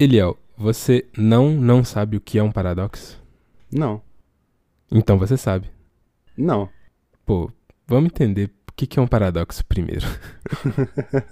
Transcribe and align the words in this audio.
Eliel, 0.00 0.38
você 0.56 1.08
não 1.16 1.50
não 1.50 1.82
sabe 1.82 2.16
o 2.16 2.20
que 2.20 2.38
é 2.38 2.42
um 2.42 2.52
paradoxo? 2.52 3.20
Não. 3.68 4.00
Então 4.92 5.18
você 5.18 5.36
sabe. 5.36 5.68
Não. 6.36 6.68
Pô, 7.26 7.50
vamos 7.84 8.12
entender 8.12 8.48
o 8.68 8.72
que 8.72 8.96
é 8.96 9.02
um 9.02 9.08
paradoxo 9.08 9.64
primeiro. 9.64 10.06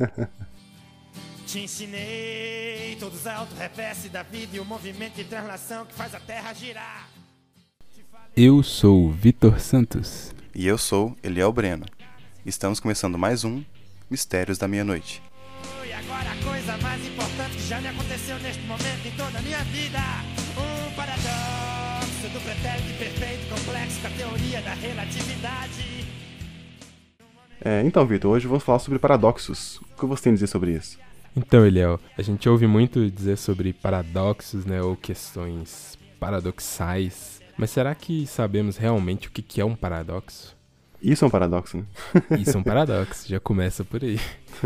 Te 1.46 1.60
ensinei 1.60 2.96
todos 2.98 3.20
os 3.20 3.26
auto-reverse 3.28 4.08
da 4.08 4.24
vida 4.24 4.56
e 4.56 4.60
o 4.60 4.64
movimento 4.64 5.14
de 5.14 5.22
translação 5.22 5.86
que 5.86 5.94
faz 5.94 6.12
a 6.12 6.18
terra 6.18 6.52
girar. 6.52 7.08
Eu 8.36 8.64
sou 8.64 9.06
o 9.06 9.12
Vitor 9.12 9.60
Santos. 9.60 10.34
E 10.52 10.66
eu 10.66 10.76
sou 10.76 11.16
Eliel 11.22 11.52
Breno. 11.52 11.86
Estamos 12.44 12.80
começando 12.80 13.16
mais 13.16 13.44
um 13.44 13.62
Mistérios 14.10 14.58
da 14.58 14.66
Meia-Noite. 14.66 15.22
E 15.86 15.92
agora 15.92 16.32
a 16.32 16.36
coisa 16.44 16.76
mais 16.78 17.06
já 17.66 17.80
me 17.80 17.88
aconteceu 17.88 18.38
neste 18.38 18.62
momento 18.62 19.06
em 19.06 19.10
toda 19.16 19.38
a 19.38 19.42
minha 19.42 19.58
vida. 19.64 19.98
Um 20.56 20.94
paradoxo 20.94 22.28
do 22.32 22.40
pretérito 22.40 22.96
perfeito 22.96 23.48
complexo 23.48 24.00
com 24.00 24.06
a 24.06 24.10
teoria 24.10 24.62
da 24.62 24.72
relatividade. 24.74 26.06
É, 27.60 27.82
então, 27.82 28.06
Vitor, 28.06 28.30
hoje 28.30 28.46
vamos 28.46 28.62
falar 28.62 28.78
sobre 28.78 29.00
paradoxos. 29.00 29.78
O 29.78 29.98
que 29.98 30.06
você 30.06 30.24
tem 30.24 30.30
a 30.30 30.34
dizer 30.34 30.46
sobre 30.46 30.74
isso? 30.74 30.96
Então, 31.34 31.66
Eliel, 31.66 31.98
a 32.16 32.22
gente 32.22 32.48
ouve 32.48 32.68
muito 32.68 33.10
dizer 33.10 33.36
sobre 33.36 33.72
paradoxos, 33.72 34.64
né, 34.64 34.80
ou 34.80 34.94
questões 34.94 35.98
paradoxais. 36.20 37.42
Mas 37.58 37.70
será 37.70 37.96
que 37.96 38.28
sabemos 38.28 38.76
realmente 38.76 39.26
o 39.26 39.30
que 39.32 39.42
que 39.42 39.60
é 39.60 39.64
um 39.64 39.74
paradoxo? 39.74 40.55
Isso 41.02 41.24
é 41.24 41.28
um 41.28 41.30
paradoxo, 41.30 41.76
né? 41.78 41.84
Isso 42.38 42.56
é 42.56 42.60
um 42.60 42.62
paradoxo, 42.62 43.28
já 43.28 43.40
começa 43.40 43.84
por 43.84 44.02
aí. 44.02 44.18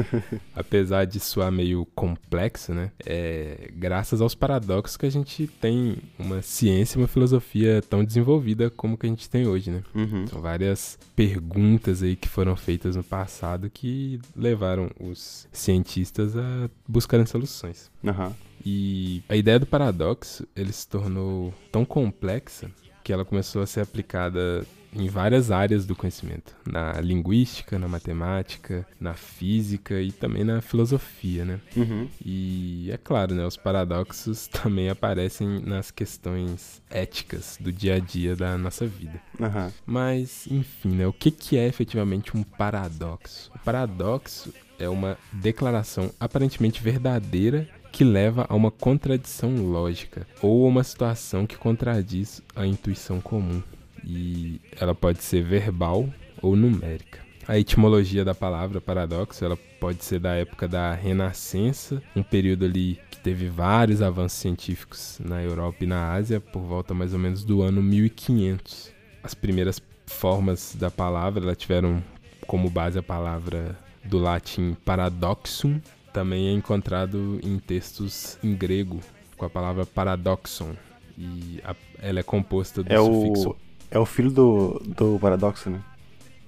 Apesar 0.55 1.05
de 1.05 1.19
soar 1.19 1.51
meio 1.51 1.87
complexo, 1.95 2.73
né? 2.73 2.91
É 3.05 3.71
graças 3.75 4.21
aos 4.21 4.35
paradoxos 4.35 4.97
que 4.97 5.07
a 5.07 5.11
gente 5.11 5.47
tem 5.47 5.99
uma 6.19 6.43
ciência 6.43 6.97
e 6.99 7.03
uma 7.03 7.09
filosofia 7.09 7.83
tão 7.89 8.05
desenvolvida 8.05 8.71
como 8.71 8.97
que 8.97 9.07
a 9.07 9.09
gente 9.09 9.29
tem 9.29 9.47
hoje, 9.47 9.71
né? 9.71 9.83
Uhum. 9.95 10.27
São 10.27 10.41
várias 10.41 10.99
perguntas 11.17 12.03
aí 12.03 12.17
que 12.17 12.29
foram 12.29 12.55
feitas 12.57 12.97
no 12.97 13.03
passado 13.03 13.71
que 13.71 14.21
levaram 14.37 14.91
os 15.01 15.49
cientistas 15.53 16.37
a 16.37 16.71
buscarem 16.87 17.27
soluções. 17.27 17.91
Aham. 18.07 18.35
E 18.65 19.23
a 19.29 19.37
ideia 19.37 19.59
do 19.59 19.67
paradoxo, 19.67 20.47
ele 20.55 20.73
se 20.73 20.87
tornou 20.87 21.53
tão 21.73 21.85
complexa 21.85 22.71
que 23.03 23.13
ela 23.13 23.25
começou 23.25 23.63
a 23.63 23.67
ser 23.67 23.81
aplicada 23.81 24.67
em 24.95 25.09
várias 25.09 25.51
áreas 25.51 25.87
do 25.87 25.95
conhecimento, 25.95 26.55
na 26.67 27.01
linguística, 27.01 27.79
na 27.79 27.89
matemática, 27.89 28.87
na 28.99 29.15
física 29.15 30.01
e 30.01 30.11
também 30.11 30.45
na 30.45 30.61
filosofia, 30.61 31.45
né? 31.45 31.61
Uhum. 31.77 32.09
E 32.25 32.91
é 32.91 32.97
claro, 32.97 33.35
né, 33.35 33.47
os 33.47 33.57
paradoxos 33.57 34.47
também 34.49 34.89
aparecem 34.89 35.61
nas 35.61 35.91
questões 35.91 36.83
éticas 36.91 37.57
do 37.61 37.73
dia 37.73 37.97
a 37.97 37.99
dia 37.99 38.35
da 38.35 38.57
nossa 38.59 38.87
vida. 38.87 39.21
Aham. 39.41 39.73
Mas, 39.87 40.47
enfim, 40.51 40.91
né, 40.91 41.07
o 41.07 41.13
que, 41.13 41.31
que 41.31 41.57
é 41.57 41.67
efetivamente 41.67 42.37
um 42.37 42.43
paradoxo? 42.43 43.51
O 43.55 43.59
paradoxo 43.61 44.53
é 44.79 44.89
uma 44.89 45.17
declaração 45.33 46.11
aparentemente 46.19 46.83
verdadeira 46.83 47.69
que 47.93 48.05
leva 48.05 48.47
a 48.49 48.55
uma 48.55 48.71
contradição 48.71 49.57
lógica 49.57 50.27
ou 50.41 50.65
a 50.65 50.69
uma 50.69 50.85
situação 50.85 51.47
que 51.47 51.57
contradiz 51.57 52.43
a 52.55 52.67
intuição 52.67 53.21
comum. 53.21 53.63
E 54.05 54.61
ela 54.79 54.95
pode 54.95 55.23
ser 55.23 55.43
verbal 55.43 56.09
ou 56.43 56.57
numérica. 56.57 57.21
A 57.47 57.59
etimologia 57.59 58.25
da 58.25 58.35
palavra 58.35 58.81
paradoxo, 58.81 59.45
ela 59.45 59.57
pode 59.81 60.05
ser 60.05 60.21
da 60.21 60.35
época 60.35 60.69
da 60.69 60.95
Renascença, 60.95 62.01
um 62.15 62.23
período 62.23 62.65
ali 62.65 62.99
que 63.11 63.19
teve 63.19 63.49
vários 63.49 64.01
avanços 64.03 64.39
científicos 64.39 65.19
na 65.25 65.43
Europa 65.43 65.79
e 65.83 65.87
na 65.87 66.13
Ásia, 66.13 66.41
por 66.41 66.61
volta 66.63 66.95
mais 66.95 67.13
ou 67.13 67.19
menos 67.19 67.43
do 67.45 67.63
ano 67.63 67.83
1500. 67.83 68.93
As 69.23 69.35
primeiras 69.35 69.83
formas 70.07 70.77
da 70.79 70.91
palavra, 70.91 71.43
ela 71.43 71.55
tiveram 71.55 72.03
como 72.47 72.71
base 72.71 72.99
a 72.99 73.03
palavra 73.03 73.77
do 74.05 74.19
latim 74.19 74.75
paradoxum, 74.85 75.81
também 76.13 76.49
é 76.49 76.53
encontrado 76.53 77.39
em 77.43 77.59
textos 77.59 78.39
em 78.43 78.55
grego, 78.55 79.01
com 79.37 79.45
a 79.45 79.51
palavra 79.51 79.85
paradoxon. 79.87 80.75
E 81.19 81.61
a- 81.65 81.75
ela 82.01 82.21
é 82.21 82.23
composta 82.23 82.83
do 82.83 82.93
É 82.93 82.97
sufixo 82.99 83.51
o, 83.51 83.57
é 83.91 83.99
o 83.99 84.07
filho 84.07 84.31
do, 84.31 84.81
do 84.97 85.19
paradoxo, 85.21 85.71
né? 85.71 85.81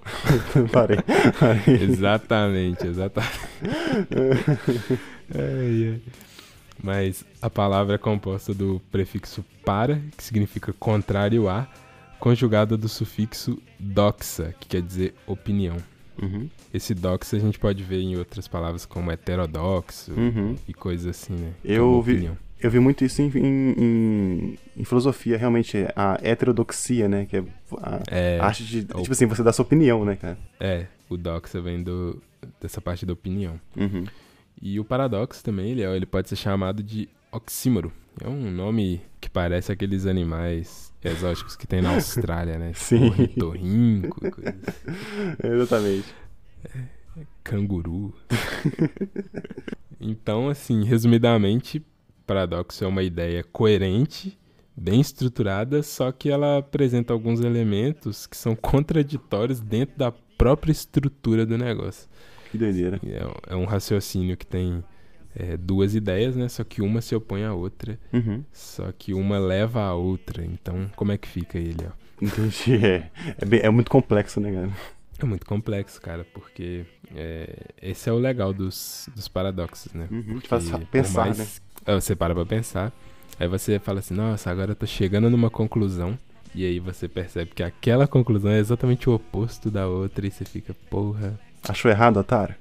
Parei. 0.72 0.98
Parei. 1.38 1.82
Exatamente, 1.82 2.86
exatamente. 2.86 3.38
Ai, 5.34 5.88
ai. 5.94 6.00
Mas 6.82 7.24
a 7.40 7.48
palavra 7.48 7.94
é 7.94 7.98
composta 7.98 8.52
do 8.52 8.80
prefixo 8.90 9.44
para, 9.64 10.00
que 10.16 10.24
significa 10.24 10.72
contrário 10.72 11.48
a, 11.48 11.68
conjugada 12.18 12.76
do 12.76 12.88
sufixo 12.88 13.58
doxa, 13.78 14.54
que 14.58 14.68
quer 14.68 14.82
dizer 14.82 15.14
opinião. 15.26 15.76
Uhum. 16.20 16.48
Esse 16.74 16.92
doxa 16.94 17.36
a 17.36 17.38
gente 17.38 17.58
pode 17.58 17.82
ver 17.82 18.00
em 18.00 18.16
outras 18.16 18.46
palavras 18.48 18.84
como 18.84 19.10
heterodoxo 19.12 20.12
Uhum. 20.12 20.56
e 20.68 20.74
coisas 20.74 21.06
assim, 21.06 21.34
né? 21.34 21.52
Eu 21.64 21.84
Como 21.84 22.02
vi- 22.02 22.12
opinião. 22.14 22.36
Eu 22.62 22.70
vi 22.70 22.78
muito 22.78 23.04
isso 23.04 23.20
em, 23.20 23.30
em, 23.36 24.58
em- 24.76 24.84
filosofia, 24.84 25.36
realmente, 25.36 25.76
a 25.96 26.18
heterodoxia, 26.22 27.08
né? 27.08 27.26
Que 27.26 27.38
é 27.38 27.44
a 27.82 28.00
É, 28.10 28.38
arte 28.40 28.64
de, 28.64 28.86
ou- 28.94 29.02
tipo 29.02 29.12
assim, 29.12 29.26
você 29.26 29.42
dar 29.42 29.52
sua 29.52 29.64
opinião, 29.64 30.04
né, 30.04 30.16
cara? 30.16 30.38
é, 30.60 30.86
o 31.10 31.16
doxa 31.16 31.60
vem 31.60 31.82
do, 31.82 32.22
dessa 32.60 32.80
parte 32.80 33.04
da 33.04 33.12
opinião. 33.12 33.60
Uhum. 33.76 34.04
E 34.60 34.78
o 34.78 34.84
paradoxo 34.84 35.42
também, 35.42 35.70
ele, 35.72 35.82
é- 35.82 35.96
ele 35.96 36.06
pode 36.06 36.28
ser 36.28 36.36
chamado 36.36 36.82
de 36.82 37.08
oxímoro. 37.32 37.92
É 38.22 38.28
um 38.28 38.50
nome 38.50 39.00
que 39.20 39.28
parece 39.28 39.72
aqueles 39.72 40.06
animais 40.06 40.92
exóticos 41.02 41.56
que 41.56 41.66
tem 41.66 41.82
na 41.82 41.94
Austrália, 41.94 42.58
né? 42.58 42.72
Sim. 42.76 43.08
Ornitorrinco, 43.08 44.20
coisa. 44.30 44.54
Exatamente. 45.42 46.14
canguru. 47.42 48.14
então, 50.00 50.48
assim, 50.48 50.84
resumidamente, 50.84 51.82
paradoxo 52.22 52.84
é 52.84 52.86
uma 52.86 53.02
ideia 53.02 53.44
coerente, 53.44 54.38
bem 54.76 55.00
estruturada, 55.00 55.82
só 55.82 56.10
que 56.12 56.30
ela 56.30 56.58
apresenta 56.58 57.12
alguns 57.12 57.40
elementos 57.40 58.26
que 58.26 58.36
são 58.36 58.54
contraditórios 58.56 59.60
dentro 59.60 59.96
da 59.98 60.12
própria 60.12 60.72
estrutura 60.72 61.44
do 61.46 61.56
negócio. 61.58 62.08
Que 62.50 62.58
doideira. 62.58 63.00
É, 63.04 63.52
é 63.54 63.56
um 63.56 63.64
raciocínio 63.64 64.36
que 64.36 64.46
tem 64.46 64.82
é, 65.34 65.56
duas 65.56 65.94
ideias, 65.94 66.36
né? 66.36 66.48
Só 66.48 66.64
que 66.64 66.82
uma 66.82 67.00
se 67.00 67.14
opõe 67.14 67.44
à 67.44 67.54
outra, 67.54 67.98
Uhum. 68.12 68.44
só 68.52 68.92
que 68.92 69.14
uma 69.14 69.38
leva 69.38 69.80
à 69.82 69.94
outra. 69.94 70.44
Então, 70.44 70.90
como 70.96 71.12
é 71.12 71.18
que 71.18 71.28
fica 71.28 71.58
ele, 71.58 71.86
ó? 71.86 71.92
Entendi. 72.20 72.52
É, 72.84 73.10
é, 73.38 73.44
bem- 73.44 73.60
é 73.62 73.70
muito 73.70 73.90
complexo, 73.90 74.40
né, 74.40 74.52
cara? 74.52 74.70
É 75.18 75.24
muito 75.24 75.46
complexo, 75.46 76.00
cara, 76.00 76.26
porque 76.34 76.84
é, 77.14 77.66
esse 77.80 78.08
é 78.08 78.12
o 78.12 78.18
legal 78.18 78.52
dos, 78.52 79.08
dos 79.14 79.28
paradoxos, 79.28 79.92
né? 79.92 80.08
Uhum, 80.10 80.22
Porque 80.34 80.48
faz 80.48 80.68
pensar, 80.90 81.26
mais- 81.26 81.38
né? 81.38 81.46
É, 81.86 81.94
Você 81.94 82.14
para 82.14 82.34
pra 82.34 82.44
pensar, 82.44 82.92
aí 83.38 83.48
você 83.48 83.78
fala 83.78 84.00
assim, 84.00 84.14
nossa, 84.14 84.50
agora 84.50 84.72
eu 84.72 84.76
tô 84.76 84.86
chegando 84.86 85.28
numa 85.30 85.50
conclusão, 85.50 86.18
e 86.54 86.64
aí 86.64 86.78
você 86.78 87.08
percebe 87.08 87.52
que 87.54 87.62
aquela 87.62 88.06
conclusão 88.06 88.50
é 88.50 88.58
exatamente 88.58 89.08
o 89.08 89.14
oposto 89.14 89.70
da 89.70 89.86
outra, 89.86 90.26
e 90.26 90.30
você 90.30 90.44
fica, 90.44 90.74
porra, 90.90 91.38
Achou 91.68 91.90
errado, 91.90 92.16
Otário? 92.18 92.56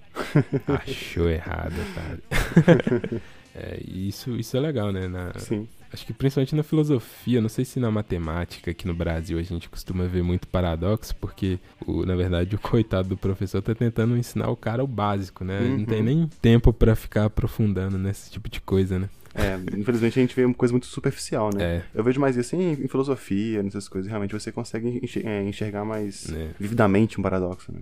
achou 0.68 1.28
errado, 1.30 1.74
cara. 1.96 3.22
é, 3.56 3.80
e 3.86 4.08
isso, 4.08 4.36
isso 4.38 4.56
é 4.56 4.60
legal, 4.60 4.92
né? 4.92 5.08
Na- 5.08 5.34
Sim. 5.38 5.68
Acho 5.94 6.06
que 6.06 6.14
principalmente 6.14 6.56
na 6.56 6.64
filosofia, 6.64 7.42
não 7.42 7.50
sei 7.50 7.66
se 7.66 7.78
na 7.78 7.92
matemática 7.92 8.72
aqui 8.72 8.88
no 8.88 8.94
Brasil 8.94 9.38
a 9.38 9.44
gente 9.44 9.68
costuma 9.68 10.06
ver 10.08 10.24
muito 10.24 10.48
paradoxo, 10.48 11.14
porque 11.18 11.60
o, 11.86 12.06
na 12.06 12.16
verdade 12.16 12.56
o 12.56 12.60
coitado 12.60 13.10
do 13.10 13.18
professor 13.18 13.62
tá 13.62 13.76
tentando 13.76 14.16
ensinar 14.16 14.50
o 14.50 14.56
cara 14.56 14.82
o 14.82 14.88
básico, 14.88 15.44
né? 15.44 15.60
Não 15.78 15.84
tem 15.84 16.00
Uhum. 16.00 16.06
nem 16.06 16.30
tempo 16.42 16.72
pra 16.72 16.96
ficar 16.96 17.26
aprofundando 17.26 17.98
nesse 17.98 18.32
tipo 18.32 18.50
de 18.50 18.62
coisa, 18.62 18.98
né? 19.00 19.10
É, 19.36 19.56
infelizmente 19.78 20.18
a 20.18 20.22
gente 20.22 20.34
vê 20.36 20.46
uma 20.46 20.54
coisa 20.54 20.74
muito 20.74 20.88
superficial, 20.88 21.50
né? 21.54 21.62
É, 21.62 21.84
Eu 21.94 22.04
vejo 22.06 22.22
mais 22.22 22.38
isso 22.38 22.56
em, 22.56 22.72
em 22.72 22.88
filosofia, 22.88 23.62
nessas 23.62 23.90
coisas. 23.90 24.10
Realmente 24.10 24.32
você 24.34 24.50
consegue 24.50 25.02
é, 25.26 25.44
enxergar 25.44 25.84
mais 25.84 26.28
né? 26.28 26.52
vividamente 26.58 27.20
um 27.20 27.24
paradoxo, 27.24 27.70
né? 27.70 27.80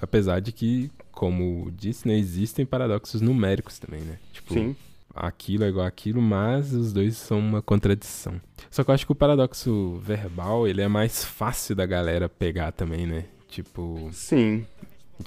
Apesar 0.00 0.38
de 0.40 0.52
que, 0.52 0.92
como 1.10 1.72
disse, 1.76 2.06
né, 2.06 2.16
existem 2.16 2.64
paradoxos 2.64 3.20
numéricos 3.20 3.80
também, 3.80 4.00
né? 4.02 4.16
Tipo, 4.32 4.54
Sim. 4.54 4.76
Aquilo 5.26 5.64
é 5.64 5.68
igual 5.68 5.86
aquilo, 5.86 6.20
mas 6.22 6.72
os 6.72 6.92
dois 6.92 7.16
são 7.16 7.38
uma 7.38 7.62
contradição. 7.62 8.40
Só 8.70 8.82
que 8.84 8.90
eu 8.90 8.94
acho 8.94 9.06
que 9.06 9.12
o 9.12 9.14
paradoxo 9.14 9.96
verbal, 9.98 10.66
ele 10.66 10.80
é 10.82 10.88
mais 10.88 11.24
fácil 11.24 11.74
da 11.74 11.86
galera 11.86 12.28
pegar 12.28 12.72
também, 12.72 13.06
né? 13.06 13.24
Tipo, 13.48 14.08
Sim. 14.12 14.66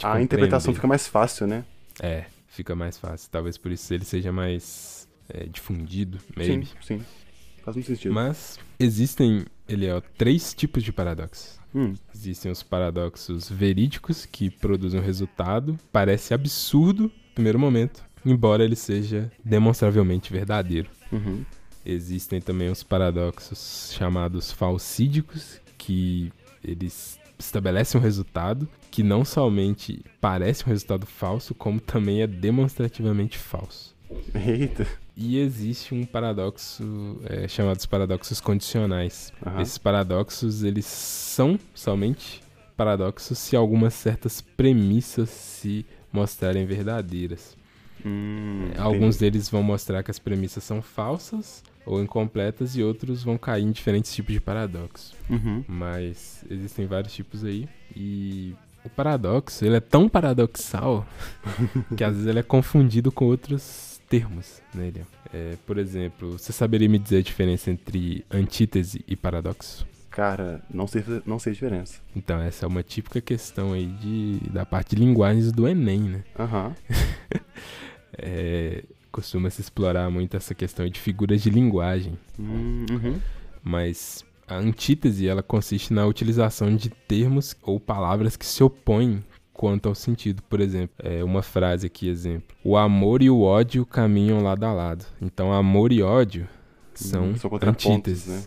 A 0.03 0.21
interpretação 0.21 0.71
compreender. 0.71 0.75
fica 0.75 0.87
mais 0.87 1.07
fácil, 1.07 1.47
né? 1.47 1.65
É, 2.01 2.25
fica 2.47 2.75
mais 2.75 2.97
fácil. 2.97 3.29
Talvez 3.29 3.57
por 3.57 3.71
isso 3.71 3.93
ele 3.93 4.05
seja 4.05 4.31
mais 4.31 5.07
é, 5.29 5.45
difundido, 5.45 6.17
maybe. 6.35 6.65
Sim, 6.65 6.73
sim. 6.99 7.05
Faz 7.63 7.75
muito 7.75 7.87
sentido. 7.87 8.13
Mas 8.13 8.57
existem, 8.79 9.45
ele 9.67 9.85
é 9.87 10.01
três 10.17 10.53
tipos 10.53 10.83
de 10.83 10.91
paradoxos. 10.91 11.59
Hum, 11.73 11.93
Existem 12.13 12.51
os 12.51 12.61
paradoxos 12.63 13.49
verídicos, 13.49 14.25
que 14.25 14.49
produzem 14.49 14.99
um 14.99 15.03
resultado, 15.03 15.77
parece 15.91 16.33
absurdo 16.33 17.03
no 17.03 17.33
primeiro 17.33 17.57
momento, 17.59 18.03
embora 18.25 18.63
ele 18.63 18.75
seja 18.75 19.31
demonstravelmente 19.43 20.31
verdadeiro. 20.31 20.89
Uhum. 21.11 21.43
Existem 21.85 22.39
também 22.39 22.69
os 22.69 22.83
paradoxos 22.83 23.91
chamados 23.95 24.51
falsídicos, 24.51 25.59
que 25.77 26.31
eles 26.63 27.19
estabelecem 27.39 27.99
um 27.99 28.03
resultado 28.03 28.67
que 28.91 29.01
não 29.01 29.25
somente 29.25 30.03
parece 30.19 30.63
um 30.63 30.67
resultado 30.67 31.05
falso, 31.05 31.55
como 31.55 31.79
também 31.79 32.21
é 32.21 32.27
demonstrativamente 32.27 33.37
falso. 33.37 33.95
Eita. 34.35 34.85
E 35.15 35.39
existe 35.39 35.93
um 35.93 36.05
paradoxo 36.05 37.19
é, 37.25 37.47
chamado 37.47 37.77
os 37.77 37.85
paradoxos 37.85 38.39
condicionais. 38.39 39.33
Aham. 39.45 39.61
Esses 39.61 39.77
paradoxos, 39.77 40.63
eles 40.63 40.85
são 40.85 41.59
somente 41.73 42.41
paradoxos 42.75 43.37
se 43.37 43.55
algumas 43.55 43.93
certas 43.93 44.41
premissas 44.41 45.29
se 45.29 45.85
mostrarem 46.11 46.65
verdadeiras. 46.65 47.55
Hum, 48.05 48.69
Alguns 48.77 49.15
entendi. 49.15 49.31
deles 49.31 49.49
vão 49.49 49.63
mostrar 49.63 50.03
que 50.03 50.11
as 50.11 50.19
premissas 50.19 50.63
são 50.63 50.81
falsas 50.81 51.63
ou 51.85 52.01
incompletas 52.01 52.75
e 52.75 52.83
outros 52.83 53.23
vão 53.23 53.37
cair 53.37 53.63
em 53.63 53.71
diferentes 53.71 54.13
tipos 54.13 54.33
de 54.33 54.41
paradoxo. 54.41 55.13
Uhum. 55.29 55.63
Mas 55.67 56.43
existem 56.49 56.85
vários 56.85 57.13
tipos 57.13 57.43
aí 57.43 57.67
e 57.95 58.53
o 58.83 58.89
paradoxo, 58.89 59.63
ele 59.65 59.75
é 59.75 59.79
tão 59.79 60.09
paradoxal 60.09 61.05
que 61.95 62.03
às 62.03 62.13
vezes 62.13 62.27
ele 62.27 62.39
é 62.39 62.43
confundido 62.43 63.11
com 63.11 63.25
outros 63.25 63.99
termos 64.09 64.61
nele. 64.73 65.03
É, 65.33 65.55
por 65.65 65.77
exemplo, 65.77 66.33
você 66.37 66.51
saberia 66.51 66.89
me 66.89 66.99
dizer 66.99 67.17
a 67.17 67.21
diferença 67.21 67.71
entre 67.71 68.25
antítese 68.29 69.03
e 69.07 69.15
paradoxo? 69.15 69.87
Cara, 70.09 70.61
não 70.69 70.87
sei, 70.87 71.01
não 71.25 71.39
sei 71.39 71.51
a 71.51 71.53
diferença. 71.53 72.01
Então, 72.13 72.41
essa 72.41 72.65
é 72.65 72.67
uma 72.67 72.83
típica 72.83 73.21
questão 73.21 73.71
aí 73.71 73.85
de, 73.87 74.41
da 74.49 74.65
parte 74.65 74.93
de 74.93 75.01
linguagens 75.01 75.53
do 75.53 75.65
Enem, 75.65 76.01
né? 76.01 76.23
Aham. 76.37 76.75
É, 78.21 78.83
costuma 79.11 79.49
se 79.49 79.61
explorar 79.61 80.09
muito 80.09 80.37
essa 80.37 80.53
questão 80.55 80.87
de 80.87 80.99
figuras 80.99 81.41
de 81.41 81.49
linguagem, 81.49 82.17
Hum, 82.39 82.85
uhum. 82.89 83.19
mas 83.63 84.23
a 84.47 84.55
antítese 84.57 85.27
ela 85.27 85.41
consiste 85.43 85.93
na 85.93 86.05
utilização 86.05 86.75
de 86.75 86.89
termos 86.89 87.55
ou 87.63 87.79
palavras 87.79 88.35
que 88.37 88.45
se 88.45 88.63
opõem 88.63 89.23
quanto 89.53 89.89
ao 89.89 89.95
sentido. 89.95 90.41
Por 90.43 90.59
exemplo, 90.61 90.95
é 90.99 91.23
uma 91.23 91.41
frase 91.41 91.87
aqui, 91.87 92.07
exemplo: 92.07 92.55
O 92.63 92.77
amor 92.77 93.21
e 93.21 93.29
o 93.29 93.41
ódio 93.41 93.85
caminham 93.85 94.41
lado 94.43 94.63
a 94.65 94.71
lado. 94.73 95.05
Então, 95.21 95.51
amor 95.51 95.91
e 95.91 96.01
ódio 96.01 96.47
são, 96.93 97.31
Hum, 97.31 97.35
são 97.37 97.51
antíteses. 97.61 98.27
né? 98.27 98.43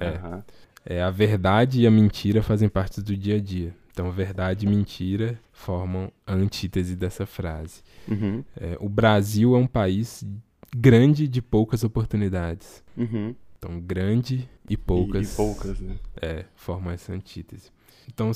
É. 0.00 0.08
Aham. 0.16 0.44
É, 0.90 1.02
a 1.02 1.10
verdade 1.10 1.82
e 1.82 1.86
a 1.86 1.90
mentira 1.90 2.42
fazem 2.42 2.68
parte 2.68 3.02
do 3.02 3.14
dia 3.16 3.36
a 3.36 3.40
dia. 3.40 3.74
Então, 3.98 4.12
verdade 4.12 4.64
e 4.64 4.68
mentira 4.68 5.40
formam 5.50 6.12
a 6.24 6.32
antítese 6.32 6.94
dessa 6.94 7.26
frase. 7.26 7.82
Uhum. 8.06 8.44
É, 8.56 8.76
o 8.78 8.88
Brasil 8.88 9.56
é 9.56 9.58
um 9.58 9.66
país 9.66 10.24
grande 10.76 11.26
de 11.26 11.42
poucas 11.42 11.82
oportunidades. 11.82 12.84
Uhum. 12.96 13.34
Então, 13.58 13.80
grande 13.80 14.48
e 14.70 14.74
E, 14.74 14.76
poucas, 14.76 15.32
e 15.32 15.36
poucas, 15.36 15.80
né? 15.80 15.96
é, 16.22 16.44
formam 16.54 16.92
essa 16.92 17.12
antítese. 17.12 17.72
Então, 18.06 18.30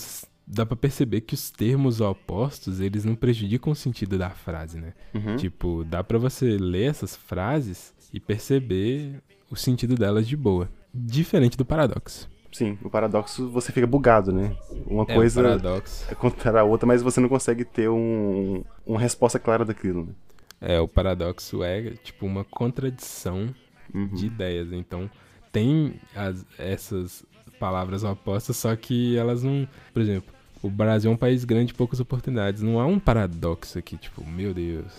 dá 0.44 0.66
pra 0.66 0.74
perceber 0.74 1.20
que 1.20 1.34
os 1.34 1.48
termos 1.52 2.00
opostos, 2.00 2.80
eles 2.80 3.04
não 3.04 3.14
prejudicam 3.14 3.72
o 3.72 3.76
sentido 3.76 4.18
da 4.18 4.30
frase, 4.30 4.80
né? 4.80 4.94
Uhum. 5.14 5.36
Tipo, 5.36 5.84
dá 5.84 6.02
pra 6.02 6.18
você 6.18 6.58
ler 6.58 6.90
essas 6.90 7.14
frases 7.14 7.94
e 8.12 8.18
perceber 8.18 9.22
o 9.48 9.54
sentido 9.54 9.94
delas 9.94 10.26
de 10.26 10.36
boa. 10.36 10.68
Diferente 10.92 11.56
do 11.56 11.64
paradoxo. 11.64 12.28
Sim, 12.52 12.76
o 12.84 12.90
paradoxo 12.90 13.49
você 13.49 13.72
fica 13.72 13.87
bugado, 13.87 14.31
né? 14.32 14.54
Uma 14.87 15.04
É, 15.08 15.14
coisa 15.14 15.43
paradoxo. 15.43 16.04
é 16.10 16.14
contra 16.14 16.60
a 16.60 16.64
outra, 16.64 16.87
mas 16.87 17.02
você 17.02 17.19
não 17.20 17.28
consegue 17.28 17.64
ter 17.64 17.88
um, 17.88 18.62
uma 18.87 19.00
resposta 19.00 19.38
clara 19.38 19.64
daquilo, 19.64 20.04
né? 20.04 20.12
É, 20.60 20.78
o 20.78 20.87
paradoxo 20.87 21.62
é 21.64 21.90
tipo 22.04 22.26
uma 22.26 22.44
contradição 22.44 23.54
Uhum. 23.94 24.08
de 24.08 24.26
ideias. 24.26 24.72
Então, 24.72 25.10
tem 25.50 25.94
as- 26.14 26.44
essas 26.58 27.25
palavras 27.58 28.04
opostas, 28.04 28.56
só 28.56 28.75
que 28.76 29.16
elas 29.16 29.43
não. 29.43 29.66
Por 29.93 30.02
exemplo, 30.02 30.32
o 30.62 30.70
Brasil 30.70 31.10
é 31.10 31.14
um 31.14 31.16
país 31.16 31.44
grande 31.44 31.69
de 31.69 31.75
poucas 31.75 32.00
oportunidades. 32.00 32.62
Não 32.62 32.78
há 32.78 32.87
um 32.87 32.98
paradoxo 32.98 33.78
aqui, 33.78 33.96
tipo, 33.96 34.25
meu 34.26 34.52
Deus, 34.55 34.93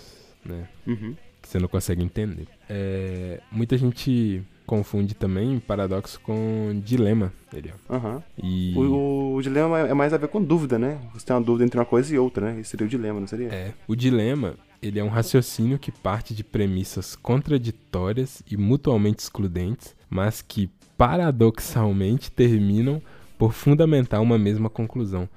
né? 0.45 0.67
Uhum. 0.87 1.15
Que 1.41 1.47
você 1.49 1.59
não 1.59 1.67
consegue 1.67 2.03
entender. 2.03 2.47
É, 2.69 3.39
muita 3.51 3.77
gente 3.77 4.43
confunde 4.65 5.13
também 5.13 5.59
paradoxo 5.59 6.19
com 6.21 6.81
dilema. 6.83 7.31
Ele. 7.53 7.73
Aham. 7.89 8.23
E. 8.41 8.73
O, 8.75 9.35
o 9.35 9.41
dilema 9.41 9.79
é 9.79 9.93
mais 9.93 10.13
a 10.13 10.17
ver 10.17 10.27
com 10.27 10.41
dúvida, 10.41 10.79
né? 10.79 10.99
Você 11.13 11.25
tem 11.25 11.35
uma 11.35 11.41
dúvida 11.41 11.65
entre 11.65 11.79
uma 11.79 11.85
coisa 11.85 12.13
e 12.13 12.17
outra, 12.17 12.51
né? 12.51 12.59
Esse 12.59 12.71
seria 12.71 12.85
o 12.85 12.89
dilema, 12.89 13.19
não 13.19 13.27
seria? 13.27 13.49
É, 13.49 13.73
o 13.87 13.95
dilema, 13.95 14.55
ele 14.81 14.99
é 14.99 15.03
um 15.03 15.09
raciocínio 15.09 15.79
que 15.79 15.91
parte 15.91 16.33
de 16.33 16.43
premissas 16.43 17.15
contraditórias 17.15 18.41
e 18.49 18.57
mutuamente 18.57 19.19
excludentes, 19.19 19.95
mas 20.09 20.41
que 20.41 20.69
paradoxalmente 20.97 22.31
terminam 22.31 23.01
por 23.37 23.53
fundamentar 23.53 24.21
uma 24.21 24.37
mesma 24.37 24.69
conclusão. 24.69 25.27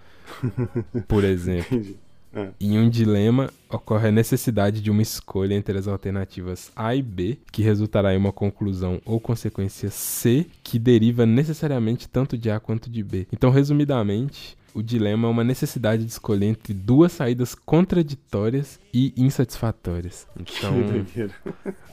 Por 1.07 1.25
exemplo, 1.25 1.85
Entendi. 2.33 2.55
em 2.61 2.79
um 2.79 2.89
dilema 2.89 3.51
ocorre 3.71 4.09
a 4.09 4.13
necessidade 4.13 4.81
de 4.81 4.91
uma 4.91 5.03
escolha 5.03 5.55
entre 5.55 5.77
as 5.79 5.89
alternativas 5.89 6.71
A 6.77 6.95
e 6.95 7.03
B, 7.03 7.39
que 7.51 7.63
resultará 7.63 8.15
em 8.15 8.19
uma 8.19 8.33
conclusão 8.33 9.01
ou 9.05 9.19
consequência 9.19 9.91
C, 9.91 10.47
que 10.63 10.79
deriva 10.79 11.25
necessariamente 11.27 12.09
tanto 12.09 12.37
de 12.39 12.51
A 12.51 12.61
quanto 12.61 12.91
de 12.91 13.03
B. 13.03 13.27
Então, 13.33 13.51
resumidamente, 13.51 14.57
o 14.75 14.83
dilema 14.83 15.27
é 15.27 15.31
uma 15.31 15.43
necessidade 15.43 16.05
de 16.05 16.11
escolher 16.11 16.47
entre 16.47 16.75
duas 16.75 17.11
saídas 17.13 17.55
contraditórias 17.55 18.79
e 18.93 19.13
insatisfatórias. 19.17 20.27
Então, 20.39 20.75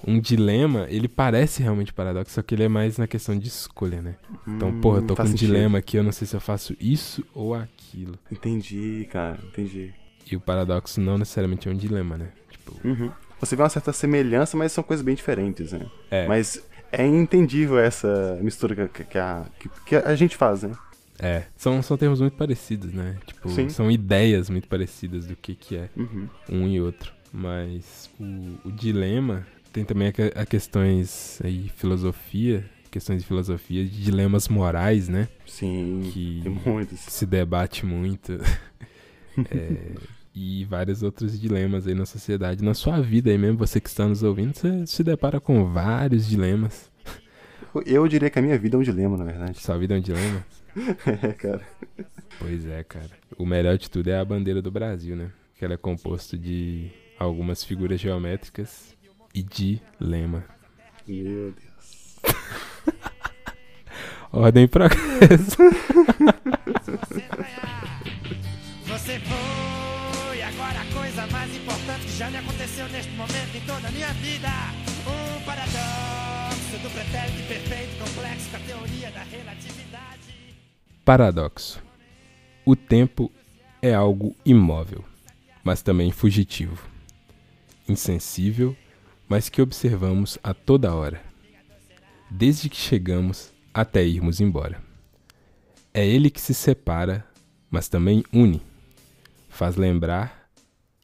um 0.05 0.19
dilema, 0.19 0.85
ele 0.89 1.07
parece 1.07 1.61
realmente 1.63 1.93
paradoxo, 1.93 2.33
só 2.35 2.41
que 2.41 2.53
ele 2.53 2.63
é 2.63 2.67
mais 2.67 2.97
na 2.97 3.07
questão 3.07 3.37
de 3.37 3.47
escolha, 3.47 4.01
né? 4.01 4.15
Então, 4.47 4.69
Hum, 4.69 4.81
porra, 4.81 4.99
eu 4.99 5.07
tô 5.07 5.15
com 5.15 5.23
um 5.23 5.27
sentido. 5.27 5.47
dilema 5.47 5.77
aqui, 5.77 5.97
eu 5.97 6.03
não 6.03 6.11
sei 6.11 6.27
se 6.27 6.35
eu 6.35 6.41
faço 6.41 6.75
isso 6.79 7.23
ou 7.33 7.53
aquilo. 7.55 8.19
Entendi, 8.31 9.07
cara, 9.09 9.39
entendi. 9.47 9.93
E 10.31 10.35
o 10.35 10.39
paradoxo 10.39 10.99
não 11.01 11.17
necessariamente 11.17 11.67
é 11.67 11.71
um 11.71 11.75
dilema, 11.75 12.17
né? 12.17 12.29
Tipo, 12.49 12.75
Uhum. 12.87 13.11
Você 13.39 13.55
vê 13.57 13.61
uma 13.61 13.69
certa 13.69 13.91
semelhança, 13.91 14.55
mas 14.55 14.71
são 14.71 14.83
coisas 14.83 15.03
bem 15.05 15.15
diferentes, 15.15 15.73
né? 15.73 15.85
é. 16.09 16.25
Mas 16.27 16.63
é 16.91 17.05
entendível 17.05 17.77
essa 17.77 18.37
mistura 18.41 18.87
que, 18.87 19.03
que 19.03 19.17
a, 19.17 19.45
que, 19.85 19.95
a 19.97 20.15
gente 20.15 20.37
faz, 20.37 20.63
né? 20.63 20.71
É, 21.19 21.43
são, 21.57 21.81
são 21.83 21.97
termos 21.97 22.21
muito 22.21 22.35
parecidos, 22.37 22.93
né? 22.93 23.17
Tipo, 23.25 23.49
Sim. 23.49 23.67
são 23.69 23.91
ideias 23.91 24.49
muito 24.49 24.67
parecidas 24.67 25.25
do 25.25 25.35
que, 25.35 25.55
que 25.55 25.75
é 25.75 25.89
Uhum. 25.95 26.27
um 26.49 26.67
e 26.67 26.79
outro. 26.79 27.11
Mas 27.33 28.09
o, 28.19 28.67
o 28.69 28.71
dilema 28.71 29.45
tem 29.73 29.83
também 29.83 30.07
a, 30.07 30.41
a 30.41 30.45
questões 30.45 31.39
aí, 31.43 31.69
filosofia, 31.75 32.63
questões 32.91 33.21
de 33.23 33.27
filosofia, 33.27 33.83
de 33.83 34.03
dilemas 34.03 34.47
morais, 34.47 35.09
né? 35.09 35.27
Sim, 35.47 36.09
Que 36.13 36.39
tem 36.43 36.51
muitos. 36.65 36.99
se 36.99 37.25
debate 37.25 37.85
muito. 37.85 38.37
É, 39.49 39.95
e 40.35 40.65
vários 40.65 41.03
outros 41.03 41.39
dilemas 41.39 41.87
aí 41.87 41.93
na 41.93 42.05
sociedade. 42.05 42.63
Na 42.63 42.73
sua 42.73 42.99
vida 42.99 43.29
aí 43.29 43.37
mesmo, 43.37 43.57
você 43.57 43.79
que 43.79 43.89
está 43.89 44.07
nos 44.07 44.23
ouvindo, 44.23 44.55
você 44.55 44.85
se 44.87 45.03
depara 45.03 45.39
com 45.39 45.71
vários 45.71 46.27
dilemas. 46.27 46.91
Eu 47.85 48.07
diria 48.07 48.29
que 48.29 48.37
a 48.37 48.41
minha 48.41 48.57
vida 48.57 48.77
é 48.77 48.79
um 48.79 48.83
dilema, 48.83 49.17
na 49.17 49.25
verdade. 49.25 49.59
Sua 49.59 49.77
vida 49.77 49.95
é 49.95 49.97
um 49.97 50.01
dilema? 50.01 50.45
É, 51.21 51.33
cara. 51.33 51.61
Pois 52.39 52.67
é, 52.67 52.83
cara. 52.83 53.11
O 53.37 53.45
melhor 53.45 53.77
de 53.77 53.91
tudo 53.91 54.09
é 54.09 54.17
a 54.17 54.25
bandeira 54.25 54.59
do 54.59 54.71
Brasil, 54.71 55.15
né? 55.15 55.29
Que 55.55 55.63
ela 55.63 55.75
é 55.75 55.77
composta 55.77 56.35
de 56.35 56.89
algumas 57.19 57.63
figuras 57.63 58.01
geométricas 58.01 58.95
e 59.35 59.43
de 59.43 59.79
lema. 59.99 60.43
Meu 61.07 61.53
Deus. 61.53 62.17
Ordem 64.33 64.63
e 64.63 64.67
progresso. 64.67 65.57
Você 66.81 67.19
vai 67.19 67.37
ganhar. 67.37 68.01
Você 68.87 69.19
foi 69.19 69.72
já 72.17 72.29
me 72.29 72.37
aconteceu 72.37 72.87
neste 72.89 73.11
momento 73.13 73.55
em 73.55 73.61
toda 73.61 73.87
a 73.87 73.91
minha 73.91 74.13
vida. 74.13 74.49
Um 75.07 75.45
paradoxo 75.45 76.77
do 76.81 76.89
pretérito 76.89 77.47
perfeito 77.47 77.97
complexo 77.97 78.49
com 78.49 78.57
a 78.57 78.59
teoria 78.59 79.11
da 79.11 79.23
relatividade. 79.23 80.33
Paradoxo. 81.03 81.83
O 82.65 82.75
tempo 82.75 83.31
é 83.81 83.93
algo 83.93 84.35
imóvel, 84.45 85.03
mas 85.63 85.81
também 85.81 86.11
fugitivo. 86.11 86.87
Insensível, 87.87 88.75
mas 89.27 89.49
que 89.49 89.61
observamos 89.61 90.37
a 90.43 90.53
toda 90.53 90.93
hora. 90.93 91.21
Desde 92.29 92.69
que 92.69 92.77
chegamos 92.77 93.51
até 93.73 94.03
irmos 94.03 94.39
embora. 94.39 94.81
É 95.93 96.05
ele 96.05 96.29
que 96.29 96.41
se 96.41 96.53
separa, 96.53 97.25
mas 97.69 97.89
também 97.89 98.23
une. 98.31 98.61
Faz 99.49 99.75
lembrar 99.75 100.49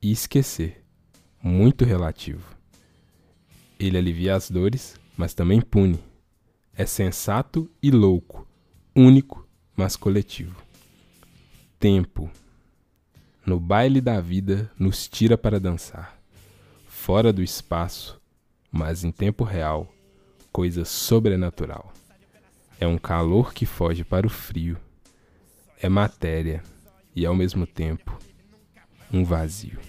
e 0.01 0.11
esquecer. 0.11 0.78
Muito 1.41 1.85
relativo. 1.85 2.55
Ele 3.79 3.97
alivia 3.97 4.35
as 4.35 4.49
dores, 4.51 4.99
mas 5.15 5.33
também 5.33 5.61
pune. 5.61 5.99
É 6.73 6.85
sensato 6.85 7.69
e 7.81 7.91
louco, 7.91 8.47
único, 8.95 9.47
mas 9.75 9.95
coletivo. 9.95 10.55
Tempo. 11.79 12.29
No 13.45 13.59
baile 13.59 14.01
da 14.01 14.19
vida 14.19 14.69
nos 14.77 15.07
tira 15.07 15.37
para 15.37 15.59
dançar. 15.59 16.19
fora 16.87 17.31
do 17.31 17.41
espaço, 17.41 18.19
mas 18.69 19.03
em 19.03 19.11
tempo 19.11 19.43
real, 19.43 19.91
coisa 20.51 20.83
sobrenatural. 20.83 21.93
É 22.79 22.85
um 22.85 22.97
calor 22.97 23.53
que 23.53 23.65
foge 23.65 24.03
para 24.03 24.27
o 24.27 24.29
frio. 24.29 24.77
É 25.81 25.87
matéria 25.89 26.61
e 27.15 27.25
ao 27.25 27.33
mesmo 27.33 27.65
tempo 27.65 28.19
um 29.11 29.23
vazio. 29.23 29.79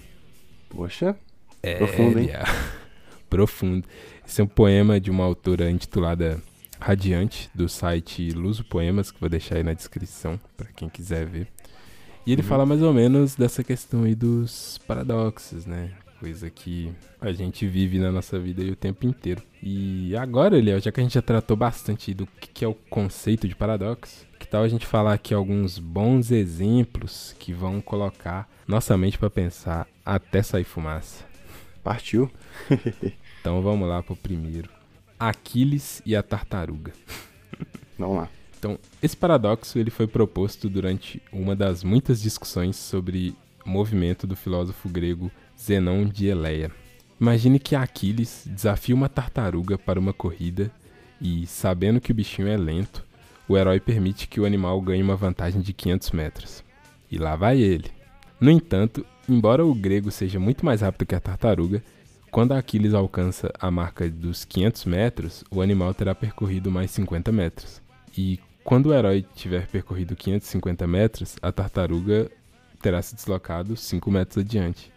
Poxa, 0.68 1.18
É, 1.62 1.74
Profundo, 1.74 2.18
hein? 2.18 2.26
Lia. 2.26 2.44
Profundo. 3.28 3.86
Esse 4.26 4.40
é 4.40 4.44
um 4.44 4.48
poema 4.48 5.00
de 5.00 5.10
uma 5.10 5.24
autora 5.24 5.70
intitulada 5.70 6.40
Radiante, 6.80 7.50
do 7.54 7.68
site 7.68 8.30
Luso 8.30 8.64
Poemas, 8.64 9.10
que 9.10 9.20
vou 9.20 9.28
deixar 9.28 9.56
aí 9.56 9.62
na 9.62 9.74
descrição 9.74 10.40
para 10.56 10.66
quem 10.68 10.88
quiser 10.88 11.26
ver. 11.26 11.46
E 12.26 12.32
ele 12.32 12.42
Uhum. 12.42 12.48
fala 12.48 12.66
mais 12.66 12.82
ou 12.82 12.92
menos 12.92 13.34
dessa 13.34 13.62
questão 13.64 14.04
aí 14.04 14.14
dos 14.14 14.78
paradoxos, 14.86 15.66
né? 15.66 15.90
Coisa 16.18 16.50
que 16.50 16.92
a 17.20 17.32
gente 17.32 17.66
vive 17.66 17.98
na 17.98 18.12
nossa 18.12 18.38
vida 18.38 18.62
aí 18.62 18.70
o 18.70 18.76
tempo 18.76 19.06
inteiro. 19.06 19.42
E 19.62 20.14
agora, 20.16 20.56
Eliel, 20.58 20.78
já 20.80 20.92
que 20.92 21.00
a 21.00 21.02
gente 21.02 21.14
já 21.14 21.22
tratou 21.22 21.56
bastante 21.56 22.12
do 22.12 22.26
que 22.26 22.48
que 22.48 22.64
é 22.64 22.68
o 22.68 22.74
conceito 22.74 23.48
de 23.48 23.54
paradoxo, 23.54 24.26
que 24.38 24.46
tal 24.46 24.62
a 24.62 24.68
gente 24.68 24.84
falar 24.86 25.14
aqui 25.14 25.32
alguns 25.32 25.78
bons 25.78 26.30
exemplos 26.30 27.34
que 27.38 27.54
vão 27.54 27.80
colocar 27.80 28.46
nossa 28.68 28.96
mente 28.98 29.18
para 29.18 29.30
pensar 29.30 29.86
até 30.04 30.42
sair 30.42 30.64
fumaça? 30.64 31.24
Partiu. 31.82 32.30
Então 33.40 33.62
vamos 33.62 33.88
lá 33.88 34.02
pro 34.02 34.14
primeiro. 34.14 34.68
Aquiles 35.18 36.02
e 36.04 36.14
a 36.14 36.22
tartaruga. 36.22 36.92
Vamos 37.98 38.18
lá. 38.18 38.28
Então, 38.58 38.78
esse 39.02 39.16
paradoxo 39.16 39.78
ele 39.78 39.90
foi 39.90 40.06
proposto 40.06 40.68
durante 40.68 41.22
uma 41.32 41.56
das 41.56 41.82
muitas 41.82 42.20
discussões 42.20 42.76
sobre 42.76 43.34
o 43.64 43.70
movimento 43.70 44.26
do 44.26 44.36
filósofo 44.36 44.90
grego 44.90 45.30
Zenão 45.58 46.04
de 46.04 46.26
Eleia. 46.26 46.70
Imagine 47.18 47.58
que 47.58 47.74
Aquiles 47.74 48.44
desafia 48.46 48.94
uma 48.94 49.08
tartaruga 49.08 49.78
para 49.78 49.98
uma 49.98 50.12
corrida 50.12 50.70
e, 51.20 51.46
sabendo 51.46 52.00
que 52.00 52.12
o 52.12 52.14
bichinho 52.14 52.48
é 52.48 52.56
lento, 52.56 53.02
o 53.48 53.56
herói 53.56 53.80
permite 53.80 54.28
que 54.28 54.40
o 54.40 54.44
animal 54.46 54.80
ganhe 54.80 55.02
uma 55.02 55.16
vantagem 55.16 55.60
de 55.60 55.72
500 55.72 56.10
metros. 56.12 56.64
E 57.10 57.18
lá 57.18 57.36
vai 57.36 57.58
ele. 57.58 57.90
No 58.40 58.50
entanto, 58.50 59.04
embora 59.30 59.64
o 59.64 59.74
grego 59.74 60.10
seja 60.10 60.40
muito 60.40 60.64
mais 60.64 60.80
rápido 60.80 61.06
que 61.06 61.14
a 61.14 61.20
tartaruga, 61.20 61.82
quando 62.30 62.52
Aquiles 62.52 62.94
alcança 62.94 63.52
a 63.58 63.70
marca 63.70 64.08
dos 64.08 64.44
500 64.44 64.84
metros, 64.84 65.44
o 65.50 65.62
animal 65.62 65.94
terá 65.94 66.14
percorrido 66.14 66.70
mais 66.70 66.90
50 66.90 67.30
metros. 67.30 67.80
E 68.16 68.40
quando 68.64 68.86
o 68.86 68.94
herói 68.94 69.24
tiver 69.34 69.66
percorrido 69.68 70.16
550 70.16 70.86
metros, 70.86 71.36
a 71.40 71.52
tartaruga 71.52 72.30
terá 72.82 73.00
se 73.00 73.14
deslocado 73.14 73.76
5 73.76 74.10
metros 74.10 74.38
adiante. 74.38 74.92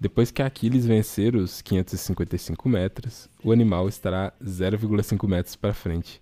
Depois 0.00 0.30
que 0.30 0.42
Aquiles 0.42 0.86
vencer 0.86 1.34
os 1.34 1.60
555 1.60 2.68
metros, 2.68 3.28
o 3.42 3.52
animal 3.52 3.88
estará 3.88 4.32
0,5 4.42 5.26
metros 5.26 5.56
para 5.56 5.74
frente, 5.74 6.20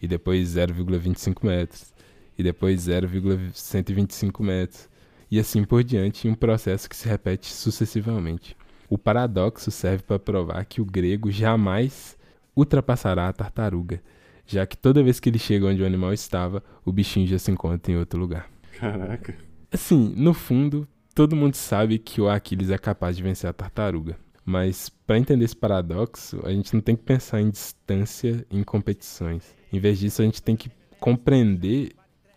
e 0.00 0.08
depois 0.08 0.54
0,25 0.54 1.44
metros, 1.44 1.92
e 2.38 2.42
depois 2.42 2.82
0,125 2.82 4.42
metros, 4.42 4.88
e 5.30 5.38
assim 5.38 5.64
por 5.64 5.84
diante, 5.84 6.26
em 6.26 6.30
um 6.30 6.34
processo 6.34 6.88
que 6.88 6.96
se 6.96 7.08
repete 7.08 7.52
sucessivamente. 7.52 8.56
O 8.88 8.96
paradoxo 8.96 9.70
serve 9.70 10.02
para 10.02 10.18
provar 10.18 10.64
que 10.64 10.80
o 10.80 10.84
grego 10.84 11.30
jamais 11.30 12.16
ultrapassará 12.56 13.28
a 13.28 13.32
tartaruga, 13.32 14.02
já 14.46 14.66
que 14.66 14.76
toda 14.76 15.02
vez 15.02 15.20
que 15.20 15.28
ele 15.28 15.38
chega 15.38 15.66
onde 15.66 15.82
o 15.82 15.86
animal 15.86 16.12
estava, 16.12 16.62
o 16.84 16.90
bichinho 16.90 17.26
já 17.26 17.38
se 17.38 17.50
encontra 17.50 17.92
em 17.92 17.96
outro 17.96 18.18
lugar. 18.18 18.48
Caraca. 18.78 19.36
Assim, 19.70 20.14
no 20.16 20.32
fundo, 20.32 20.88
todo 21.14 21.36
mundo 21.36 21.54
sabe 21.54 21.98
que 21.98 22.20
o 22.20 22.28
Aquiles 22.28 22.70
é 22.70 22.78
capaz 22.78 23.16
de 23.16 23.22
vencer 23.22 23.50
a 23.50 23.52
tartaruga. 23.52 24.16
Mas 24.44 24.88
para 24.88 25.18
entender 25.18 25.44
esse 25.44 25.54
paradoxo, 25.54 26.40
a 26.42 26.50
gente 26.50 26.72
não 26.72 26.80
tem 26.80 26.96
que 26.96 27.02
pensar 27.02 27.42
em 27.42 27.50
distância 27.50 28.46
em 28.50 28.62
competições. 28.62 29.54
Em 29.70 29.78
vez 29.78 29.98
disso, 29.98 30.22
a 30.22 30.24
gente 30.24 30.42
tem 30.42 30.56
que 30.56 30.70
compreender 30.98 31.92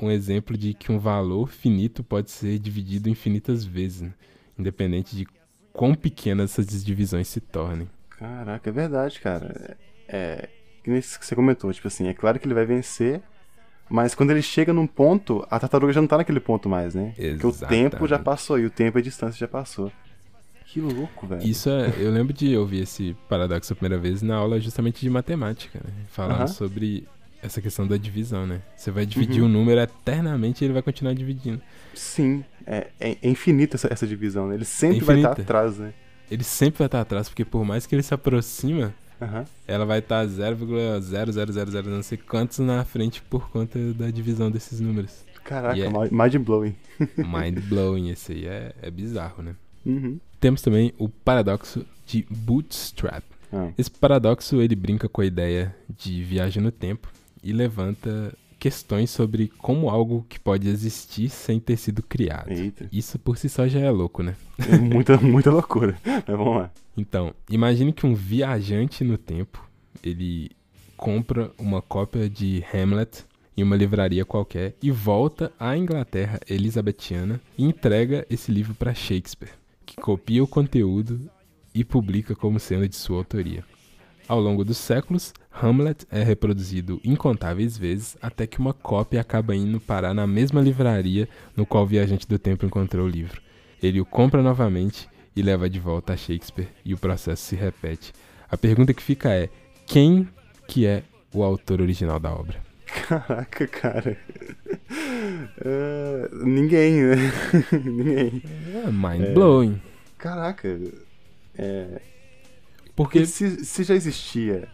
um 0.06 0.12
exemplo 0.12 0.58
de 0.58 0.74
que 0.74 0.92
um 0.92 1.00
valor 1.00 1.50
finito 1.50 2.04
pode 2.04 2.32
ser 2.32 2.60
dividido 2.60 3.10
infinitas 3.10 3.64
vezes, 3.64 4.02
né? 4.02 4.14
independente 4.58 5.16
de 5.16 5.28
quão 5.74 5.96
pequenas 5.96 6.52
essas 6.52 6.84
divisões 6.84 7.28
se 7.28 7.40
tornem. 7.40 7.90
Caraca, 8.10 8.70
é 8.70 8.74
verdade, 8.74 9.20
cara. 9.20 9.78
É. 10.08 10.50
Que 10.84 10.92
isso 10.92 11.20
que 11.20 11.26
você 11.26 11.36
comentou, 11.36 11.72
tipo 11.72 11.88
assim, 11.88 12.08
é 12.08 12.14
claro 12.14 12.40
que 12.40 12.48
ele 12.48 12.56
vai 12.56 12.66
vencer, 12.66 13.22
mas 13.90 14.16
quando 14.16 14.32
ele 14.32 14.42
chega 14.42 14.74
num 14.74 14.88
ponto, 14.88 15.46
a 15.50 15.60
tartaruga 15.60 15.94
já 15.94 16.02
não 16.02 16.08
tá 16.08 16.18
naquele 16.18 16.40
ponto 16.40 16.68
mais, 16.68 16.96
né? 16.96 17.14
Porque 17.16 17.46
o 17.46 17.52
tempo 17.52 17.98
já 18.08 18.16
Exatamente. 18.16 18.24
passou 18.24 18.60
e 18.60 18.66
o 18.66 18.70
tempo 18.70 18.98
e 18.98 19.00
a 19.00 19.04
distância 19.04 19.38
já 19.38 19.48
passou. 19.48 19.92
Que 20.66 20.80
louco, 20.80 21.28
velho. 21.28 21.44
Isso 21.46 21.70
é, 21.70 21.94
eu 21.98 22.12
lembro 22.12 22.34
de 22.34 22.56
ouvir 22.56 22.84
esse 22.84 23.16
paradoxo 23.28 23.74
a 23.74 23.76
primeira 23.76 24.02
vez 24.02 24.22
na 24.22 24.38
aula 24.38 24.60
justamente 24.60 25.02
de 25.02 25.10
matemática, 25.10 25.80
né? 25.84 25.92
Falando 26.08 26.38
Aham. 26.38 26.48
sobre 26.48 27.06
essa 27.42 27.62
questão 27.62 27.88
da 27.88 27.98
divisão, 27.98 28.46
né? 28.46 28.62
Você 28.76 28.92
vai 28.92 29.06
dividir 29.06 29.42
Uhum. 29.42 29.48
um 29.48 29.52
número 29.52 29.80
eternamente 29.82 30.64
e 30.64 30.68
ele 30.68 30.74
vai 30.74 30.82
continuar 30.82 31.14
dividindo. 31.14 31.62
Sim, 31.94 32.44
é, 32.66 32.88
é, 33.00 33.18
é 33.22 33.30
infinita 33.30 33.76
essa, 33.78 33.92
essa 33.92 34.06
divisão, 34.08 34.48
né? 34.48 34.56
Ele 34.56 34.66
sempre 34.66 35.00
vai 35.00 35.18
estar 35.18 35.32
Infinita. 35.32 35.42
atrás, 35.42 35.78
né? 35.78 35.94
Ele 36.30 36.44
sempre 36.44 36.80
vai 36.80 36.88
estar 36.88 37.02
atrás, 37.02 37.28
porque 37.28 37.44
por 37.44 37.66
mais 37.66 37.86
que 37.86 37.94
ele 37.96 38.04
se 38.04 38.14
aproxima, 38.14 38.94
Aham. 39.22 39.46
ela 39.68 39.86
vai 39.86 40.00
estar 40.00 40.26
0,0000 40.26 41.84
não 41.88 42.04
sei 42.04 42.18
quantos 42.18 42.60
na 42.60 42.84
frente 42.86 43.22
por 43.22 43.50
conta 43.50 43.78
da 43.94 44.10
divisão 44.10 44.50
desses 44.50 44.80
números. 44.80 45.26
Caraca, 45.44 45.80
é- 45.80 45.90
mi- 45.90 46.10
mind 46.12 46.36
blowing. 46.38 46.76
Mind 47.18 47.60
blowing, 47.68 48.10
esse 48.10 48.32
aí 48.32 48.46
é, 48.46 48.74
é 48.82 48.92
bizarro, 48.92 49.42
né? 49.44 49.56
Uhum. 49.86 50.20
Temos 50.40 50.62
também 50.62 50.94
o 50.98 51.10
paradoxo 51.10 51.86
de 52.06 52.26
Bootstrap. 52.30 53.24
Ah, 53.52 53.70
Esse 53.78 53.90
paradoxo 53.92 54.62
ele 54.62 54.76
brinca 54.76 55.10
com 55.10 55.20
a 55.22 55.26
ideia 55.26 55.76
de 55.90 56.24
viagem 56.24 56.62
no 56.64 56.72
tempo 56.72 57.12
e 57.44 57.52
levanta 57.52 58.34
questões 58.60 59.10
sobre 59.10 59.48
como 59.58 59.90
algo 59.90 60.24
que 60.30 60.40
pode 60.40 60.70
existir 60.70 61.30
sem 61.30 61.60
ter 61.60 61.78
sido 61.78 62.04
criado. 62.04 62.52
eita. 62.52 62.88
Isso 62.92 63.18
por 63.18 63.36
si 63.36 63.50
só 63.50 63.68
já 63.68 63.80
é 63.80 63.90
louco, 63.90 64.22
né? 64.22 64.36
É 64.70 64.78
muita, 64.78 65.18
muita 65.22 65.50
loucura. 65.50 65.98
Mas 66.06 66.24
vamos 66.28 66.58
lá. 66.58 66.72
Então, 66.96 67.34
imagine 67.50 67.92
que 67.92 68.06
um 68.06 68.14
viajante 68.14 69.04
no 69.04 69.18
tempo, 69.18 69.68
ele 70.04 70.52
compra 70.96 71.52
uma 71.58 71.82
cópia 71.82 72.30
de 72.30 72.64
Hamlet 72.72 73.26
em 73.58 73.64
uma 73.64 73.76
livraria 73.76 74.24
qualquer 74.24 74.76
e 74.82 74.92
volta 74.92 75.52
à 75.60 75.76
Inglaterra 75.76 76.40
elisabetiana 76.48 77.42
e 77.58 77.64
entrega 77.64 78.26
esse 78.30 78.52
livro 78.52 78.76
para 78.76 78.94
Shakespeare, 78.94 79.54
que 79.86 79.96
copia 79.96 80.44
o 80.44 80.48
conteúdo 80.48 81.20
e 81.74 81.84
publica 81.84 82.36
como 82.36 82.60
sendo 82.60 82.88
de 82.88 82.96
sua 82.96 83.18
autoria. 83.18 83.66
Ao 84.28 84.40
longo 84.40 84.64
dos 84.64 84.78
séculos, 84.78 85.34
Hamlet 85.52 86.06
é 86.10 86.24
reproduzido 86.24 87.00
incontáveis 87.04 87.78
vezes 87.78 88.18
até 88.22 88.48
que 88.48 88.60
uma 88.60 88.74
cópia 88.74 89.22
acaba 89.22 89.56
indo 89.56 89.80
parar 89.80 90.14
na 90.14 90.26
mesma 90.26 90.62
livraria 90.62 91.28
no 91.56 91.66
qual 91.66 91.84
o 91.84 91.88
viajante 91.88 92.28
do 92.28 92.40
tempo 92.40 92.66
encontrou 92.66 93.06
o 93.06 93.10
livro. 93.10 93.42
Ele 93.82 94.00
o 94.00 94.06
compra 94.06 94.42
novamente 94.42 95.10
e 95.36 95.42
leva 95.42 95.70
de 95.70 95.80
volta 95.80 96.14
a 96.14 96.18
Shakespeare 96.18 96.70
e 96.86 96.94
o 96.94 96.98
processo 96.98 97.44
se 97.44 97.56
repete. 97.56 98.14
A 98.50 98.58
pergunta 98.58 98.94
que 98.94 99.04
fica 99.04 99.34
é: 99.34 99.50
quem 99.86 100.28
que 100.68 100.86
é 100.86 101.04
o 101.34 101.44
autor 101.44 101.82
original 101.82 102.20
da 102.20 102.32
obra? 102.34 102.60
Caraca, 103.08 103.68
cara. 103.68 104.18
É, 105.64 106.30
ninguém, 106.44 107.02
né? 107.04 107.16
ninguém. 107.84 108.44
É 108.86 108.92
mind 108.92 109.34
blowing. 109.34 109.82
Caraca. 110.18 110.68
É, 111.58 112.02
Porque 112.96 113.20
porque 113.20 113.26
se, 113.26 113.66
se 113.66 113.84
já 113.84 113.96
existia 113.96 114.68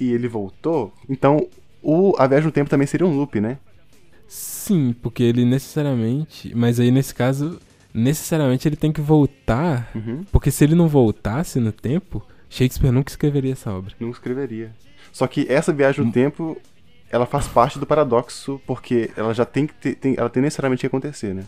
e 0.00 0.12
ele 0.12 0.26
voltou, 0.28 0.92
então 1.08 1.46
o, 1.82 2.14
a 2.18 2.26
viagem 2.26 2.46
no 2.46 2.52
tempo 2.52 2.68
também 2.70 2.86
seria 2.86 3.06
um 3.06 3.16
loop, 3.16 3.40
né? 3.40 3.58
sim, 4.26 4.94
porque 5.02 5.22
ele 5.22 5.44
necessariamente, 5.44 6.52
mas 6.54 6.78
aí 6.78 6.90
nesse 6.90 7.14
caso, 7.14 7.58
necessariamente 7.92 8.68
ele 8.68 8.76
tem 8.76 8.92
que 8.92 9.00
voltar, 9.00 9.90
Uhum. 9.94 10.24
porque 10.30 10.50
se 10.50 10.62
ele 10.64 10.74
não 10.74 10.86
voltasse 10.88 11.58
no 11.58 11.72
tempo, 11.72 12.22
Shakespeare 12.48 12.92
nunca 12.92 13.10
escreveria 13.10 13.52
essa 13.52 13.72
obra. 13.72 13.92
Não 13.98 14.10
escreveria. 14.10 14.72
Só 15.12 15.26
que 15.26 15.46
essa 15.48 15.72
viagem 15.72 16.04
no 16.04 16.12
tempo, 16.12 16.56
ela 17.10 17.26
faz 17.26 17.48
parte 17.48 17.78
do 17.78 17.86
paradoxo, 17.86 18.60
porque 18.66 19.10
ela 19.16 19.34
já 19.34 19.44
tem 19.44 19.66
que 19.66 19.74
ter, 19.74 19.94
tem- 19.96 20.14
ela 20.16 20.30
tem 20.30 20.42
necessariamente 20.42 20.80
que 20.80 20.86
acontecer, 20.86 21.34
né? 21.34 21.44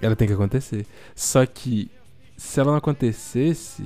Ela 0.00 0.14
tem 0.16 0.26
que 0.28 0.34
acontecer. 0.34 0.84
Só 1.14 1.46
que 1.46 1.90
se 2.36 2.60
ela 2.60 2.70
não 2.72 2.78
acontecesse, 2.78 3.84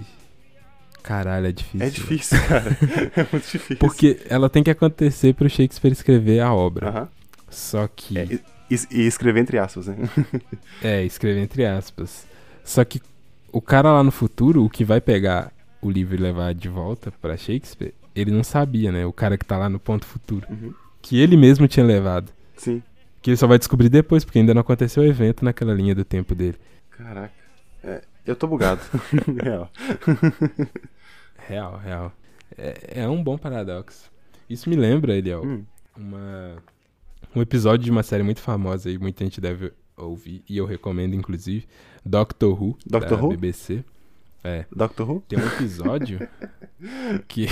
caralho, 1.06 1.46
é 1.46 1.52
difícil. 1.52 1.86
É 1.86 1.90
difícil, 1.90 2.38
cara. 2.48 2.76
é 3.14 3.26
muito 3.30 3.44
difícil. 3.44 3.76
Porque 3.76 4.18
ela 4.28 4.50
tem 4.50 4.62
que 4.64 4.70
acontecer 4.70 5.32
pro 5.34 5.48
Shakespeare 5.48 5.92
escrever 5.92 6.40
a 6.40 6.52
obra. 6.52 6.88
Aham. 6.88 7.08
Só 7.48 7.86
que. 7.86 8.18
É, 8.18 8.24
e, 8.68 8.80
e 8.90 9.06
escrever 9.06 9.40
entre 9.40 9.56
aspas, 9.56 9.86
né? 9.86 9.96
É, 10.82 11.04
escrever 11.04 11.40
entre 11.40 11.64
aspas. 11.64 12.26
Só 12.64 12.84
que 12.84 13.00
o 13.52 13.62
cara 13.62 13.92
lá 13.92 14.02
no 14.02 14.10
futuro, 14.10 14.64
o 14.64 14.68
que 14.68 14.84
vai 14.84 15.00
pegar 15.00 15.52
o 15.80 15.88
livro 15.88 16.16
e 16.16 16.18
levar 16.18 16.52
de 16.52 16.68
volta 16.68 17.12
pra 17.22 17.36
Shakespeare, 17.36 17.94
ele 18.14 18.32
não 18.32 18.42
sabia, 18.42 18.90
né? 18.90 19.06
O 19.06 19.12
cara 19.12 19.38
que 19.38 19.44
tá 19.44 19.56
lá 19.56 19.68
no 19.68 19.78
ponto 19.78 20.04
futuro. 20.04 20.44
Uhum. 20.50 20.74
Que 21.00 21.20
ele 21.20 21.36
mesmo 21.36 21.68
tinha 21.68 21.86
levado. 21.86 22.32
Sim. 22.56 22.82
Que 23.22 23.30
ele 23.30 23.36
só 23.36 23.46
vai 23.46 23.58
descobrir 23.58 23.88
depois, 23.88 24.24
porque 24.24 24.40
ainda 24.40 24.52
não 24.52 24.62
aconteceu 24.62 25.04
o 25.04 25.06
evento 25.06 25.44
naquela 25.44 25.72
linha 25.72 25.94
do 25.94 26.04
tempo 26.04 26.34
dele. 26.34 26.56
Caraca. 26.90 27.32
É, 27.84 28.02
Eu 28.26 28.34
tô 28.34 28.46
bugado. 28.46 28.80
real. 29.42 29.70
real, 31.46 31.78
real. 31.78 32.12
É, 32.58 33.02
é, 33.02 33.08
um 33.08 33.22
bom 33.22 33.38
paradoxo. 33.38 34.10
Isso 34.50 34.68
me 34.68 34.76
lembra, 34.76 35.16
Eliel, 35.16 35.44
hum. 35.44 35.64
uma, 35.96 36.56
um 37.34 37.40
episódio 37.40 37.84
de 37.84 37.90
uma 37.90 38.02
série 38.02 38.22
muito 38.22 38.40
famosa 38.40 38.90
e 38.90 38.98
muita 38.98 39.24
gente 39.24 39.40
deve 39.40 39.72
ouvir, 39.96 40.42
e 40.48 40.56
eu 40.56 40.66
recomendo, 40.66 41.14
inclusive, 41.14 41.66
Doctor 42.04 42.60
Who, 42.60 42.76
Doctor 42.84 43.16
da 43.16 43.24
Who? 43.24 43.30
BBC. 43.30 43.84
É. 44.44 44.64
Doctor 44.74 45.10
Who? 45.10 45.22
Tem 45.26 45.38
um 45.38 45.46
episódio 45.46 46.28
que. 47.26 47.46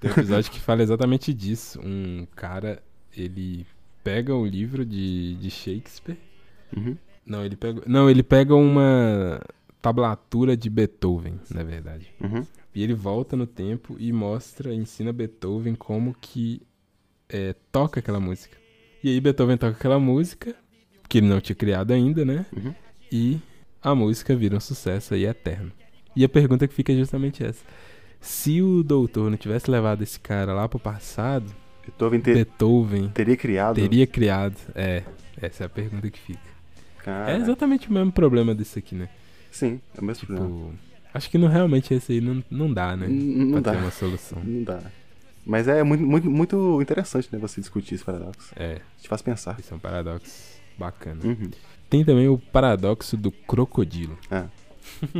tem 0.00 0.10
um 0.10 0.14
episódio 0.14 0.50
que 0.50 0.58
fala 0.58 0.82
exatamente 0.82 1.32
disso. 1.32 1.80
Um 1.84 2.26
cara, 2.34 2.82
ele 3.16 3.66
pega 4.02 4.34
o 4.34 4.44
livro 4.44 4.84
de, 4.84 5.36
de 5.36 5.50
Shakespeare. 5.50 6.18
Uhum. 6.76 6.96
Não, 7.24 7.44
ele 7.44 7.54
pega. 7.54 7.82
Não, 7.86 8.10
ele 8.10 8.22
pega 8.22 8.54
uma 8.54 9.40
tablatura 9.84 10.56
de 10.56 10.70
Beethoven, 10.70 11.38
na 11.54 11.62
verdade. 11.62 12.10
Uhum. 12.18 12.42
E 12.74 12.82
ele 12.82 12.94
volta 12.94 13.36
no 13.36 13.46
tempo 13.46 13.94
e 13.98 14.10
mostra, 14.14 14.72
ensina 14.72 15.12
Beethoven 15.12 15.74
como 15.74 16.16
que 16.18 16.62
é, 17.28 17.54
toca 17.70 18.00
aquela 18.00 18.18
música. 18.18 18.56
E 19.02 19.10
aí 19.10 19.20
Beethoven 19.20 19.58
toca 19.58 19.76
aquela 19.76 20.00
música, 20.00 20.56
que 21.06 21.18
ele 21.18 21.26
não 21.26 21.38
tinha 21.38 21.54
criado 21.54 21.92
ainda, 21.92 22.24
né? 22.24 22.46
Uhum. 22.56 22.74
E 23.12 23.38
a 23.82 23.94
música 23.94 24.34
vira 24.34 24.56
um 24.56 24.60
sucesso 24.60 25.12
aí 25.12 25.26
eterno. 25.26 25.70
E 26.16 26.24
a 26.24 26.30
pergunta 26.30 26.66
que 26.66 26.72
fica 26.72 26.90
é 26.90 26.96
justamente 26.96 27.44
essa. 27.44 27.62
Se 28.22 28.62
o 28.62 28.82
doutor 28.82 29.30
não 29.30 29.36
tivesse 29.36 29.70
levado 29.70 30.00
esse 30.00 30.18
cara 30.18 30.54
lá 30.54 30.66
pro 30.66 30.78
passado, 30.78 31.54
Beethoven, 31.82 32.20
ter, 32.22 32.34
Beethoven 32.36 33.08
teria 33.10 33.36
criado? 33.36 33.74
Teria 33.74 34.06
criado, 34.06 34.56
é. 34.74 35.02
Essa 35.36 35.64
é 35.64 35.66
a 35.66 35.68
pergunta 35.68 36.08
que 36.08 36.18
fica. 36.18 36.54
Cara. 37.04 37.32
É 37.32 37.36
exatamente 37.36 37.90
o 37.90 37.92
mesmo 37.92 38.10
problema 38.10 38.54
desse 38.54 38.78
aqui, 38.78 38.94
né? 38.94 39.10
Sim, 39.54 39.80
é 39.96 40.00
o 40.00 40.04
mesmo 40.04 40.20
tipo, 40.20 40.34
problema. 40.34 40.72
Acho 41.14 41.30
que 41.30 41.38
não, 41.38 41.46
realmente 41.46 41.94
esse 41.94 42.12
aí 42.12 42.20
não, 42.20 42.42
não 42.50 42.72
dá, 42.72 42.96
né? 42.96 43.06
Não, 43.06 43.46
não 43.46 43.52
pra 43.52 43.60
dá. 43.60 43.70
ter 43.70 43.84
uma 43.84 43.90
solução. 43.92 44.42
Não 44.44 44.64
dá. 44.64 44.82
Mas 45.46 45.68
é 45.68 45.80
muito, 45.84 46.02
muito, 46.02 46.28
muito 46.28 46.82
interessante, 46.82 47.28
né, 47.30 47.38
você 47.38 47.60
discutir 47.60 47.94
esse 47.94 48.02
paradoxo. 48.02 48.52
É. 48.56 48.80
Te 49.00 49.06
faz 49.06 49.22
pensar. 49.22 49.56
Isso 49.60 49.72
é 49.72 49.76
um 49.76 49.80
paradoxo 49.80 50.58
bacana. 50.76 51.20
Uhum. 51.22 51.50
Tem 51.88 52.04
também 52.04 52.26
o 52.26 52.36
paradoxo 52.36 53.16
do 53.16 53.30
crocodilo. 53.30 54.18
É. 54.28 54.44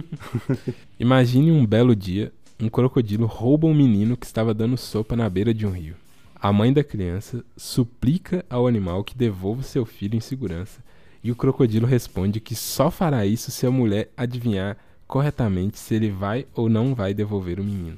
Imagine 0.99 1.53
um 1.53 1.65
belo 1.65 1.95
dia, 1.95 2.33
um 2.59 2.69
crocodilo 2.69 3.27
rouba 3.27 3.69
um 3.69 3.75
menino 3.75 4.17
que 4.17 4.27
estava 4.27 4.53
dando 4.53 4.77
sopa 4.77 5.15
na 5.15 5.31
beira 5.31 5.55
de 5.55 5.65
um 5.65 5.71
rio. 5.71 5.95
A 6.35 6.53
mãe 6.53 6.73
da 6.73 6.83
criança 6.83 7.45
suplica 7.57 8.45
ao 8.51 8.67
animal 8.67 9.05
que 9.05 9.17
devolva 9.17 9.63
seu 9.63 9.87
filho 9.87 10.17
em 10.17 10.21
segurança, 10.21 10.83
e 11.25 11.33
o 11.33 11.37
crocodilo 11.37 11.87
responde 11.87 12.39
que 12.39 12.55
só 12.55 12.91
fará 12.91 13.25
isso 13.25 13.51
se 13.51 13.67
a 13.67 13.71
mulher 13.71 14.11
adivinhar 14.15 14.77
corretamente 15.07 15.79
se 15.79 15.95
ele 15.95 16.11
vai 16.11 16.47
ou 16.55 16.69
não 16.69 16.95
vai 16.95 17.15
devolver 17.15 17.59
o 17.59 17.65
menino. 17.65 17.97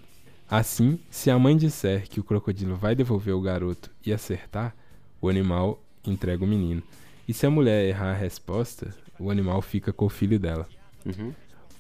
Assim, 0.49 1.00
se 1.11 1.28
a 1.28 1.37
mãe 1.37 1.56
disser 1.56 2.09
que 2.09 2.21
o 2.21 2.25
crocodilo 2.25 2.76
vai 2.76 2.95
devolver 2.95 3.35
o 3.35 3.40
garoto 3.40 3.90
e 4.06 4.12
acertar, 4.12 4.76
o 5.21 5.28
animal 5.28 5.83
entrega 6.06 6.45
o 6.45 6.47
menino. 6.47 6.80
E 7.26 7.35
se 7.35 7.45
a 7.45 7.50
mulher 7.50 7.88
errar 7.88 8.12
a 8.12 8.16
resposta, 8.16 8.95
o 9.18 9.28
animal 9.28 9.61
fica 9.61 9.92
com 9.92 10.04
o 10.04 10.11
filho 10.11 10.38
dela. 10.38 10.68
Uhum. 11.04 11.33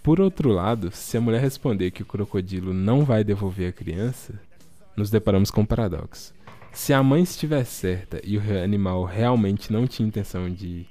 Por 0.02 0.20
outro 0.20 0.50
lado, 0.50 0.90
se 0.90 1.16
a 1.16 1.20
mulher 1.20 1.40
responder 1.40 1.92
que 1.92 2.02
o 2.02 2.06
crocodilo 2.06 2.74
não 2.74 3.04
vai 3.04 3.22
devolver 3.22 3.68
a 3.68 3.72
criança, 3.72 4.34
nos 4.96 5.10
deparamos 5.10 5.52
com 5.52 5.60
um 5.60 5.66
paradoxo. 5.66 6.34
Se 6.72 6.92
a 6.92 7.00
mãe 7.04 7.22
estiver 7.22 7.64
certa 7.64 8.20
e 8.24 8.36
o 8.36 8.42
animal 8.62 9.04
realmente 9.04 9.72
não 9.72 9.86
tinha 9.86 10.08
intenção 10.08 10.50
de 10.50 10.86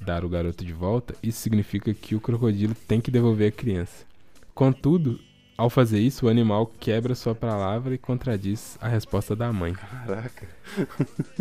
dar 0.00 0.24
o 0.24 0.28
garoto 0.28 0.64
de 0.64 0.72
volta, 0.72 1.14
isso 1.22 1.40
significa 1.40 1.92
que 1.94 2.14
o 2.14 2.20
crocodilo 2.20 2.74
tem 2.86 3.00
que 3.00 3.10
devolver 3.10 3.48
a 3.48 3.56
criança. 3.56 4.04
Contudo, 4.54 5.20
ao 5.56 5.70
fazer 5.70 6.00
isso, 6.00 6.26
o 6.26 6.28
animal 6.28 6.70
quebra 6.78 7.14
sua 7.14 7.34
palavra 7.34 7.94
e 7.94 7.98
contradiz 7.98 8.76
a 8.80 8.88
resposta 8.88 9.34
da 9.34 9.52
mãe. 9.52 9.72
Caraca. 9.74 10.48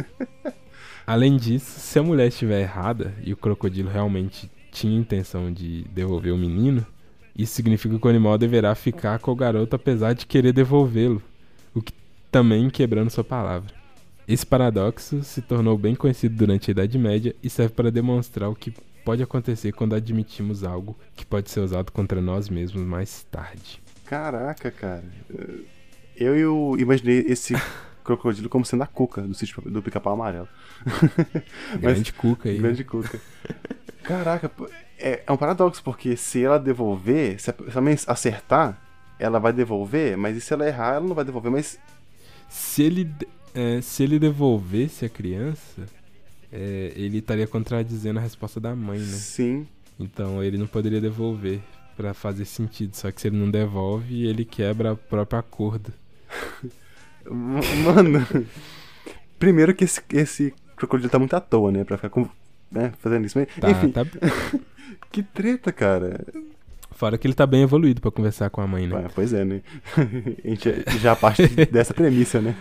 Além 1.06 1.38
disso, 1.38 1.80
se 1.80 2.00
a 2.00 2.04
mulher 2.04 2.28
estiver 2.28 2.62
errada 2.62 3.14
e 3.24 3.32
o 3.32 3.38
crocodilo 3.38 3.90
realmente 3.90 4.50
tinha 4.72 4.98
intenção 4.98 5.52
de 5.52 5.84
devolver 5.94 6.34
o 6.34 6.38
menino, 6.38 6.86
isso 7.38 7.54
significa 7.54 8.00
que 8.00 8.08
o 8.08 8.10
animal 8.10 8.38
deverá 8.38 8.74
ficar 8.74 9.20
com 9.20 9.32
o 9.32 9.36
garoto 9.36 9.76
apesar 9.76 10.14
de 10.14 10.26
querer 10.26 10.54
devolvê-lo, 10.54 11.22
o 11.74 11.82
que 11.82 11.94
também 12.32 12.70
quebrando 12.70 13.10
sua 13.10 13.24
palavra. 13.24 13.85
Esse 14.28 14.46
paradoxo 14.46 15.24
se 15.24 15.42
tornou 15.42 15.78
bem 15.78 15.94
conhecido 15.94 16.36
durante 16.36 16.70
a 16.70 16.72
Idade 16.72 16.98
Média 16.98 17.36
e 17.44 17.50
serve 17.50 17.74
para 17.74 17.92
demonstrar 17.92 18.50
o 18.50 18.56
que 18.56 18.74
pode 19.04 19.22
acontecer 19.22 19.72
quando 19.72 19.94
admitimos 19.94 20.64
algo 20.64 20.98
que 21.16 21.26
pode 21.26 21.52
ser 21.52 21.60
usado 21.60 21.92
contra 21.92 22.20
nós 22.20 22.50
mesmos 22.50 22.84
mais 22.84 23.24
tarde. 23.30 23.80
Caraca, 24.06 24.72
cara. 24.72 25.04
Eu, 26.16 26.36
eu 26.36 26.76
imaginei 26.80 27.20
esse 27.28 27.54
crocodilo 28.04 28.50
como 28.50 28.66
sendo 28.66 28.84
a 28.84 28.88
cuca 28.88 29.22
do 29.22 29.36
sítio 29.36 29.62
do 29.62 29.82
pica-pau 29.82 30.14
amarelo. 30.14 30.48
grande 31.80 32.12
cuca 32.12 32.50
aí. 32.50 32.58
Grande 32.58 32.84
cuca. 32.84 33.22
Caraca, 34.02 34.52
é, 34.98 35.24
é, 35.26 35.32
um 35.32 35.38
paradoxo, 35.38 35.84
porque 35.84 36.16
se 36.16 36.44
ela 36.44 36.60
devolver, 36.60 37.40
se 37.40 37.52
a 37.52 37.82
mãe 37.82 37.98
acertar, 38.08 38.80
ela 39.20 39.40
vai 39.40 39.54
devolver, 39.54 40.18
mas 40.18 40.38
e 40.38 40.42
se 40.42 40.54
ela 40.54 40.68
errar, 40.68 40.96
ela 40.96 41.08
não 41.08 41.16
vai 41.16 41.26
devolver, 41.26 41.52
mas. 41.52 41.80
Se 42.48 42.84
ele, 42.84 43.12
é, 43.56 43.82
se 43.82 44.04
ele 44.04 44.20
devolvesse 44.20 45.06
a 45.06 45.10
criança, 45.10 45.88
é, 46.52 46.92
ele 46.96 47.20
estaria 47.20 47.48
contradizendo 47.48 48.20
a 48.20 48.22
resposta 48.22 48.60
da 48.60 48.76
mãe, 48.76 49.00
né? 49.00 49.06
Sim. 49.06 49.66
Então 49.98 50.44
ele 50.44 50.58
não 50.58 50.68
poderia 50.68 51.00
devolver 51.00 51.62
para 51.96 52.14
fazer 52.14 52.46
sentido. 52.46 52.96
Só 52.96 53.10
que 53.12 53.22
se 53.22 53.28
ele 53.28 53.38
não 53.38 53.50
devolve, 53.50 54.28
ele 54.28 54.44
quebra 54.44 54.94
o 54.94 54.98
próprio 54.98 55.40
acordo. 55.40 55.94
Mano, 57.28 58.28
primeiro 59.40 59.74
que 59.74 59.86
esse, 59.86 60.02
esse 60.12 60.54
crocodilo 60.76 61.10
tá 61.10 61.18
muito 61.18 61.36
à 61.36 61.40
toa, 61.40 61.72
né? 61.72 61.84
Pra 61.84 61.98
ficar 61.98 62.10
com, 62.10 62.28
né, 62.70 62.92
fazendo 63.00 63.26
isso. 63.26 63.40
Mas, 63.40 63.48
tá, 63.56 63.72
enfim, 63.72 63.90
tá... 63.90 64.06
que 65.12 65.24
treta, 65.24 65.72
cara. 65.72 66.26
Fora 66.92 67.18
que 67.18 67.26
ele 67.26 67.34
tá 67.34 67.48
bem 67.48 67.64
evoluído 67.64 68.00
para 68.00 68.12
conversar 68.12 68.50
com 68.50 68.62
a 68.62 68.68
mãe, 68.68 68.86
né? 68.88 69.06
Ah, 69.06 69.12
pois 69.14 69.34
é, 69.34 69.44
né? 69.44 69.62
a 69.98 70.48
gente 70.48 71.00
já 71.00 71.16
parte 71.16 71.48
dessa 71.66 71.94
premissa, 71.94 72.42
né? 72.42 72.56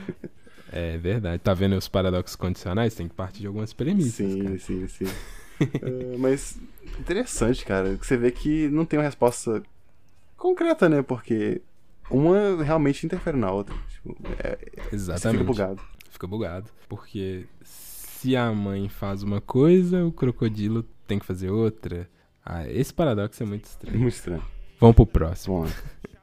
É 0.77 0.99
verdade. 0.99 1.39
Tá 1.39 1.55
vendo 1.55 1.77
os 1.77 1.87
paradoxos 1.87 2.35
condicionais? 2.35 2.97
Tem 2.97 3.07
que 3.07 3.15
partir 3.15 3.39
de 3.39 3.47
algumas 3.47 3.73
premissas. 3.73 4.15
Sim, 4.15 4.43
cara. 4.43 4.59
sim, 4.59 4.89
sim. 4.89 5.05
uh, 5.05 6.19
mas 6.19 6.59
interessante, 6.99 7.65
cara. 7.65 7.97
Você 7.97 8.17
vê 8.17 8.33
que 8.33 8.67
não 8.71 8.85
tem 8.85 8.99
uma 8.99 9.05
resposta 9.05 9.63
concreta, 10.37 10.89
né? 10.89 11.01
Porque 11.01 11.63
uma 12.11 12.61
realmente 12.65 13.07
interfere 13.07 13.37
na 13.37 13.53
outra. 13.53 13.73
Tipo, 13.89 14.17
é, 14.41 14.59
Exatamente. 14.91 15.43
Fica 15.43 15.53
bugado. 15.53 15.83
Fica 16.11 16.27
bugado. 16.27 16.71
Porque 16.89 17.47
se 17.63 18.35
a 18.35 18.51
mãe 18.53 18.89
faz 18.89 19.23
uma 19.23 19.41
coisa, 19.41 20.05
o 20.05 20.11
crocodilo 20.11 20.83
tem 21.07 21.21
que 21.21 21.25
fazer 21.25 21.51
outra. 21.51 22.11
Ah, 22.45 22.69
esse 22.69 22.93
paradoxo 22.93 23.41
é 23.41 23.47
muito 23.47 23.67
estranho. 23.67 24.01
Muito 24.01 24.15
estranho. 24.15 24.43
Vamos 24.81 24.97
pro 24.97 25.07
próximo. 25.07 25.63
Bom. 25.63 25.71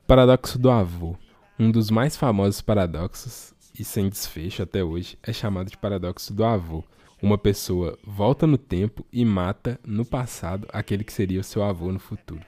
Paradoxo 0.06 0.60
do 0.60 0.70
avô. 0.70 1.16
Um 1.58 1.72
dos 1.72 1.90
mais 1.90 2.18
famosos 2.18 2.60
paradoxos, 2.60 3.54
e 3.78 3.84
sem 3.84 4.10
desfecho 4.10 4.64
até 4.64 4.84
hoje, 4.84 5.18
é 5.24 5.34
chamado 5.34 5.70
de 5.70 5.78
paradoxo 5.78 6.34
do 6.34 6.44
avô. 6.44 6.84
Uma 7.22 7.38
pessoa 7.38 7.98
volta 8.04 8.48
no 8.48 8.58
tempo 8.58 9.06
e 9.14 9.24
mata 9.24 9.80
no 9.86 10.04
passado 10.04 10.68
aquele 10.74 11.04
que 11.04 11.14
seria 11.14 11.40
o 11.40 11.44
seu 11.44 11.64
avô 11.64 11.92
no 11.92 12.00
futuro. 12.00 12.42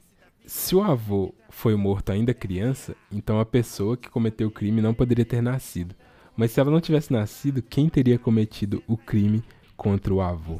Se 0.45 0.75
o 0.75 0.81
avô 0.81 1.33
foi 1.49 1.75
morto 1.75 2.11
ainda 2.11 2.33
criança, 2.33 2.95
então 3.11 3.39
a 3.39 3.45
pessoa 3.45 3.95
que 3.95 4.09
cometeu 4.09 4.47
o 4.47 4.51
crime 4.51 4.81
não 4.81 4.93
poderia 4.93 5.23
ter 5.23 5.41
nascido. 5.41 5.95
Mas 6.35 6.51
se 6.51 6.59
ela 6.59 6.71
não 6.71 6.81
tivesse 6.81 7.13
nascido, 7.13 7.61
quem 7.61 7.87
teria 7.87 8.17
cometido 8.17 8.83
o 8.87 8.97
crime 8.97 9.43
contra 9.77 10.13
o 10.13 10.21
avô? 10.21 10.59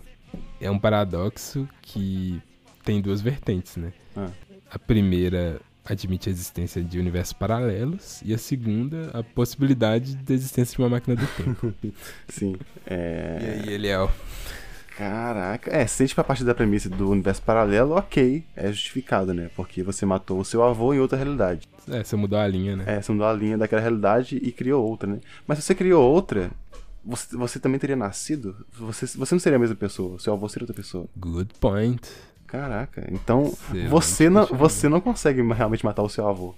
É 0.62 0.70
um 0.70 0.80
paradoxo 0.80 1.68
que 1.82 2.42
tem 2.84 3.02
duas 3.02 3.22
vertentes, 3.22 3.76
né? 3.78 3.92
Ah. 4.16 4.30
A 4.70 4.80
primeira 4.80 5.60
admite 5.86 6.30
a 6.30 6.32
existência 6.32 6.82
de 6.82 7.00
universos 7.00 7.34
paralelos 7.34 8.22
e 8.24 8.34
a 8.34 8.38
segunda 8.38 9.10
a 9.14 9.24
possibilidade 9.24 10.16
da 10.16 10.34
existência 10.34 10.76
de 10.76 10.82
uma 10.82 10.90
máquina 10.90 11.16
do 11.16 11.28
tempo. 11.28 11.74
Sim. 12.30 12.56
É... 12.86 13.40
E 13.42 13.70
aí, 13.70 13.74
Eliel? 13.74 14.12
Caraca. 14.98 15.76
É, 15.76 15.86
se 15.88 16.04
a 16.04 16.06
gente 16.06 16.16
pra 16.16 16.24
partir 16.24 16.44
da 16.44 16.54
premissa 16.54 16.90
do 16.90 17.10
universo 17.10 17.42
paralelo, 17.42 17.96
ok, 17.96 18.44
é 18.56 18.72
justificado, 18.72 19.34
né? 19.34 19.50
Porque 19.56 19.82
você 19.82 20.06
matou 20.06 20.40
o 20.40 20.46
seu 20.46 20.64
avô 20.64 20.94
em 20.94 21.00
outra 21.00 21.18
realidade. 21.18 21.68
É, 21.90 22.04
você 22.04 22.16
mudou 22.16 22.38
a 22.38 22.48
linha, 22.48 22.76
né? 22.76 22.84
É, 22.88 23.02
você 23.02 23.12
mudou 23.12 23.28
a 23.28 23.34
linha 23.34 23.58
daquela 23.58 23.82
realidade 23.82 24.38
e 24.38 24.52
criou 24.52 24.88
outra, 24.88 25.10
né? 25.10 25.20
Mas 25.48 25.58
se 25.58 25.64
você 25.64 25.76
criou 25.76 26.04
outra, 26.04 26.52
você, 27.04 27.36
você 27.36 27.60
também 27.60 27.80
teria 27.80 27.96
nascido? 27.96 28.56
Você, 28.74 29.08
você 29.08 29.34
não 29.34 29.40
seria 29.40 29.58
a 29.58 29.60
mesma 29.60 29.76
pessoa, 29.76 30.20
seu 30.20 30.34
avô 30.34 30.48
seria 30.48 30.64
outra 30.64 30.76
pessoa. 30.76 31.08
Good 31.18 31.56
point. 31.60 32.08
Caraca, 32.54 33.04
então 33.12 33.52
você 33.90 34.30
não, 34.30 34.46
você 34.46 34.88
não 34.88 35.02
consegue 35.02 35.42
realmente 35.42 35.84
matar 35.84 36.04
o 36.04 36.08
seu 36.08 36.28
avô. 36.28 36.54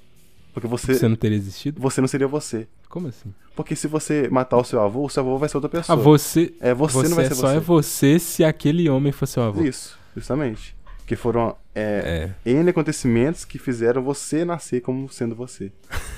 Porque 0.54 0.68
você. 0.68 0.94
Você 0.94 1.08
não 1.08 1.16
teria 1.16 1.38
existido? 1.38 1.80
Você 1.82 2.02
não 2.02 2.08
seria 2.10 2.28
você. 2.28 2.68
Como 2.90 3.08
assim? 3.08 3.34
Porque 3.56 3.78
se 3.78 3.88
você 3.88 4.28
matar 4.28 4.58
o 4.58 4.64
seu 4.66 4.82
avô, 4.82 5.06
o 5.06 5.10
seu 5.10 5.24
avô 5.24 5.38
vai 5.38 5.48
ser 5.48 5.56
outra 5.56 5.70
pessoa. 5.70 5.98
Ah, 5.98 6.02
você. 6.02 6.54
É, 6.60 6.74
você, 6.74 6.96
você 6.96 7.08
não 7.08 7.16
vai 7.16 7.26
ser 7.28 7.36
só 7.36 7.48
você. 7.48 7.56
é 7.56 7.60
você 7.62 8.20
se 8.20 8.44
aquele 8.44 8.90
homem 8.90 9.14
for 9.14 9.26
seu 9.26 9.42
avô. 9.42 9.64
Isso, 9.64 9.98
justamente. 10.14 10.76
Que 11.08 11.16
foram 11.16 11.56
é, 11.74 12.36
é. 12.46 12.52
N 12.52 12.70
acontecimentos 12.70 13.46
que 13.46 13.58
fizeram 13.58 14.04
você 14.04 14.44
nascer 14.44 14.82
como 14.82 15.08
sendo 15.08 15.34
você. 15.34 15.72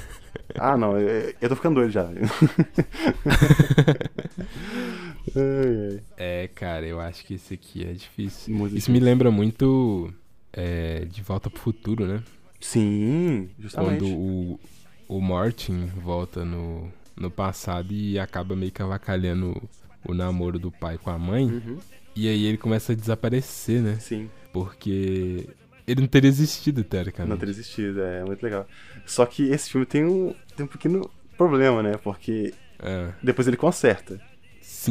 ah, 0.58 0.76
não, 0.76 0.98
eu, 0.98 1.36
eu 1.40 1.50
tô 1.50 1.56
ficando 1.56 1.76
doido 1.76 1.92
já. 1.92 2.10
é, 6.18 6.50
cara, 6.54 6.86
eu 6.86 7.00
acho 7.00 7.26
que 7.26 7.36
esse 7.36 7.54
aqui 7.54 7.84
é 7.84 7.94
difícil. 7.94 8.54
Muito 8.54 8.76
Isso 8.76 8.86
difícil. 8.88 8.94
me 8.94 9.00
lembra 9.00 9.32
muito 9.32 10.14
é, 10.54 11.06
De 11.06 11.22
Volta 11.22 11.50
pro 11.50 11.60
Futuro, 11.60 12.06
né? 12.06 12.24
Sim, 12.60 13.50
justamente. 13.60 14.00
Quando 14.00 14.08
o, 14.08 14.60
o 15.08 15.22
Martin 15.22 15.86
volta 15.86 16.44
no, 16.44 16.92
no 17.16 17.30
passado 17.30 17.94
e 17.94 18.18
acaba 18.18 18.56
meio 18.56 18.72
que 18.72 18.82
avacalhando 18.82 19.62
o 20.06 20.14
namoro 20.14 20.58
do 20.58 20.72
pai 20.72 20.98
com 20.98 21.10
a 21.10 21.18
mãe. 21.18 21.46
Uhum. 21.46 21.78
E 22.16 22.28
aí 22.28 22.46
ele 22.46 22.58
começa 22.58 22.94
a 22.94 22.96
desaparecer, 22.96 23.82
né? 23.82 23.98
Sim. 24.00 24.30
Porque 24.52 25.48
ele 25.86 26.02
não 26.02 26.08
teria 26.08 26.30
existido, 26.30 26.84
teoricamente. 26.84 27.30
Não 27.30 27.38
teria 27.38 27.52
existido, 27.52 28.02
é 28.02 28.24
muito 28.24 28.42
legal. 28.42 28.68
Só 29.06 29.26
que 29.26 29.50
esse 29.50 29.70
filme 29.70 29.86
tem 29.86 30.04
um, 30.04 30.34
tem 30.56 30.66
um 30.66 30.70
pequeno 30.70 31.10
problema, 31.38 31.84
né? 31.84 31.98
Porque 32.04 32.54
é. 32.80 33.10
depois 33.22 33.48
ele 33.48 33.58
conserta. 33.58 34.20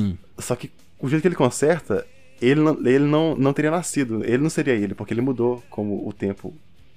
Sim. 0.01 0.19
Só 0.39 0.55
que 0.55 0.71
o 0.99 1.09
jeito 1.09 1.23
que 1.23 1.29
ele 1.29 1.35
conserta, 1.35 2.07
ele 2.41 2.61
não, 2.61 2.79
ele 2.87 3.05
não, 3.05 3.37
não 3.37 3.53
teria 3.53 3.71
nascido. 3.71 4.23
Ele 4.25 4.39
não 4.39 4.51
seria 4.51 4.75
ele, 4.75 4.95
porque 4.95 5.13
ele 5.13 5.21
mudou 5.21 5.63
como 5.71 6.07
o 6.07 6.13
tempo 6.13 6.55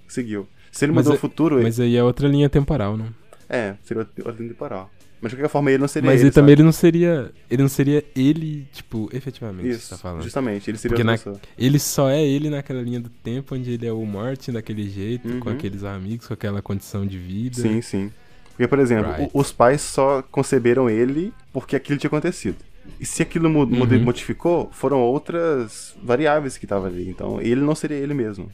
seguiu. 0.07 0.47
Se 0.71 0.85
ele 0.85 0.91
mudou 0.91 1.13
mas 1.13 1.13
o 1.13 1.17
é, 1.17 1.19
futuro. 1.19 1.61
Mas 1.61 1.79
aí 1.79 1.95
é 1.95 2.03
outra 2.03 2.27
linha 2.27 2.49
temporal, 2.49 2.95
não? 2.95 3.07
É, 3.49 3.75
seria 3.83 4.01
outra 4.01 4.31
linha 4.31 4.49
temporal. 4.49 4.91
Mas 5.21 5.31
de 5.31 5.35
qualquer 5.35 5.49
forma 5.49 5.69
ele 5.69 5.79
não 5.79 5.87
seria 5.87 6.09
Mas 6.09 6.21
ele, 6.21 6.31
também 6.31 6.53
ele 6.53 6.63
não 6.63 6.71
seria. 6.71 7.31
Ele 7.49 7.61
não 7.61 7.69
seria 7.69 8.03
ele, 8.15 8.67
tipo, 8.71 9.09
efetivamente, 9.11 9.69
Isso, 9.69 9.81
você 9.81 9.89
tá 9.89 9.97
falando. 9.97 10.23
Justamente, 10.23 10.69
ele 10.69 10.77
seria 10.77 10.95
Porque 10.95 11.03
na, 11.03 11.39
Ele 11.57 11.77
só 11.77 12.09
é 12.09 12.25
ele 12.25 12.49
naquela 12.49 12.81
linha 12.81 13.01
do 13.01 13.09
tempo 13.09 13.55
onde 13.55 13.71
ele 13.71 13.85
é 13.85 13.91
o 13.91 14.05
Martin 14.05 14.53
daquele 14.53 14.89
jeito, 14.89 15.27
uhum. 15.27 15.39
com 15.41 15.49
aqueles 15.49 15.83
amigos, 15.83 16.27
com 16.27 16.33
aquela 16.33 16.61
condição 16.61 17.05
de 17.05 17.17
vida. 17.17 17.61
Sim, 17.61 17.81
sim. 17.81 18.11
Porque, 18.51 18.67
por 18.67 18.79
exemplo, 18.79 19.11
right. 19.11 19.31
os 19.33 19.51
pais 19.51 19.81
só 19.81 20.21
conceberam 20.21 20.89
ele 20.89 21.33
porque 21.51 21.75
aquilo 21.75 21.99
tinha 21.99 22.07
acontecido. 22.07 22.57
E 22.99 23.05
se 23.05 23.21
aquilo 23.21 23.49
uhum. 23.49 24.03
modificou, 24.03 24.69
foram 24.71 24.99
outras 25.01 25.95
variáveis 26.01 26.57
que 26.57 26.65
estavam 26.65 26.87
ali. 26.87 27.09
Então, 27.09 27.41
ele 27.41 27.61
não 27.61 27.75
seria 27.75 27.97
ele 27.97 28.13
mesmo. 28.13 28.51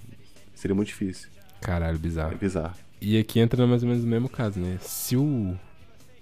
Seria 0.54 0.76
muito 0.76 0.88
difícil. 0.88 1.30
Caralho, 1.62 1.98
bizarro. 1.98 2.34
É 2.34 2.36
bizarro. 2.36 2.76
E 3.02 3.18
aqui 3.18 3.40
entra 3.40 3.66
mais 3.68 3.84
ou 3.84 3.90
menos 3.90 4.04
no 4.04 4.10
mesmo 4.10 4.30
caso, 4.30 4.60
né? 4.60 4.78
Se 4.82 5.16
o. 5.16 5.58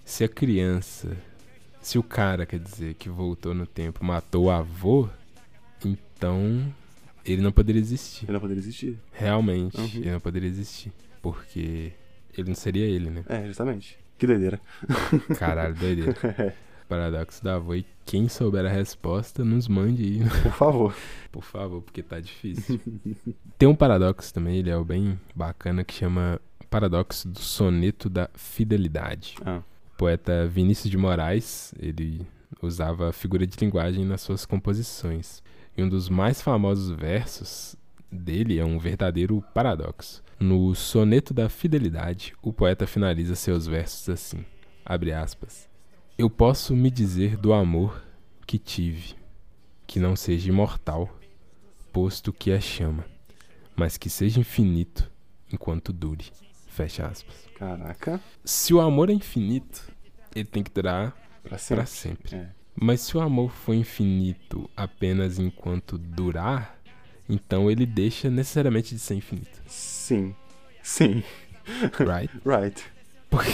Se 0.04 0.23
a 0.23 0.28
criança. 0.28 1.15
Se 1.82 1.97
o 1.97 2.04
cara, 2.04 2.45
quer 2.45 2.60
dizer, 2.60 2.93
que 2.93 3.10
voltou 3.10 3.54
no 3.54 3.67
tempo 3.67 4.06
matou 4.06 4.45
o 4.45 4.49
avô, 4.49 5.10
então 5.84 6.73
ele 7.26 7.41
não 7.41 7.52
poderia 7.52 7.82
existir. 7.82 8.26
Ele 8.26 8.34
não 8.34 8.39
poderia 8.39 8.62
existir. 8.62 8.97
Realmente, 9.12 9.78
uhum. 9.78 9.89
ele 9.95 10.12
não 10.12 10.19
poderia 10.19 10.47
existir. 10.47 10.91
Porque 11.21 11.91
ele 12.38 12.47
não 12.47 12.56
seria 12.56 12.86
ele, 12.86 13.10
né? 13.10 13.23
É, 13.28 13.45
justamente. 13.47 13.97
Que 14.17 14.28
doideira. 14.28 14.62
Caralho, 15.38 15.76
doideira. 15.76 16.15
Paradoxo 16.88 17.43
da 17.43 17.56
avó. 17.56 17.76
E 17.76 17.86
quem 18.06 18.28
souber 18.28 18.65
a 18.65 18.69
resposta, 18.69 19.43
nos 19.43 19.67
mande 19.67 20.04
aí. 20.04 20.19
Por 20.41 20.52
favor. 20.52 20.96
Por 21.32 21.43
favor, 21.43 21.82
porque 21.82 22.04
tá 22.04 22.19
difícil. 22.19 22.80
Tem 23.58 23.67
um 23.67 23.76
paradoxo 23.76 24.34
também, 24.34 24.58
ele 24.58 24.69
é 24.69 24.84
bem 24.84 25.19
bacana, 25.36 25.84
que 25.84 25.93
chama 25.93 26.39
Paradoxo 26.69 27.28
do 27.28 27.39
Soneto 27.39 28.10
da 28.10 28.30
Fidelidade. 28.34 29.36
Ah. 29.46 29.62
O 29.93 29.98
poeta 29.98 30.48
Vinícius 30.48 30.89
de 30.89 30.98
Moraes, 30.98 31.74
ele 31.80 32.26
usava 32.62 33.10
a 33.10 33.13
figura 33.13 33.46
de 33.46 33.58
linguagem 33.63 34.06
nas 34.06 34.22
suas 34.22 34.46
composições. 34.46 35.43
E 35.78 35.84
um 35.84 35.89
dos 35.89 36.10
mais 36.10 36.41
famosos 36.41 36.89
versos 36.89 37.76
dele 38.12 38.60
é 38.60 38.65
um 38.65 38.78
verdadeiro 38.78 39.43
paradoxo. 39.54 40.24
No 40.39 40.76
Soneto 40.76 41.34
da 41.34 41.50
Fidelidade, 41.50 42.34
o 42.41 42.52
poeta 42.52 42.86
finaliza 42.86 43.36
seus 43.36 43.65
versos 43.65 44.10
assim: 44.10 44.46
abre 44.86 45.13
aspas. 45.13 45.69
Eu 46.23 46.29
posso 46.29 46.73
me 46.73 46.89
dizer 46.89 47.36
do 47.36 47.51
amor 47.51 48.01
que 48.47 48.57
tive, 48.57 49.13
que 49.86 49.99
não 49.99 50.15
seja 50.15 50.47
imortal, 50.47 51.13
posto 51.91 52.31
que 52.31 52.49
é 52.49 52.62
chama, 52.62 53.03
mas 53.75 53.97
que 53.97 54.09
seja 54.09 54.39
infinito 54.39 55.12
enquanto 55.51 55.91
dure. 55.91 56.31
Fecha 56.67 57.07
aspas. 57.07 57.36
Caraca. 57.57 58.21
Se 58.45 58.73
o 58.73 58.79
amor 58.79 59.09
é 59.09 59.13
infinito, 59.13 59.86
ele 60.33 60.45
tem 60.45 60.63
que 60.63 60.71
durar 60.71 61.13
para 61.43 61.57
sempre. 61.57 61.88
sempre. 61.88 62.36
É. 62.38 62.49
Mas 62.73 63.01
se 63.01 63.17
o 63.17 63.19
amor 63.19 63.51
for 63.51 63.73
infinito 63.73 64.69
apenas 64.77 65.39
enquanto 65.39 65.97
durar, 65.97 66.79
então 67.27 67.69
ele 67.69 67.86
deixa 67.86 68.29
necessariamente 68.29 68.95
de 68.95 69.01
ser 69.01 69.15
infinito. 69.15 69.62
Sim. 69.67 70.33
Sim. 70.81 71.21
Right? 71.99 72.31
right. 72.47 72.81
Porque... 73.29 73.51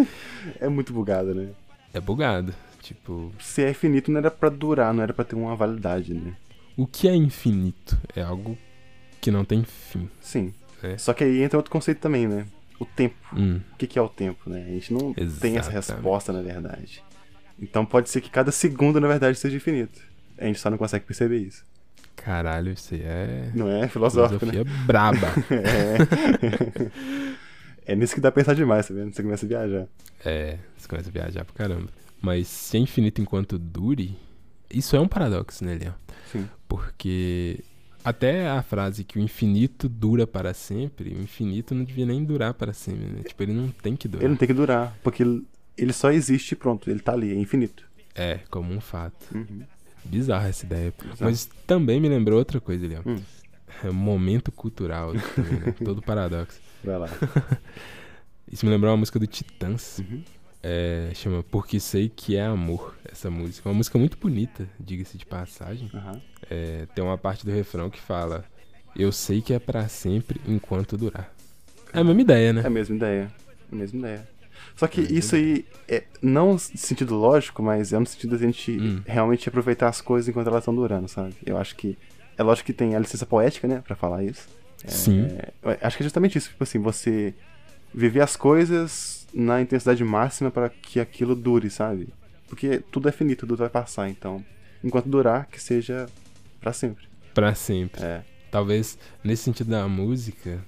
é 0.58 0.70
muito 0.70 0.94
bugado, 0.94 1.34
né? 1.34 1.52
É 1.92 2.00
bugado. 2.00 2.54
Tipo. 2.80 3.32
Se 3.40 3.62
é 3.62 3.70
infinito, 3.70 4.10
não 4.10 4.18
era 4.18 4.30
para 4.30 4.48
durar, 4.48 4.94
não 4.94 5.02
era 5.02 5.12
para 5.12 5.24
ter 5.24 5.36
uma 5.36 5.54
validade, 5.56 6.14
né? 6.14 6.34
O 6.76 6.86
que 6.86 7.08
é 7.08 7.14
infinito? 7.14 7.98
É 8.14 8.22
algo 8.22 8.56
que 9.20 9.30
não 9.30 9.44
tem 9.44 9.64
fim. 9.64 10.08
Sim. 10.20 10.54
É. 10.82 10.96
Só 10.96 11.12
que 11.12 11.24
aí 11.24 11.42
entra 11.42 11.58
outro 11.58 11.72
conceito 11.72 11.98
também, 11.98 12.28
né? 12.28 12.46
O 12.78 12.84
tempo. 12.84 13.16
Hum. 13.34 13.60
O 13.72 13.76
que, 13.76 13.98
é 13.98 14.02
o 14.02 14.08
tempo, 14.08 14.48
né? 14.48 14.64
A 14.68 14.70
gente 14.70 14.92
não 14.92 15.10
Exatamente. 15.16 15.40
tem 15.40 15.56
essa 15.56 15.70
resposta, 15.70 16.32
na 16.32 16.40
verdade. 16.40 17.02
Então 17.60 17.84
pode 17.84 18.08
ser 18.08 18.20
que 18.20 18.30
cada 18.30 18.52
segundo, 18.52 19.00
na 19.00 19.08
verdade, 19.08 19.36
seja 19.36 19.56
infinito. 19.56 20.00
A 20.38 20.44
gente 20.44 20.60
só 20.60 20.70
não 20.70 20.78
consegue 20.78 21.04
perceber 21.04 21.38
isso. 21.38 21.64
Caralho, 22.14 22.72
isso 22.72 22.94
é. 22.94 23.50
Não 23.54 23.68
é 23.68 23.88
filosófico, 23.88 24.46
né? 24.46 24.52
Filosofia 24.52 24.78
né? 24.78 24.84
braba. 24.86 25.28
é. 25.50 27.28
É 27.88 27.96
nisso 27.96 28.14
que 28.14 28.20
dá 28.20 28.30
pra 28.30 28.42
pensar 28.42 28.54
demais, 28.54 28.86
tá 28.86 28.92
vendo? 28.92 29.14
Você 29.14 29.22
começa 29.22 29.46
a 29.46 29.48
viajar. 29.48 29.88
É, 30.22 30.58
você 30.76 30.86
começa 30.86 31.08
a 31.08 31.12
viajar 31.12 31.44
pra 31.46 31.54
caramba. 31.54 31.88
Mas 32.20 32.46
se 32.46 32.76
é 32.76 32.80
infinito 32.80 33.22
enquanto 33.22 33.58
dure, 33.58 34.14
isso 34.70 34.94
é 34.94 35.00
um 35.00 35.08
paradoxo, 35.08 35.64
né, 35.64 35.74
Leon? 35.74 35.92
Sim. 36.30 36.46
Porque 36.68 37.60
até 38.04 38.46
a 38.46 38.62
frase 38.62 39.04
que 39.04 39.18
o 39.18 39.22
infinito 39.22 39.88
dura 39.88 40.26
para 40.26 40.52
sempre, 40.52 41.14
o 41.14 41.22
infinito 41.22 41.74
não 41.74 41.82
devia 41.82 42.04
nem 42.04 42.22
durar 42.22 42.52
para 42.52 42.74
sempre, 42.74 43.06
né? 43.06 43.22
Tipo, 43.26 43.42
ele 43.42 43.54
não 43.54 43.70
tem 43.70 43.96
que 43.96 44.06
durar. 44.06 44.22
Ele 44.22 44.30
não 44.32 44.36
tem 44.36 44.48
que 44.48 44.54
durar, 44.54 44.94
porque 45.02 45.22
ele 45.22 45.92
só 45.94 46.10
existe 46.10 46.54
pronto, 46.54 46.90
ele 46.90 47.00
tá 47.00 47.12
ali, 47.12 47.32
é 47.32 47.36
infinito. 47.36 47.88
É, 48.14 48.40
como 48.50 48.70
um 48.70 48.82
fato. 48.82 49.34
Uhum. 49.34 49.62
Bizarra 50.04 50.48
essa 50.48 50.66
ideia. 50.66 50.92
Bizarro. 51.00 51.16
Mas 51.20 51.48
também 51.66 51.98
me 52.00 52.08
lembrou 52.10 52.38
outra 52.38 52.60
coisa, 52.60 52.86
Leon. 52.86 53.00
Hum. 53.06 53.20
Momento 53.92 54.50
cultural 54.52 55.12
também, 55.34 55.60
né? 55.60 55.74
Todo 55.84 56.02
paradoxo. 56.02 56.60
Vai 56.82 56.98
lá. 56.98 57.08
Isso 58.50 58.64
me 58.64 58.72
lembrou 58.72 58.90
uma 58.90 58.98
música 58.98 59.18
do 59.18 59.26
Titãs. 59.26 59.98
Uhum. 59.98 60.22
É, 60.62 61.10
chama 61.14 61.42
Porque 61.42 61.78
Sei 61.78 62.08
Que 62.08 62.36
É 62.36 62.46
Amor, 62.46 62.96
essa 63.04 63.30
música. 63.30 63.68
É 63.68 63.70
uma 63.70 63.76
música 63.76 63.98
muito 63.98 64.16
bonita, 64.16 64.68
diga-se 64.78 65.16
de 65.16 65.24
passagem. 65.26 65.90
Uhum. 65.92 66.20
É, 66.50 66.86
tem 66.94 67.04
uma 67.04 67.18
parte 67.18 67.44
do 67.44 67.52
refrão 67.52 67.90
que 67.90 68.00
fala 68.00 68.44
Eu 68.96 69.12
sei 69.12 69.40
que 69.40 69.52
é 69.52 69.58
para 69.58 69.86
sempre 69.88 70.40
enquanto 70.46 70.96
durar. 70.96 71.32
É 71.92 72.00
a 72.00 72.04
mesma 72.04 72.22
ideia, 72.22 72.52
né? 72.52 72.62
É 72.62 72.66
a 72.66 72.70
mesma 72.70 72.96
ideia. 72.96 73.32
É 73.70 73.74
a 73.74 73.78
mesma 73.78 73.98
ideia. 73.98 74.28
Só 74.76 74.86
que 74.86 75.00
é 75.00 75.04
isso 75.04 75.34
aí, 75.34 75.64
é, 75.88 76.04
não 76.22 76.52
no 76.52 76.58
sentido 76.58 77.16
lógico, 77.16 77.62
mas 77.62 77.92
é 77.92 77.98
no 77.98 78.06
sentido 78.06 78.38
da 78.38 78.46
gente 78.46 78.72
hum. 78.72 79.02
realmente 79.06 79.48
aproveitar 79.48 79.88
as 79.88 80.00
coisas 80.00 80.28
enquanto 80.28 80.46
elas 80.46 80.60
estão 80.60 80.74
durando, 80.74 81.08
sabe? 81.08 81.34
Eu 81.44 81.58
acho 81.58 81.74
que. 81.76 81.98
É 82.38 82.42
lógico 82.42 82.66
que 82.66 82.72
tem 82.72 82.94
a 82.94 82.98
licença 82.98 83.26
poética, 83.26 83.66
né, 83.68 83.82
pra 83.84 83.96
falar 83.96 84.22
isso. 84.22 84.48
Sim. 84.86 85.26
É, 85.64 85.78
acho 85.82 85.96
que 85.96 86.02
é 86.02 86.06
justamente 86.06 86.38
isso. 86.38 86.50
Tipo 86.50 86.62
assim, 86.62 86.78
você 86.78 87.34
viver 87.92 88.20
as 88.20 88.36
coisas 88.36 89.26
na 89.34 89.60
intensidade 89.60 90.02
máxima 90.04 90.50
para 90.50 90.68
que 90.68 91.00
aquilo 91.00 91.34
dure, 91.34 91.68
sabe? 91.68 92.08
Porque 92.48 92.82
tudo 92.90 93.08
é 93.08 93.12
finito, 93.12 93.40
tudo 93.40 93.56
vai 93.56 93.68
passar, 93.68 94.08
então. 94.08 94.44
Enquanto 94.82 95.08
durar, 95.08 95.46
que 95.46 95.60
seja 95.60 96.06
para 96.60 96.72
sempre. 96.72 97.06
Para 97.34 97.54
sempre. 97.54 98.02
É. 98.02 98.22
Talvez 98.50 98.96
nesse 99.22 99.42
sentido 99.42 99.70
da 99.70 99.86
música 99.88 100.58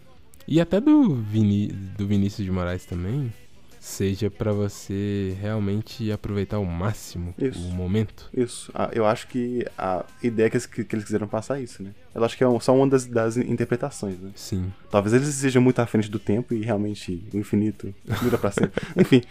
e 0.46 0.60
até 0.60 0.80
do, 0.80 1.14
Vini, 1.14 1.68
do 1.68 2.06
Vinícius 2.06 2.44
de 2.44 2.50
Moraes 2.50 2.84
também, 2.84 3.32
seja 3.80 4.30
para 4.30 4.52
você 4.52 5.34
realmente 5.40 6.12
aproveitar 6.12 6.58
ao 6.58 6.64
máximo 6.66 7.34
isso. 7.38 7.58
o 7.58 7.72
momento. 7.72 8.28
Isso. 8.32 8.70
Ah, 8.74 8.90
eu 8.92 9.06
acho 9.06 9.26
que 9.26 9.66
a 9.76 10.04
ideia 10.22 10.50
que 10.50 10.56
eles, 10.58 10.66
que 10.66 10.94
eles 10.94 11.04
quiseram 11.04 11.26
passar 11.26 11.58
é 11.58 11.62
isso, 11.62 11.82
né? 11.82 11.92
Eu 12.14 12.22
acho 12.22 12.36
que 12.36 12.44
é 12.44 12.60
só 12.60 12.76
uma 12.76 12.86
das, 12.86 13.06
das 13.06 13.38
interpretações, 13.38 14.18
né? 14.20 14.30
Sim. 14.34 14.70
Talvez 14.90 15.14
eles 15.14 15.28
estejam 15.28 15.62
muito 15.62 15.78
à 15.80 15.86
frente 15.86 16.10
do 16.10 16.18
tempo 16.18 16.52
e 16.52 16.60
realmente 16.62 17.26
o 17.32 17.38
infinito 17.38 17.92
dura 18.22 18.36
pra 18.36 18.50
sempre. 18.50 18.82
Enfim. 18.94 19.22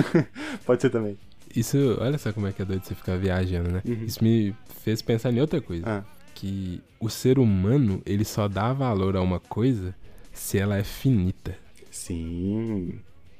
Pode 0.64 0.80
ser 0.80 0.88
também. 0.88 1.18
Isso, 1.54 1.76
olha 2.00 2.16
só 2.16 2.32
como 2.32 2.46
é 2.46 2.52
que 2.52 2.62
é 2.62 2.64
doido 2.64 2.82
você 2.84 2.94
ficar 2.94 3.18
viajando, 3.18 3.70
né? 3.70 3.82
Uhum. 3.84 4.04
Isso 4.04 4.24
me 4.24 4.56
fez 4.82 5.02
pensar 5.02 5.30
em 5.30 5.40
outra 5.40 5.60
coisa. 5.60 5.84
Ah. 5.86 6.04
Que 6.34 6.80
o 6.98 7.10
ser 7.10 7.38
humano, 7.38 8.00
ele 8.06 8.24
só 8.24 8.48
dá 8.48 8.72
valor 8.72 9.16
a 9.16 9.20
uma 9.20 9.38
coisa 9.38 9.94
se 10.32 10.56
ela 10.56 10.78
é 10.78 10.82
finita. 10.82 11.54
Sim. 11.90 12.98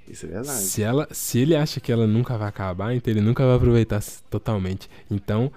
Isso 0.09 0.27
é 0.27 0.29
verdade. 0.29 0.59
Se, 0.59 0.83
ela, 0.83 1.09
se 1.11 1.39
ele 1.39 1.55
acha 1.55 1.81
que 1.81 1.93
ela 1.93 2.07
nunca 2.07 2.37
vai 2.37 2.49
acabar, 2.49 2.95
então 2.95 3.13
ele 3.13 3.21
nunca 3.21 3.47
vai 3.47 3.57
aproveitar 3.57 4.03
totalmente. 4.29 4.91
Então, 5.11 5.53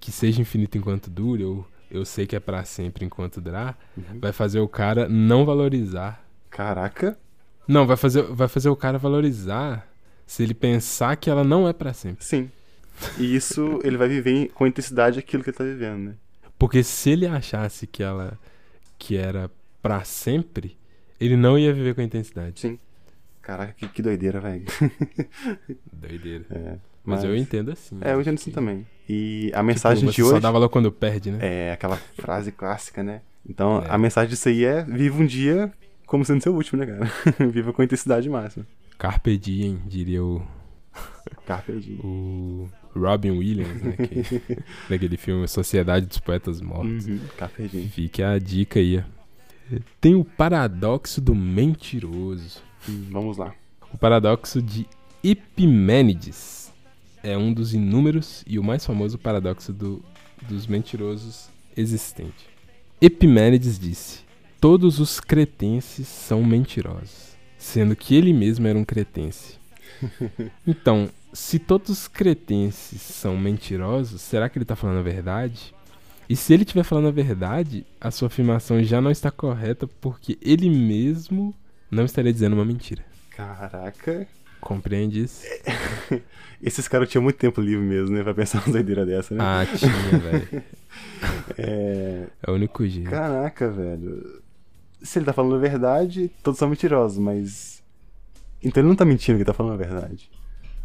que 0.00 0.10
seja 0.12 0.40
infinito 0.40 0.76
enquanto 0.76 1.08
dure, 1.10 1.44
ou 1.44 1.66
eu 1.90 2.04
sei 2.04 2.26
que 2.26 2.34
é 2.34 2.40
para 2.40 2.64
sempre 2.64 3.04
enquanto 3.04 3.40
durar, 3.40 3.78
uhum. 3.96 4.18
vai 4.20 4.32
fazer 4.32 4.60
o 4.60 4.68
cara 4.68 5.08
não 5.08 5.44
valorizar. 5.44 6.24
Caraca. 6.50 7.18
Não, 7.66 7.86
vai 7.86 7.96
fazer, 7.96 8.22
vai 8.22 8.48
fazer 8.48 8.68
o 8.68 8.76
cara 8.76 8.98
valorizar 8.98 9.88
se 10.26 10.42
ele 10.42 10.54
pensar 10.54 11.16
que 11.16 11.30
ela 11.30 11.44
não 11.44 11.68
é 11.68 11.72
para 11.72 11.92
sempre. 11.92 12.24
Sim. 12.24 12.50
E 13.18 13.34
isso 13.34 13.80
ele 13.82 13.96
vai 13.96 14.08
viver 14.08 14.50
com 14.54 14.66
intensidade 14.66 15.18
aquilo 15.18 15.42
que 15.42 15.50
ele 15.50 15.56
tá 15.56 15.64
vivendo, 15.64 15.98
né? 15.98 16.14
Porque 16.58 16.82
se 16.82 17.10
ele 17.10 17.26
achasse 17.26 17.86
que 17.86 18.02
ela 18.02 18.38
que 18.98 19.16
era 19.16 19.50
para 19.82 20.02
sempre, 20.04 20.76
ele 21.20 21.36
não 21.36 21.58
ia 21.58 21.72
viver 21.72 21.94
com 21.94 22.00
intensidade. 22.00 22.60
Sim. 22.60 22.78
Caraca, 23.44 23.74
que, 23.74 23.86
que 23.86 24.00
doideira, 24.00 24.40
velho. 24.40 24.64
doideira. 25.92 26.46
É. 26.50 26.78
Mas, 27.04 27.20
mas, 27.20 27.24
eu 27.24 27.36
entendo 27.36 27.70
assim. 27.70 27.98
É, 28.00 28.14
eu 28.14 28.20
entendo 28.20 28.36
assim 28.36 28.50
também. 28.50 28.86
E 29.06 29.52
a 29.54 29.62
mensagem 29.62 30.00
tipo, 30.00 30.12
de 30.12 30.22
hoje. 30.22 30.32
Só 30.32 30.40
dá 30.40 30.50
valor 30.50 30.70
quando 30.70 30.90
perde, 30.90 31.30
né? 31.30 31.38
É, 31.42 31.72
aquela 31.72 31.96
frase 32.16 32.50
clássica, 32.50 33.02
né? 33.02 33.20
Então, 33.46 33.82
é. 33.82 33.90
a 33.90 33.98
mensagem 33.98 34.30
disso 34.30 34.48
aí 34.48 34.64
é: 34.64 34.82
viva 34.82 35.22
um 35.22 35.26
dia 35.26 35.70
como 36.06 36.24
sendo 36.24 36.42
seu 36.42 36.54
último, 36.54 36.80
né, 36.80 36.86
cara? 36.86 37.10
viva 37.52 37.70
com 37.74 37.82
intensidade 37.82 38.28
máxima. 38.30 38.66
Carpe 38.96 39.36
diem, 39.36 39.78
diria 39.86 40.24
o. 40.24 40.42
Carpe 41.46 41.78
diem. 41.78 42.00
O 42.02 42.70
Robin 42.96 43.32
Williams, 43.32 43.82
né? 43.82 43.92
Que, 43.92 44.58
daquele 44.88 45.18
filme 45.18 45.46
Sociedade 45.46 46.06
dos 46.06 46.18
Poetas 46.18 46.62
Mortos. 46.62 47.06
Uhum, 47.06 47.20
Carpe 47.36 47.68
diem. 47.68 47.88
Fique 47.88 48.22
a 48.22 48.38
dica 48.38 48.80
aí. 48.80 49.04
Tem 50.00 50.14
o 50.14 50.24
paradoxo 50.24 51.20
do 51.20 51.34
mentiroso. 51.34 52.62
Vamos 52.86 53.36
lá. 53.36 53.54
O 53.92 53.98
paradoxo 53.98 54.60
de 54.60 54.86
Epimênides 55.22 56.72
é 57.22 57.36
um 57.36 57.52
dos 57.52 57.72
inúmeros 57.72 58.44
e 58.46 58.58
o 58.58 58.64
mais 58.64 58.84
famoso 58.84 59.18
paradoxo 59.18 59.72
do, 59.72 60.04
dos 60.48 60.66
mentirosos 60.66 61.48
existente. 61.76 62.46
Epimênides 63.00 63.78
disse: 63.78 64.20
Todos 64.60 65.00
os 65.00 65.20
cretenses 65.20 66.06
são 66.06 66.44
mentirosos, 66.44 67.36
sendo 67.56 67.96
que 67.96 68.14
ele 68.14 68.32
mesmo 68.32 68.66
era 68.66 68.78
um 68.78 68.84
cretense. 68.84 69.58
Então, 70.66 71.08
se 71.32 71.58
todos 71.58 71.90
os 71.90 72.08
cretenses 72.08 73.00
são 73.00 73.36
mentirosos, 73.36 74.20
será 74.20 74.48
que 74.48 74.58
ele 74.58 74.64
está 74.64 74.76
falando 74.76 74.98
a 74.98 75.02
verdade? 75.02 75.74
E 76.28 76.36
se 76.36 76.52
ele 76.52 76.62
estiver 76.62 76.84
falando 76.84 77.08
a 77.08 77.12
verdade, 77.12 77.86
a 78.00 78.10
sua 78.10 78.28
afirmação 78.28 78.82
já 78.82 79.00
não 79.00 79.10
está 79.10 79.30
correta 79.30 79.86
porque 80.00 80.38
ele 80.40 80.70
mesmo 80.70 81.54
não 81.90 82.04
estaria 82.04 82.32
dizendo 82.32 82.54
uma 82.54 82.64
mentira. 82.64 83.04
Caraca. 83.30 84.26
Compreende 84.60 85.24
isso? 85.24 85.44
Esses 86.62 86.88
caras 86.88 87.08
tinham 87.10 87.22
muito 87.22 87.36
tempo 87.36 87.60
livre 87.60 87.84
mesmo, 87.84 88.16
né? 88.16 88.22
Pra 88.22 88.32
pensar 88.32 88.62
uma 88.64 88.72
doideira 88.72 89.04
dessa, 89.04 89.34
né? 89.34 89.40
Ah, 89.42 89.66
tinha, 89.66 90.18
velho. 90.18 90.62
É... 91.58 92.26
é 92.40 92.50
o 92.50 92.54
único 92.54 92.86
jeito. 92.86 93.10
Caraca, 93.10 93.68
velho. 93.68 94.40
Se 95.02 95.18
ele 95.18 95.26
tá 95.26 95.32
falando 95.32 95.56
a 95.56 95.58
verdade, 95.58 96.30
todos 96.42 96.56
são 96.56 96.68
mentirosos, 96.68 97.18
mas. 97.18 97.82
Então 98.62 98.80
ele 98.80 98.88
não 98.88 98.94
tá 98.94 99.04
mentindo 99.04 99.36
que 99.36 99.44
tá 99.44 99.52
falando 99.52 99.74
a 99.74 99.76
verdade. 99.76 100.30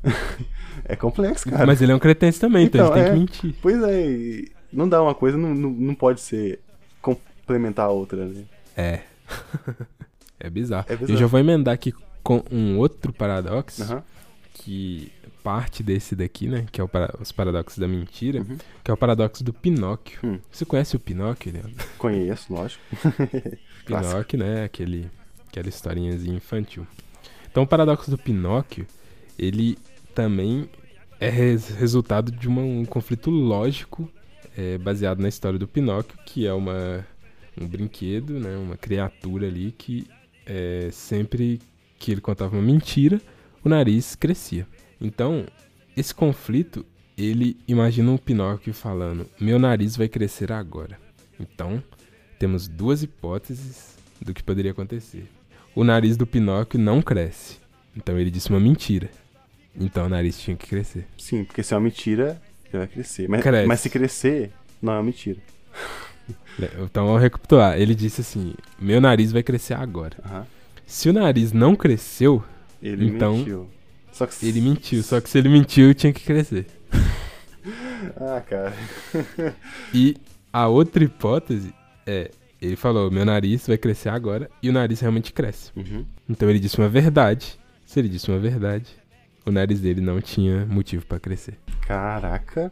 é 0.84 0.96
complexo, 0.96 1.50
cara. 1.50 1.66
Mas 1.68 1.82
ele 1.82 1.92
é 1.92 1.96
um 1.96 2.00
cretense 2.00 2.40
também, 2.40 2.66
então, 2.66 2.88
então 2.88 2.98
ele 2.98 3.04
tem 3.04 3.12
é... 3.12 3.14
que 3.14 3.20
mentir. 3.20 3.56
Pois 3.62 3.82
é, 3.84 4.46
não 4.74 4.90
dá 4.90 5.02
uma 5.02 5.14
coisa, 5.14 5.38
não, 5.38 5.54
não, 5.54 5.70
não 5.70 5.94
pode 5.94 6.22
ser 6.22 6.60
complementar 7.02 7.86
a 7.86 7.90
outra, 7.90 8.26
né? 8.26 8.44
É. 8.76 9.02
é 10.40 10.50
bizarro. 10.50 10.86
É 10.88 10.96
bizarro. 10.96 11.14
Eu 11.14 11.18
já 11.18 11.28
vou 11.28 11.40
emendar 11.40 11.74
aqui 11.74 11.94
com 12.24 12.44
um 12.52 12.78
outro 12.78 13.12
paradoxo. 13.12 13.94
Uhum. 13.94 14.02
Que 14.54 15.12
parte 15.44 15.82
desse 15.82 16.16
daqui, 16.16 16.48
né? 16.48 16.66
Que 16.72 16.82
é 16.82 16.88
para, 16.88 17.16
os 17.20 17.32
paradoxos 17.32 17.78
da 17.78 17.88
mentira, 17.88 18.40
uhum. 18.40 18.58
que 18.84 18.92
é 18.92 18.94
o 18.94 18.98
paradoxo 18.98 19.44
do 19.44 19.54
Pinóquio. 19.54 20.20
Hum. 20.24 20.40
Você 20.52 20.66
conhece 20.66 20.96
o 20.96 21.00
Pinóquio, 21.00 21.54
Leandro? 21.54 21.86
Conheço, 21.98 22.54
lógico. 22.54 22.84
Pinóquio, 23.86 24.40
né? 24.40 24.66
Aquele, 24.66 25.10
aquela 25.48 25.70
historinha 25.70 26.14
infantil. 26.14 26.86
Então, 27.50 27.64
o 27.64 27.68
paradoxo 27.68 28.12
do 28.12 28.18
Pinóquio, 28.18 28.86
ele 29.38 29.78
também 30.14 30.70
é 31.20 31.30
res, 31.30 31.70
resultado 31.70 32.32
de 32.32 32.48
uma, 32.48 32.62
um 32.62 32.86
conflito 32.86 33.30
lógico 33.30 34.12
é, 34.58 34.78
baseado 34.78 35.20
na 35.20 35.30
história 35.30 35.58
do 35.58 35.68
Pinóquio, 35.68 36.18
que 36.26 36.46
é 36.46 36.54
uma, 36.54 37.06
um 37.60 37.66
brinquedo, 37.66 38.40
né? 38.40 38.56
Uma 38.58 38.78
criatura 38.78 39.48
ali 39.48 39.74
que 39.78 40.08
é, 40.50 40.90
sempre 40.92 41.60
que 42.00 42.12
ele 42.12 42.22
contava 42.22 42.56
uma 42.56 42.62
mentira, 42.62 43.22
o 43.64 43.70
nariz 43.70 44.16
crescia. 44.16 44.68
Então, 45.00 45.46
esse 45.96 46.14
conflito, 46.14 46.86
ele 47.18 47.58
imagina 47.68 48.12
o 48.12 48.18
Pinóquio 48.20 48.74
falando: 48.74 49.30
Meu 49.40 49.60
nariz 49.60 49.96
vai 49.96 50.08
crescer 50.10 50.52
agora. 50.52 51.00
Então, 51.40 51.82
temos 52.40 52.68
duas 52.68 53.04
hipóteses 53.04 53.96
do 54.22 54.34
que 54.34 54.44
poderia 54.44 54.72
acontecer. 54.72 55.26
O 55.76 55.84
nariz 55.84 56.18
do 56.18 56.26
Pinóquio 56.26 56.80
não 56.80 57.02
cresce. 57.02 57.58
Então 57.96 58.18
ele 58.18 58.32
disse 58.32 58.50
uma 58.50 58.60
mentira. 58.60 59.10
Então 59.80 60.06
o 60.06 60.10
nariz 60.10 60.40
tinha 60.40 60.56
que 60.58 60.68
crescer. 60.68 61.06
Sim, 61.18 61.44
porque 61.44 61.62
se 61.64 61.74
é 61.74 61.78
uma 61.78 61.84
mentira, 61.84 62.42
ele 62.66 62.80
vai 62.80 62.88
crescer. 62.88 63.30
Mas, 63.30 63.42
Cresce. 63.42 63.68
mas 63.68 63.80
se 63.80 63.90
crescer, 63.90 64.52
não 64.82 64.94
é 64.94 64.96
uma 64.98 65.04
mentira. 65.04 65.40
Então 66.84 67.06
vamos 67.06 67.22
recapitular. 67.22 67.80
Ele 67.80 67.96
disse 67.96 68.22
assim: 68.22 68.54
Meu 68.78 69.00
nariz 69.00 69.32
vai 69.32 69.42
crescer 69.42 69.76
agora. 69.76 70.18
Uhum. 70.30 70.44
Se 70.86 71.10
o 71.10 71.14
nariz 71.14 71.54
não 71.54 71.76
cresceu, 71.76 72.44
ele 72.82 73.08
então 73.08 73.38
mentiu. 73.38 73.70
Só 74.12 74.26
que 74.26 74.46
ele 74.46 74.60
mentiu, 74.60 75.02
só 75.04 75.22
que 75.22 75.30
se 75.30 75.38
ele 75.38 75.48
mentiu, 75.48 75.94
tinha 75.94 76.12
que 76.12 76.24
crescer. 76.24 76.66
ah, 78.20 78.42
cara. 78.42 78.74
e 79.94 80.18
a 80.52 80.68
outra 80.68 81.04
hipótese 81.04 81.74
é, 82.06 82.32
ele 82.62 82.76
falou, 82.76 83.10
meu 83.10 83.24
nariz 83.24 83.68
vai 83.68 83.78
crescer 83.78 84.10
agora, 84.10 84.50
e 84.62 84.70
o 84.70 84.74
nariz 84.74 85.00
realmente 85.00 85.32
cresce. 85.32 85.72
Uhum. 85.76 86.06
Então 86.28 86.50
ele 86.50 86.60
disse 86.60 86.78
uma 86.78 86.90
verdade. 86.90 87.58
Se 87.86 88.00
ele 88.00 88.10
disse 88.10 88.30
uma 88.30 88.40
verdade, 88.40 88.88
o 89.50 89.52
nariz 89.52 89.82
dele 89.82 90.02
não 90.02 90.22
tinha 90.22 90.66
motivo 90.66 91.06
para 91.06 91.20
crescer. 91.20 91.58
Caraca, 91.82 92.72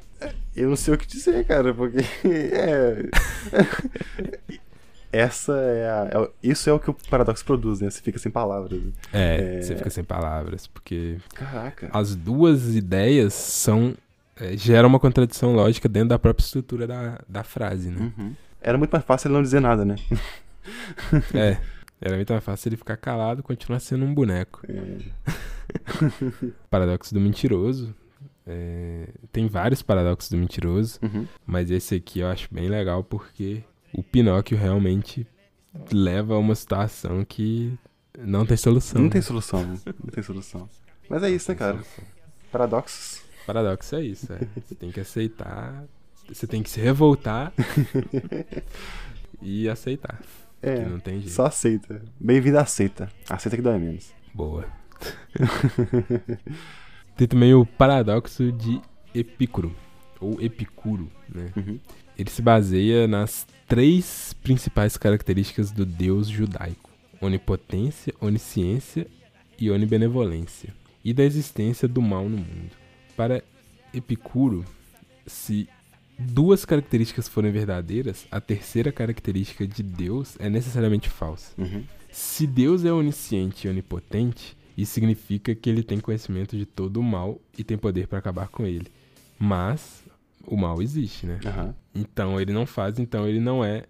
eu 0.56 0.70
não 0.70 0.76
sei 0.76 0.94
o 0.94 0.98
que 0.98 1.08
dizer, 1.08 1.46
cara, 1.46 1.74
porque 1.74 1.98
é 2.26 3.10
essa 5.12 5.54
é 5.54 5.90
a. 5.90 6.10
É, 6.24 6.30
isso 6.44 6.70
é 6.70 6.74
o 6.74 6.80
que 6.80 6.90
o 6.90 6.96
paradoxo 7.10 7.44
produz, 7.44 7.80
né? 7.80 7.90
Você 7.90 8.02
fica 8.02 8.20
sem 8.20 8.32
palavras. 8.32 8.80
Né? 8.80 8.92
É, 9.14 9.58
é, 9.58 9.62
você 9.62 9.76
fica 9.76 9.90
sem 9.90 10.04
palavras, 10.04 10.68
porque. 10.68 11.18
Caraca. 11.34 11.90
As 11.92 12.16
duas 12.16 12.76
ideias 12.76 13.34
são. 13.34 13.96
É, 14.36 14.56
geram 14.56 14.88
uma 14.88 15.00
contradição 15.00 15.54
lógica 15.54 15.90
dentro 15.90 16.10
da 16.10 16.20
própria 16.20 16.44
estrutura 16.44 16.86
da, 16.86 17.20
da 17.28 17.44
frase, 17.44 17.90
né? 17.90 18.12
Uhum. 18.18 18.36
Era 18.62 18.78
muito 18.78 18.92
mais 18.92 19.04
fácil 19.04 19.30
ele 19.30 19.36
não 19.36 19.42
dizer 19.42 19.60
nada, 19.60 19.84
né? 19.84 19.96
é. 21.34 21.58
Era 22.00 22.16
muito 22.16 22.32
mais 22.32 22.44
fácil 22.44 22.70
ele 22.70 22.78
ficar 22.78 22.96
calado 22.98 23.40
e 23.40 23.44
continuar 23.44 23.80
sendo 23.80 24.06
um 24.06 24.14
boneco. 24.14 24.62
É. 24.70 25.32
paradoxo 26.70 27.14
do 27.14 27.20
mentiroso. 27.20 27.94
É, 28.46 29.10
tem 29.32 29.48
vários 29.48 29.82
paradoxos 29.82 30.30
do 30.30 30.38
mentiroso, 30.38 31.00
uhum. 31.04 31.28
mas 31.46 31.70
esse 31.70 31.96
aqui 31.96 32.20
eu 32.20 32.28
acho 32.28 32.48
bem 32.50 32.70
legal 32.70 33.04
porque 33.04 33.62
o 33.94 34.02
Pinóquio 34.02 34.58
realmente 34.58 35.28
leva 35.92 36.36
a 36.36 36.38
uma 36.38 36.56
situação 36.56 37.26
que 37.26 37.78
não 38.18 38.46
tem 38.46 38.56
solução. 38.56 39.02
Não 39.02 39.10
tem 39.10 39.22
solução, 39.22 39.66
não 39.66 40.12
tem 40.12 40.24
solução. 40.24 40.70
Mas 41.10 41.24
é 41.24 41.30
isso, 41.30 41.52
né, 41.52 41.58
cara? 41.58 41.80
Paradoxos. 42.52 43.22
Paradoxo 43.46 43.96
é 43.96 44.04
isso, 44.04 44.32
é. 44.32 44.40
Você 44.62 44.76
tem 44.76 44.92
que 44.92 45.00
aceitar, 45.00 45.84
você 46.28 46.48
tem 46.48 46.64
que 46.64 46.70
se 46.70 46.80
revoltar 46.80 47.54
e 49.42 49.68
aceitar. 49.68 50.22
É, 50.62 50.86
não 50.86 51.00
tem 51.00 51.20
jeito. 51.20 51.34
só 51.34 51.46
aceita. 51.46 52.02
Bem-vindo 52.20 52.58
aceita. 52.58 53.12
Aceita 53.30 53.56
que 53.56 53.62
dói 53.62 53.78
menos. 53.78 54.12
Boa. 54.34 54.66
tem 57.16 57.28
também 57.28 57.54
o 57.54 57.66
paradoxo 57.66 58.52
de 58.52 58.82
Epicuro, 59.14 59.76
ou 60.20 60.42
Epicuro, 60.42 61.10
né? 61.34 61.52
Uhum. 61.56 61.80
Ele 62.18 62.30
se 62.30 62.42
baseia 62.42 63.08
nas 63.08 63.46
três 63.68 64.34
principais 64.42 64.98
características 64.98 65.72
do 65.72 65.86
Deus 65.86 66.28
judaico: 66.28 66.90
onipotência, 67.22 68.14
onisciência 68.20 69.08
e 69.60 69.70
onibenevolência, 69.70 70.74
e 71.04 71.14
da 71.14 71.24
existência 71.24 71.88
do 71.88 72.02
mal 72.02 72.24
no 72.24 72.38
mundo. 72.38 72.72
Para 73.16 73.44
Epicuro, 73.94 74.66
se 75.26 75.68
duas 76.18 76.66
características 76.66 77.28
forem 77.28 77.52
verdadeiras, 77.52 78.26
a 78.32 78.42
terceira 78.42 78.92
característica 78.92 79.68
de 79.68 79.84
Deus 79.84 80.36
é 80.40 80.50
necessariamente 80.50 81.10
falsa. 81.10 81.54
Uhum. 81.58 81.84
Se 82.12 82.48
Deus 82.48 82.84
é 82.86 82.92
onisciente 82.92 83.68
e 83.68 83.70
onipotente, 83.70 84.58
isso 84.78 84.94
significa 84.94 85.56
que 85.56 85.70
ele 85.70 85.82
tem 85.82 86.00
conhecimento 86.00 86.56
de 86.56 86.66
todo 86.66 86.98
o 86.98 87.04
mal 87.04 87.42
e 87.58 87.64
tem 87.64 87.78
poder 87.78 88.08
para 88.08 88.20
acabar 88.20 88.48
com 88.48 88.64
ele. 88.64 88.88
Mas 89.40 90.04
o 90.46 90.56
mal 90.56 90.82
existe, 90.82 91.26
né? 91.26 91.40
Uhum. 91.44 91.74
Então 91.96 92.40
ele 92.40 92.54
não 92.54 92.66
faz, 92.66 93.00
então 93.00 93.28
ele 93.28 93.40
não 93.40 93.66
é 93.66 93.84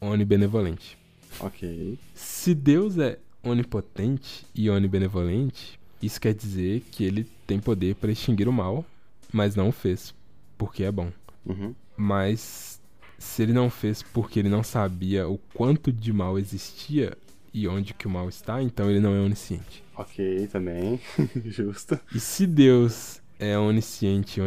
onibenevolente. 0.00 0.98
Ok. 1.38 1.96
Se 2.14 2.54
Deus 2.54 2.98
é 2.98 3.18
onipotente 3.42 4.44
e 4.54 4.68
onibenevolente, 4.68 5.78
isso 6.02 6.20
quer 6.20 6.34
dizer 6.34 6.82
que 6.90 7.04
ele 7.04 7.24
tem 7.46 7.60
poder 7.60 7.94
para 7.94 8.10
extinguir 8.10 8.48
o 8.48 8.52
mal, 8.52 8.84
mas 9.32 9.54
não 9.54 9.68
o 9.68 9.72
fez, 9.72 10.12
porque 10.58 10.82
é 10.82 10.90
bom. 10.90 11.12
Uhum. 11.46 11.74
Mas 11.96 12.80
se 13.16 13.42
ele 13.42 13.52
não 13.52 13.70
fez 13.70 14.02
porque 14.02 14.40
ele 14.40 14.48
não 14.48 14.64
sabia 14.64 15.28
o 15.28 15.38
quanto 15.54 15.92
de 15.92 16.12
mal 16.12 16.36
existia 16.38 17.16
e 17.52 17.68
onde 17.68 17.94
que 17.94 18.06
o 18.06 18.10
mal 18.10 18.28
está, 18.28 18.62
então 18.62 18.90
ele 18.90 19.00
não 19.00 19.14
é 19.14 19.20
onisciente. 19.20 19.82
Ok, 19.96 20.46
também. 20.48 20.98
Justo. 21.46 21.98
E 22.14 22.18
se 22.20 22.46
Deus 22.46 23.20
é 23.38 23.58
onisciente 23.58 24.40
e 24.40 24.42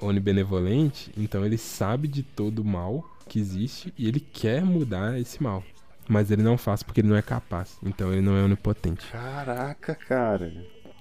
onibenevolente, 0.00 1.10
então 1.16 1.44
ele 1.44 1.56
sabe 1.58 2.08
de 2.08 2.22
todo 2.22 2.60
o 2.60 2.64
mal 2.64 3.04
que 3.28 3.38
existe 3.38 3.92
e 3.98 4.06
ele 4.08 4.20
quer 4.20 4.62
mudar 4.64 5.18
esse 5.18 5.42
mal. 5.42 5.62
Mas 6.06 6.30
ele 6.30 6.42
não 6.42 6.58
faz 6.58 6.82
porque 6.82 7.00
ele 7.00 7.08
não 7.08 7.16
é 7.16 7.22
capaz. 7.22 7.78
Então 7.82 8.12
ele 8.12 8.20
não 8.20 8.36
é 8.36 8.42
onipotente. 8.42 9.06
Caraca, 9.10 9.94
cara. 9.94 10.52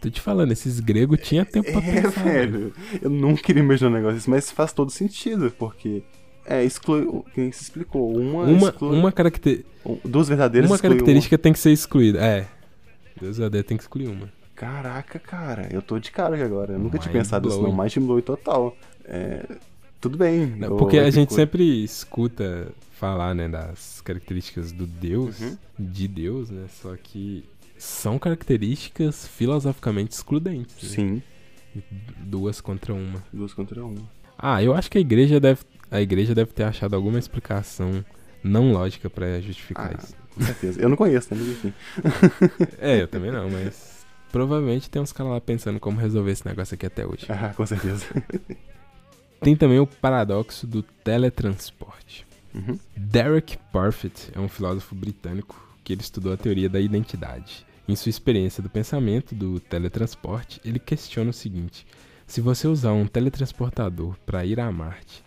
Tô 0.02 0.10
te 0.10 0.22
falando, 0.22 0.52
esses 0.52 0.80
gregos 0.80 1.20
tinham 1.22 1.44
tempo 1.46 1.72
pra 1.72 1.82
É, 1.82 2.02
pensar. 2.02 2.24
velho. 2.24 2.74
Eu 3.02 3.10
não 3.10 3.36
queria 3.36 3.62
imaginar 3.64 3.90
um 3.90 3.94
negócio 3.94 4.16
desse, 4.16 4.30
mas 4.30 4.50
faz 4.52 4.72
todo 4.74 4.92
sentido, 4.92 5.52
porque. 5.58 6.04
É, 6.46 6.64
exclui. 6.64 7.08
Quem 7.34 7.52
se 7.52 7.64
explicou? 7.64 8.16
Uma. 8.16 8.44
Uma, 8.44 8.70
exclui- 8.70 8.98
uma, 9.00 9.12
caracter... 9.12 9.64
um- 9.86 9.98
Duas 10.04 10.28
verdadeiras 10.28 10.70
uma 10.70 10.78
característica 10.80 11.38
tem 11.38 11.54
que 11.54 11.60
ser 11.60 11.72
excluída. 11.72 12.20
É. 12.20 12.48
Deus 13.20 13.40
AD 13.40 13.64
tem 13.64 13.78
que 13.78 13.84
excluir 13.84 14.08
uma. 14.08 14.30
Caraca, 14.56 15.20
cara, 15.20 15.68
eu 15.72 15.82
tô 15.82 15.98
de 16.00 16.12
cara 16.12 16.36
aqui 16.36 16.44
agora. 16.44 16.74
Eu 16.74 16.80
nunca 16.80 16.98
tinha 16.98 17.12
Mind 17.14 17.24
pensado 17.24 17.48
nisso, 17.48 17.62
não. 17.62 17.72
blowing. 17.72 17.82
Mind 17.96 17.98
blowing 18.06 18.22
total. 18.22 18.76
É, 19.06 19.46
tudo 20.00 20.18
bem. 20.18 20.46
Não, 20.48 20.78
Porque 20.78 20.98
a 21.00 21.10
gente 21.10 21.34
sempre 21.34 21.84
escuta 21.84 22.68
falar, 22.92 23.34
né, 23.34 23.48
das 23.50 24.00
características 24.02 24.72
do 24.72 24.86
Deus, 24.86 25.40
Uhum. 25.42 25.58
de 25.80 26.08
Deus, 26.08 26.50
né? 26.50 26.66
Só 26.82 26.96
que 27.02 27.44
são 27.78 28.18
características 28.20 29.28
filosoficamente 29.28 30.14
excludentes. 30.14 30.76
né? 30.84 30.96
Sim, 30.96 31.22
Duas 32.20 32.62
contra 32.62 32.94
uma. 32.94 33.24
duas 33.34 33.54
contra 33.54 33.84
um. 33.84 33.96
Ah, 34.38 34.62
eu 34.62 34.74
acho 34.74 34.90
que 34.92 34.98
a 34.98 35.02
igreja 35.02 35.40
deve, 35.40 35.62
a 35.94 36.02
igreja 36.02 36.34
deve 36.36 36.52
ter 36.52 36.64
achado 36.64 36.96
alguma 36.96 37.20
explicação 37.20 38.04
não 38.44 38.72
lógica 38.74 39.10
pra 39.10 39.40
justificar 39.40 39.92
Ah. 39.94 39.98
isso. 40.04 40.16
Com 40.36 40.42
certeza. 40.42 40.82
Eu 40.82 40.90
não 40.90 40.98
conheço, 40.98 41.34
né? 41.34 41.42
Enfim. 41.42 41.74
É, 42.80 43.02
eu 43.02 43.08
também 43.08 43.32
não, 43.32 43.50
mas 43.50 44.06
provavelmente 44.32 44.90
tem 44.90 45.02
uns 45.02 45.12
caras 45.14 45.32
lá 45.34 45.40
pensando 45.42 45.80
como 45.80 46.00
resolver 46.00 46.32
esse 46.32 46.46
negócio 46.46 46.74
aqui 46.76 46.86
até 46.88 47.06
hoje. 47.06 47.26
Ah, 47.30 47.54
com 47.56 47.66
certeza. 47.66 48.06
Tem 49.40 49.56
também 49.58 49.78
o 49.80 49.86
paradoxo 49.86 50.66
do 50.66 50.82
teletransporte. 50.82 52.26
Uhum. 52.56 52.80
Derek 52.96 53.58
Parfit 53.74 54.30
é 54.34 54.40
um 54.40 54.48
filósofo 54.48 54.96
britânico 54.96 55.62
que 55.84 55.92
ele 55.94 56.02
estudou 56.02 56.32
a 56.34 56.38
teoria 56.38 56.70
da 56.70 56.80
identidade. 56.80 57.66
Em 57.88 57.96
sua 57.96 58.10
experiência 58.10 58.64
do 58.64 58.70
pensamento 58.70 59.36
do 59.36 59.60
teletransporte, 59.60 60.62
ele 60.64 60.80
questiona 60.80 61.32
o 61.32 61.34
seguinte: 61.34 61.86
se 62.26 62.40
você 62.40 62.68
usar 62.68 62.94
um 62.94 63.06
teletransportador 63.06 64.16
para 64.26 64.46
ir 64.46 64.60
a 64.62 64.72
Marte, 64.72 65.22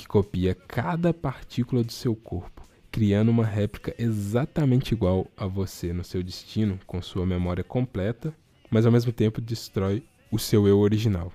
que 0.00 0.08
copia 0.08 0.54
cada 0.54 1.12
partícula 1.12 1.84
do 1.84 1.92
seu 1.92 2.16
corpo, 2.16 2.66
criando 2.90 3.28
uma 3.28 3.44
réplica 3.44 3.94
exatamente 3.98 4.94
igual 4.94 5.26
a 5.36 5.46
você 5.46 5.92
no 5.92 6.02
seu 6.02 6.22
destino, 6.22 6.80
com 6.86 7.02
sua 7.02 7.26
memória 7.26 7.62
completa, 7.62 8.34
mas 8.70 8.86
ao 8.86 8.92
mesmo 8.92 9.12
tempo 9.12 9.42
destrói 9.42 10.02
o 10.30 10.38
seu 10.38 10.66
eu 10.66 10.78
original. 10.78 11.30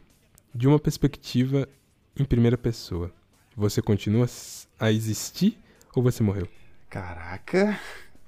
De 0.54 0.68
uma 0.68 0.80
perspectiva 0.80 1.70
em 2.18 2.26
primeira 2.26 2.58
pessoa, 2.58 3.12
você 3.56 3.84
continua 3.84 4.26
a 4.80 4.92
existir 4.92 5.60
ou 5.96 6.02
você 6.02 6.24
morreu? 6.24 6.48
Caraca, 6.90 7.80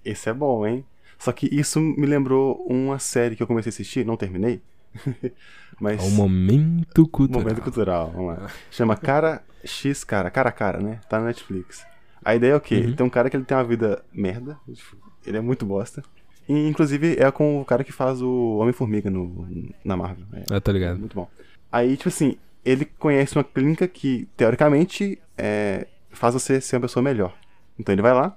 esse 0.06 0.30
é 0.30 0.34
bom, 0.34 0.68
hein? 0.68 0.86
Só 1.18 1.32
que 1.32 1.48
isso 1.52 1.80
me 1.82 2.06
lembrou 2.06 2.64
uma 2.70 3.00
série 3.00 3.36
que 3.36 3.42
eu 3.42 3.48
comecei 3.48 3.72
a 3.72 3.74
assistir, 3.74 4.06
não 4.06 4.16
terminei. 4.16 4.62
Mas. 5.80 6.02
É 6.04 6.08
o 6.08 6.12
momento 6.12 7.08
cultural. 7.08 7.42
Momento 7.44 7.62
cultural, 7.62 8.12
vamos 8.16 8.38
lá. 8.38 8.50
Chama 8.72 8.96
Cara 8.96 9.44
X 9.64 10.04
Cara, 10.04 10.30
Cara 10.32 10.50
a 10.50 10.52
Cara, 10.52 10.80
né? 10.80 11.00
Tá 11.10 11.20
na 11.20 11.28
Netflix. 11.28 11.86
A 12.24 12.36
ideia 12.36 12.54
é 12.54 12.56
o 12.56 12.62
quê? 12.62 12.76
Uhum. 12.78 12.96
Tem 12.96 13.06
um 13.06 13.10
cara 13.10 13.30
que 13.30 13.38
ele 13.38 13.46
tem 13.46 13.56
uma 13.56 13.64
vida 13.64 14.04
merda, 14.12 14.58
tipo, 14.74 14.98
ele 15.26 15.38
é 15.38 15.42
muito 15.42 15.66
bosta. 15.66 16.04
E, 16.50 16.68
inclusive, 16.68 17.16
é 17.20 17.30
com 17.32 17.62
o 17.62 17.66
cara 17.66 17.84
que 17.84 17.92
faz 17.92 18.22
o 18.22 18.58
Homem-Formiga 18.58 19.10
no, 19.10 19.48
na 19.84 19.96
Marvel. 19.98 20.26
É, 20.34 20.44
Ah, 20.56 20.60
tá 20.62 20.72
ligado. 20.72 20.98
muito 21.00 21.14
bom. 21.16 21.30
Aí, 21.72 21.96
tipo 21.98 22.10
assim, 22.10 22.38
ele 22.66 22.86
conhece 22.86 23.36
uma 23.38 23.44
clínica 23.44 23.88
que, 23.88 24.28
teoricamente, 24.36 25.20
é, 25.38 25.88
faz 26.12 26.34
você 26.34 26.60
ser 26.60 26.78
uma 26.78 26.82
pessoa 26.84 27.04
melhor. 27.04 27.34
Então 27.78 27.94
ele 27.94 28.02
vai 28.02 28.14
lá. 28.14 28.36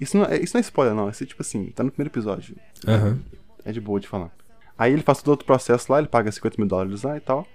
Isso 0.00 0.16
não, 0.16 0.24
é- 0.24 0.38
isso 0.40 0.56
não 0.56 0.60
é 0.60 0.62
spoiler, 0.62 0.94
não. 0.94 1.10
Isso 1.10 1.22
é 1.22 1.26
tipo 1.26 1.42
assim, 1.42 1.66
tá 1.74 1.82
no 1.84 1.90
primeiro 1.90 2.10
episódio. 2.12 2.56
Aham. 2.86 3.18
É 3.64 3.72
de 3.72 3.80
boa 3.80 3.98
de 4.00 4.06
falar. 4.08 4.30
Aí 4.78 4.92
ele 4.92 5.02
faz 5.02 5.18
todo 5.18 5.30
outro 5.30 5.44
processo 5.46 5.90
lá, 5.90 5.98
ele 5.98 6.06
paga 6.08 6.30
50 6.30 6.54
mil 6.58 6.68
dólares 6.68 7.02
lá 7.02 7.16
e 7.16 7.20
tal. 7.20 7.46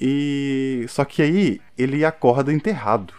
E. 0.00 0.84
Só 0.88 1.04
que 1.04 1.22
aí 1.22 1.60
ele 1.76 2.04
acorda 2.04 2.52
enterrado. 2.52 3.12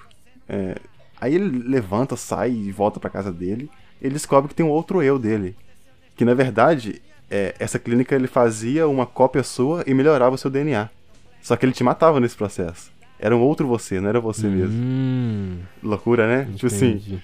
É, 0.48 0.76
Aí 1.20 1.34
ele 1.34 1.64
levanta, 1.68 2.16
sai 2.16 2.52
e 2.52 2.72
volta 2.72 3.00
pra 3.00 3.10
casa 3.10 3.32
dele. 3.32 3.70
Ele 4.00 4.14
descobre 4.14 4.50
que 4.50 4.56
tem 4.56 4.66
um 4.66 4.70
outro 4.70 5.02
eu 5.02 5.18
dele. 5.18 5.56
Que 6.16 6.24
na 6.24 6.36
verdade, 6.36 7.02
é, 7.30 7.56
essa 7.58 7.80
clínica 7.80 8.14
ele 8.16 8.28
fazia 8.28 8.88
uma 8.88 9.06
cópia 9.08 9.42
sua 9.42 9.84
e 9.88 9.94
melhorava 9.96 10.36
o 10.36 10.38
seu 10.38 10.52
DNA. 10.52 10.90
Só 11.42 11.56
que 11.56 11.66
ele 11.66 11.74
te 11.74 11.84
matava 11.84 12.20
nesse 12.20 12.36
processo. 12.36 12.92
Era 13.20 13.36
um 13.36 13.42
outro 13.42 13.66
você, 13.68 14.00
não 14.00 14.10
era 14.10 14.20
você 14.20 14.48
mesmo. 14.48 14.76
Hum, 14.76 15.58
assim, 15.60 15.88
Loucura, 15.88 16.28
né? 16.28 16.52
Tipo 16.54 16.68
assim, 16.68 16.90
entendi. 16.92 17.24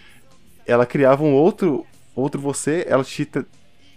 ela 0.66 0.88
criava 0.88 1.24
um 1.24 1.34
outro 1.34 1.86
outro 2.16 2.42
você, 2.42 2.86
ela 2.88 3.04
te- 3.04 3.30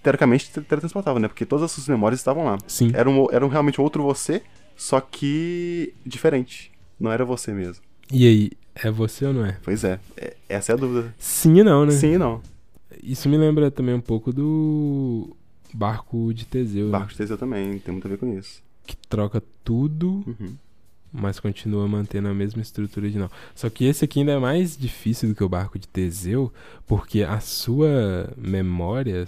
teoricamente 0.07 0.47
te 0.47 0.61
teletransportava, 0.61 1.19
né? 1.19 1.27
Porque 1.27 1.45
todas 1.45 1.65
as 1.65 1.73
suas 1.73 1.89
memórias 1.89 2.21
estavam 2.21 2.45
lá. 2.45 2.59
Sim. 2.69 2.93
Era 2.95 3.11
um, 3.11 3.27
era 3.33 3.45
um 3.45 3.49
realmente 3.49 3.81
outro 3.81 4.05
você, 4.05 4.41
só 4.77 5.01
que 5.01 5.93
diferente. 6.05 6.71
Não 7.01 7.11
era 7.11 7.25
você 7.25 7.53
mesmo. 7.53 7.83
E 8.13 8.25
aí, 8.27 8.51
é 8.75 8.89
você 8.89 9.27
ou 9.27 9.33
não 9.33 9.45
é? 9.45 9.59
Pois 9.65 9.83
é, 9.83 9.99
é- 10.17 10.37
essa 10.49 10.71
é 10.71 10.75
a 10.75 10.77
dúvida. 10.77 11.13
Sim 11.19 11.59
e 11.59 11.65
não, 11.65 11.85
né? 11.85 11.91
Sim 11.91 12.13
e 12.13 12.19
não. 12.19 12.41
Isso 13.03 13.29
me 13.29 13.37
lembra 13.37 13.69
também 13.71 13.95
um 13.97 14.01
pouco 14.01 14.33
do 14.33 15.37
barco 15.75 16.33
de 16.33 16.47
Teseu, 16.47 16.87
né? 16.87 16.93
Barco 16.93 17.11
de 17.11 17.17
Teseu 17.19 17.37
também, 17.37 17.79
tem 17.81 17.91
muito 17.93 18.07
a 18.07 18.11
ver 18.11 18.19
com 18.19 18.33
isso. 18.39 18.63
que 18.87 18.97
troca 19.09 19.43
tudo, 19.65 20.23
Uhum. 20.25 20.55
mas 21.13 21.41
continua 21.41 21.89
mantendo 21.89 22.29
a 22.29 22.35
mesma 22.35 22.63
estrutura 22.63 23.05
original. 23.07 23.29
Só 23.55 23.69
que 23.69 23.85
esse 23.85 24.05
aqui 24.05 24.21
ainda 24.21 24.31
é 24.33 24.39
mais 24.39 24.77
difícil 24.77 25.29
do 25.29 25.35
que 25.35 25.43
o 25.43 25.49
barco 25.49 25.77
de 25.77 25.89
Teseu, 25.89 26.53
porque 26.87 27.25
a 27.25 27.41
sua 27.41 28.33
memória, 28.37 29.25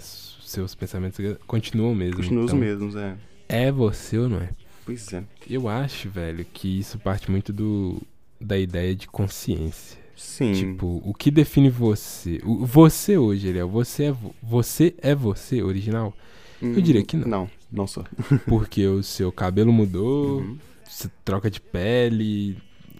seus 0.51 0.75
pensamentos 0.75 1.19
continuam 1.47 1.93
mesmo. 1.95 2.17
Continua 2.17 2.45
os 2.45 2.51
Então, 2.51 2.59
mesmos, 2.59 2.95
é. 2.95 3.15
É 3.47 3.71
você 3.71 4.17
ou 4.17 4.29
não 4.29 4.37
é? 4.41 4.49
Pois 4.85 5.11
é. 5.13 5.23
Eu 5.49 5.67
acho, 5.69 6.09
velho, 6.09 6.45
que 6.45 6.79
isso 6.79 6.97
parte 6.99 7.29
muito 7.29 7.51
do 7.53 8.01
da 8.41 8.57
ideia 8.57 8.95
de 8.95 9.07
consciência. 9.07 9.97
Sim. 10.15 10.53
Tipo, 10.53 11.01
o 11.05 11.13
que 11.13 11.29
define 11.31 11.69
você? 11.69 12.39
O, 12.43 12.65
você 12.65 13.17
hoje, 13.17 13.47
Eliel, 13.47 13.67
você 13.69 14.05
é, 14.05 14.11
vo- 14.11 14.35
você 14.41 14.93
é 15.01 15.13
você 15.15 15.61
original? 15.61 16.13
eu 16.61 16.81
diria 16.81 17.03
que 17.03 17.15
não. 17.15 17.25
Hum, 17.25 17.29
Não, 17.29 17.49
não 17.71 17.87
sou. 17.87 18.05
Porque 18.47 18.85
o 18.87 19.01
seu 19.03 19.31
cabelo 19.31 19.71
mudou, 19.71 20.39
Uhum. 20.39 20.57
você 20.87 21.09
troca 21.23 21.49
de 21.49 21.59
pele 21.61 22.57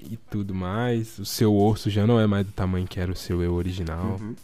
e 0.09 0.17
tudo 0.29 0.53
mais. 0.55 1.19
O 1.19 1.25
seu 1.25 1.55
osso 1.55 1.89
já 1.89 2.07
não 2.07 2.19
é 2.19 2.25
mais 2.27 2.45
do 2.45 2.51
tamanho 2.53 2.87
que 2.87 2.99
era 2.99 3.11
o 3.11 3.15
seu 3.15 3.41
eu 3.43 3.53
original. 3.53 4.17
Uhum. 4.21 4.35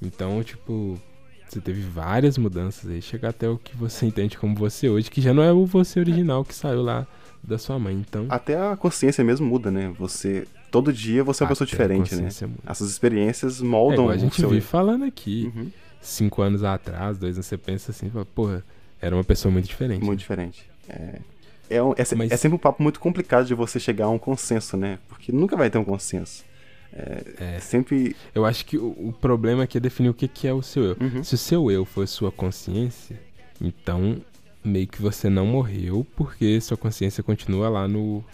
Então, 0.00 0.42
tipo, 0.42 1.00
você 1.48 1.60
teve 1.60 1.80
várias 1.80 2.36
mudanças 2.38 2.90
aí. 2.90 3.00
Chegar 3.02 3.30
até 3.30 3.48
o 3.48 3.56
que 3.58 3.76
você 3.76 4.06
entende 4.06 4.36
como 4.38 4.54
você 4.54 4.88
hoje, 4.88 5.10
que 5.10 5.20
já 5.20 5.32
não 5.32 5.42
é 5.42 5.52
o 5.52 5.64
você 5.66 6.00
original 6.00 6.44
que 6.44 6.54
saiu 6.54 6.82
lá 6.82 7.06
da 7.42 7.58
sua 7.58 7.78
mãe. 7.78 7.94
Então, 7.94 8.26
Até 8.28 8.56
a 8.60 8.76
consciência 8.76 9.22
mesmo 9.22 9.46
muda, 9.46 9.70
né? 9.70 9.92
Você. 9.98 10.46
Todo 10.70 10.92
dia 10.92 11.22
você 11.22 11.42
é 11.42 11.44
uma 11.44 11.48
pessoa 11.50 11.64
até 11.66 11.74
a 11.74 11.86
diferente, 11.86 12.14
né? 12.16 12.28
muda. 12.48 12.58
Essas 12.66 12.90
experiências 12.90 13.60
É 13.60 13.64
moldam 13.64 14.04
igual 14.04 14.10
a 14.10 14.18
gente 14.18 14.44
vive 14.46 14.60
falando 14.60 15.04
aqui. 15.04 15.52
Uhum. 15.54 15.70
Cinco 16.00 16.42
anos 16.42 16.62
atrás, 16.62 17.18
dois 17.18 17.36
anos, 17.36 17.46
você 17.46 17.56
pensa 17.56 17.90
assim, 17.90 18.10
fala, 18.10 18.24
porra, 18.26 18.64
era 19.00 19.14
uma 19.16 19.24
pessoa 19.24 19.50
muito 19.50 19.66
diferente. 19.66 20.04
Muito 20.04 20.18
diferente. 20.20 20.68
É, 20.88 21.18
é, 21.70 21.82
um- 21.82 21.92
é, 21.92 22.04
Mas- 22.16 22.30
é 22.30 22.36
sempre 22.36 22.56
um 22.56 22.58
papo 22.58 22.82
muito 22.82 23.00
complicado 23.00 23.46
de 23.46 23.54
você 23.54 23.80
chegar 23.80 24.04
a 24.06 24.10
um 24.10 24.18
consenso, 24.18 24.76
né? 24.76 24.98
Porque 25.08 25.32
nunca 25.32 25.56
vai 25.56 25.68
ter 25.70 25.78
um 25.78 25.84
consenso. 25.84 26.44
É, 26.92 27.56
É. 27.56 27.60
sempre. 27.60 28.16
Eu 28.34 28.44
acho 28.44 28.64
que 28.64 28.78
o, 28.78 28.88
o 29.08 29.12
problema 29.12 29.64
aqui 29.64 29.78
é 29.78 29.80
definir 29.80 30.08
o 30.08 30.14
que, 30.14 30.28
que 30.28 30.46
é 30.46 30.52
o 30.52 30.62
seu 30.62 30.84
eu. 30.84 30.96
Uhum. 31.00 31.22
Se 31.24 31.34
o 31.34 31.38
seu 31.38 31.70
eu 31.70 31.84
for 31.84 32.06
sua 32.08 32.32
consciência, 32.32 33.20
então 33.60 34.20
meio 34.64 34.86
que 34.86 35.00
você 35.00 35.30
não 35.30 35.46
morreu 35.46 36.04
porque 36.16 36.60
sua 36.60 36.76
consciência 36.76 37.22
continua 37.22 37.68
lá 37.68 37.86
no, 37.86 38.24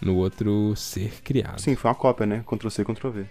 no 0.00 0.16
outro 0.16 0.74
ser 0.76 1.22
criado. 1.22 1.60
Sim, 1.60 1.76
foi 1.76 1.90
uma 1.90 1.94
cópia, 1.94 2.26
né? 2.26 2.44
Ctrl 2.46 2.68
C, 2.68 2.84
Ctrl 2.84 3.08
V. 3.10 3.26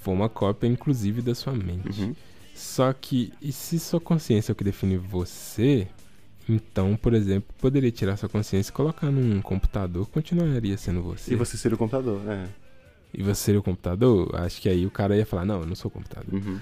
Foi 0.00 0.14
uma 0.14 0.28
cópia, 0.28 0.66
inclusive, 0.66 1.22
da 1.22 1.34
sua 1.34 1.52
mente. 1.52 2.00
Uhum. 2.00 2.14
Só 2.54 2.92
que, 2.92 3.32
e 3.40 3.52
se 3.52 3.78
sua 3.78 4.00
consciência 4.00 4.50
é 4.50 4.52
o 4.52 4.56
que 4.56 4.64
define 4.64 4.96
você, 4.96 5.86
então, 6.48 6.96
por 6.96 7.14
exemplo, 7.14 7.54
poderia 7.58 7.90
tirar 7.90 8.16
sua 8.16 8.28
consciência 8.28 8.70
e 8.70 8.72
colocar 8.72 9.10
num 9.10 9.40
computador, 9.40 10.06
continuaria 10.08 10.76
sendo 10.76 11.02
você. 11.02 11.32
E 11.32 11.36
você 11.36 11.56
seria 11.56 11.76
o 11.76 11.78
computador, 11.78 12.20
é. 12.28 12.46
E 13.14 13.22
você 13.22 13.42
seria 13.42 13.60
o 13.60 13.62
computador? 13.62 14.34
Acho 14.36 14.60
que 14.60 14.68
aí 14.68 14.86
o 14.86 14.90
cara 14.90 15.16
ia 15.16 15.26
falar, 15.26 15.44
não, 15.44 15.60
eu 15.60 15.66
não 15.66 15.74
sou 15.74 15.90
o 15.90 15.92
computador. 15.92 16.32
Uhum. 16.32 16.58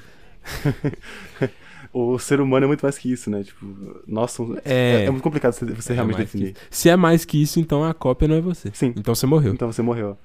o 1.93 2.19
ser 2.19 2.41
humano 2.41 2.65
é 2.65 2.67
muito 2.67 2.83
mais 2.83 2.99
que 2.99 3.11
isso, 3.13 3.31
né? 3.31 3.43
Tipo, 3.43 4.03
nós 4.07 4.33
somos. 4.33 4.59
É. 4.65 5.03
É, 5.03 5.05
é 5.05 5.11
muito 5.11 5.23
complicado 5.23 5.53
você, 5.53 5.93
É 5.93 5.95
realmente 5.95 6.17
que 6.17 6.23
definir. 6.23 6.57
Se 6.71 6.89
é 6.89 6.97
mais 6.97 7.25
que 7.25 7.41
isso, 7.41 7.61
então 7.61 7.85
a 7.85 7.95
cópia 7.95 8.27
não 8.27 8.37
é 8.37 8.41
você. 8.41 8.71
Sim. 8.73 8.93
Então 8.97 9.15
você 9.15 9.27
morreu. 9.27 9.53
Então 9.53 9.71
você 9.71 9.83
morreu. 9.83 10.19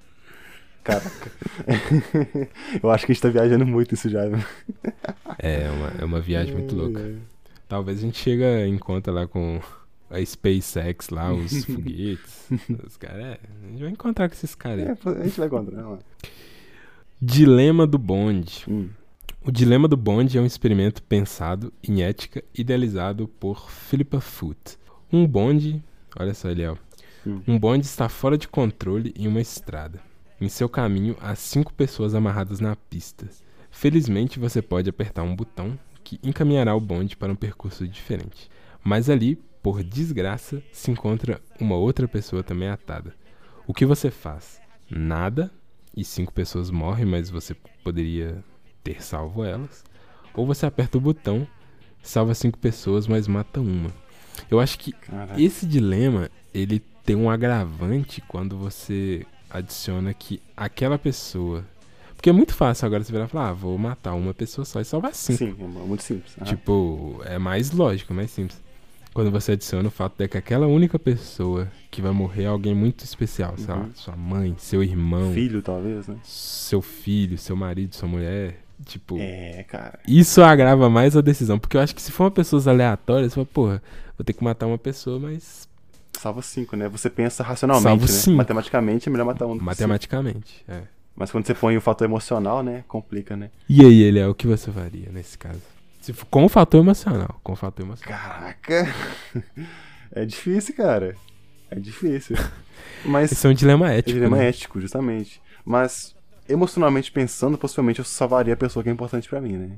Caraca. 0.83 1.31
eu 2.81 2.91
acho 2.91 3.05
que 3.05 3.11
a 3.11 3.15
gente 3.15 3.21
tá 3.21 3.29
viajando 3.29 3.65
muito 3.65 3.95
isso 3.95 4.07
já. 4.07 4.21
É, 5.39 5.69
uma, 5.71 5.91
é 5.99 6.05
uma 6.05 6.21
viagem 6.21 6.53
muito 6.53 6.75
louca. 6.75 7.15
Talvez 7.67 7.97
a 7.97 8.01
gente 8.01 8.19
chega 8.19 8.67
em 8.67 8.77
conta 8.77 9.11
lá 9.11 9.27
com 9.27 9.59
a 10.09 10.23
SpaceX 10.23 11.09
lá, 11.09 11.33
os 11.33 11.65
foguetes. 11.65 12.49
os 12.85 12.97
caras, 12.97 13.25
é, 13.25 13.39
a 13.63 13.67
gente 13.69 13.81
vai 13.81 13.91
encontrar 13.91 14.29
com 14.29 14.35
esses 14.35 14.55
caras. 14.55 14.85
É, 14.87 14.91
a 14.91 15.23
gente 15.23 15.37
vai 15.37 15.47
encontrar, 15.47 15.83
mano. 15.83 15.99
Dilema 17.21 17.87
do 17.87 17.97
bonde. 17.97 18.65
Hum. 18.67 18.89
O 19.43 19.51
dilema 19.51 19.87
do 19.87 19.95
bonde 19.95 20.37
é 20.37 20.41
um 20.41 20.45
experimento 20.45 21.03
pensado 21.03 21.71
em 21.83 22.01
ética 22.01 22.43
idealizado 22.53 23.27
por 23.27 23.69
Philippa 23.69 24.19
Foot. 24.19 24.77
Um 25.13 25.27
bonde, 25.27 25.83
olha 26.17 26.33
só, 26.33 26.49
Eliel. 26.49 26.77
Hum. 27.25 27.41
Um 27.47 27.59
bonde 27.59 27.85
está 27.85 28.09
fora 28.09 28.37
de 28.37 28.47
controle 28.47 29.13
em 29.15 29.27
uma 29.27 29.41
estrada. 29.41 30.01
Em 30.41 30.49
seu 30.49 30.67
caminho 30.67 31.15
há 31.21 31.33
cinco 31.35 31.73
pessoas 31.73 32.13
amarradas 32.13 32.59
na 32.59 32.75
pista. 32.75 33.27
Felizmente 33.71 34.39
você 34.39 34.61
pode 34.61 34.89
apertar 34.89 35.23
um 35.23 35.35
botão 35.35 35.77
que 36.03 36.19
encaminhará 36.23 36.75
o 36.75 36.79
bonde 36.79 37.15
para 37.15 37.31
um 37.31 37.35
percurso 37.35 37.87
diferente. 37.87 38.49
Mas 38.83 39.09
ali, 39.09 39.39
por 39.65 39.83
desgraça, 39.83 40.61
se 40.71 40.91
encontra 40.91 41.41
uma 41.59 41.75
outra 41.75 42.07
pessoa 42.07 42.43
também 42.43 42.69
atada. 42.69 43.15
O 43.65 43.73
que 43.73 43.83
você 43.83 44.11
faz? 44.11 44.61
Nada, 44.87 45.49
e 45.97 46.03
cinco 46.05 46.31
pessoas 46.31 46.69
morrem, 46.69 47.03
mas 47.03 47.31
você 47.31 47.55
poderia 47.83 48.43
ter 48.83 49.03
salvo 49.03 49.43
elas. 49.43 49.83
Ou 50.35 50.45
você 50.45 50.67
aperta 50.67 50.99
o 50.99 51.01
botão, 51.01 51.47
salva 52.03 52.35
cinco 52.35 52.59
pessoas, 52.59 53.07
mas 53.07 53.27
mata 53.27 53.59
uma. 53.59 53.89
Eu 54.51 54.59
acho 54.59 54.77
que 54.77 54.91
Caraca. 54.91 55.41
esse 55.41 55.65
dilema, 55.65 56.29
ele 56.53 56.79
tem 57.03 57.15
um 57.15 57.27
agravante 57.27 58.21
quando 58.21 58.55
você 58.55 59.25
adiciona 59.49 60.13
que 60.13 60.39
aquela 60.55 60.99
pessoa. 60.99 61.65
Porque 62.15 62.29
é 62.29 62.33
muito 62.33 62.53
fácil 62.53 62.85
agora 62.85 63.03
você 63.03 63.11
virar 63.11 63.25
e 63.25 63.29
falar, 63.29 63.49
ah, 63.49 63.53
vou 63.53 63.75
matar 63.79 64.13
uma 64.13 64.31
pessoa 64.31 64.63
só 64.63 64.79
e 64.79 64.85
salvar 64.85 65.15
cinco. 65.15 65.39
Sim, 65.39 65.55
é 65.59 65.87
muito 65.87 66.03
simples. 66.03 66.35
Aham. 66.37 66.45
Tipo, 66.45 67.19
é 67.25 67.39
mais 67.39 67.71
lógico, 67.71 68.13
mais 68.13 68.29
simples. 68.29 68.63
Quando 69.15 69.31
você 69.31 69.53
adiciona 69.53 69.87
o 69.87 69.91
fato 69.91 70.17
de 70.17 70.27
que 70.27 70.37
aquela 70.37 70.67
única 70.67 70.99
pessoa 70.99 71.71
que 71.89 72.01
vai 72.01 72.11
morrer 72.11 72.43
é 72.43 72.47
alguém 72.47 72.75
muito 72.75 73.05
especial, 73.05 73.53
sei 73.57 73.73
lá, 73.73 73.79
Uhum. 73.83 73.91
sua 73.95 74.13
mãe, 74.13 74.53
seu 74.57 74.83
irmão, 74.83 75.31
Filho, 75.33 75.61
talvez, 75.61 76.05
né? 76.09 76.17
seu 76.21 76.81
filho, 76.81 77.37
seu 77.37 77.55
marido, 77.55 77.95
sua 77.95 78.09
mulher. 78.09 78.59
Tipo, 78.83 79.15
É, 79.17 79.63
cara. 79.69 79.99
isso 80.05 80.43
agrava 80.43 80.89
mais 80.89 81.15
a 81.15 81.21
decisão. 81.21 81.57
Porque 81.57 81.77
eu 81.77 81.81
acho 81.81 81.95
que 81.95 82.01
se 82.01 82.11
for 82.11 82.25
uma 82.25 82.31
pessoas 82.31 82.67
aleatórias, 82.67 83.31
você 83.31 83.35
fala, 83.35 83.45
porra, 83.53 83.83
vou 84.17 84.25
ter 84.25 84.33
que 84.33 84.43
matar 84.43 84.67
uma 84.67 84.77
pessoa, 84.77 85.17
mas 85.17 85.65
Salva 86.19 86.41
cinco, 86.41 86.75
né? 86.75 86.89
Você 86.89 87.09
pensa 87.09 87.41
racionalmente, 87.41 87.83
Salvo 87.87 88.01
né? 88.05 88.07
cinco. 88.11 88.35
Matematicamente 88.37 89.07
é 89.07 89.11
melhor 89.13 89.25
matar 89.25 89.45
um. 89.45 89.55
matematicamente. 89.55 90.61
É. 90.67 90.81
Mas 91.15 91.31
quando 91.31 91.45
você 91.47 91.53
põe 91.53 91.77
o 91.77 91.81
fator 91.81 92.03
emocional, 92.05 92.61
né? 92.61 92.83
Complica, 92.85 93.37
né? 93.37 93.49
E 93.69 93.79
aí, 93.81 94.01
ele 94.01 94.19
é 94.19 94.27
o 94.27 94.35
que 94.35 94.45
você 94.45 94.69
faria 94.71 95.09
nesse 95.09 95.37
caso? 95.37 95.61
Se 96.05 96.13
com 96.29 96.45
o 96.45 96.49
fator 96.49 96.79
emocional. 96.79 97.39
Com 97.43 97.53
o 97.53 97.55
fator 97.55 97.85
emocional. 97.85 98.19
Caraca! 98.19 98.93
É 100.11 100.23
difícil, 100.23 100.73
cara. 100.75 101.15
É 101.69 101.77
difícil. 101.77 102.37
Mas. 103.03 103.31
Esse 103.33 103.45
é 103.45 103.49
um 103.49 103.53
dilema 103.53 103.91
É 103.91 103.97
ético. 103.97 104.13
dilema 104.13 104.37
né? 104.37 104.47
ético, 104.47 104.79
justamente. 104.79 105.41
Mas, 105.65 106.15
emocionalmente 106.47 107.11
pensando, 107.11 107.57
possivelmente 107.57 107.99
eu 107.99 108.05
salvaria 108.05 108.53
a 108.53 108.57
pessoa 108.57 108.81
que 108.83 108.87
é 108.89 108.93
importante 108.93 109.27
pra 109.27 109.41
mim, 109.41 109.57
né? 109.57 109.77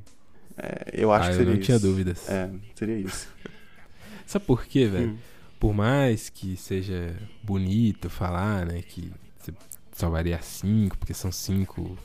É, 0.57 0.89
eu 0.93 1.11
acho 1.11 1.23
Ah, 1.23 1.28
que 1.28 1.32
eu 1.32 1.38
seria 1.38 1.53
não 1.53 1.59
isso. 1.59 1.65
tinha 1.65 1.80
dúvidas. 1.80 2.30
É, 2.30 2.49
seria 2.75 2.97
isso. 2.99 3.30
Sabe 4.28 4.45
por 4.45 4.65
quê, 4.65 4.86
velho? 4.88 5.11
Hum. 5.11 5.17
Por 5.59 5.73
mais 5.73 6.30
que 6.30 6.55
seja 6.57 7.15
bonito 7.41 8.09
falar, 8.09 8.65
né, 8.65 8.82
que 8.84 9.11
você 9.39 9.51
salvaria 9.93 10.39
cinco, 10.41 10.97
porque 10.99 11.13
são 11.13 11.32
cinco. 11.32 11.97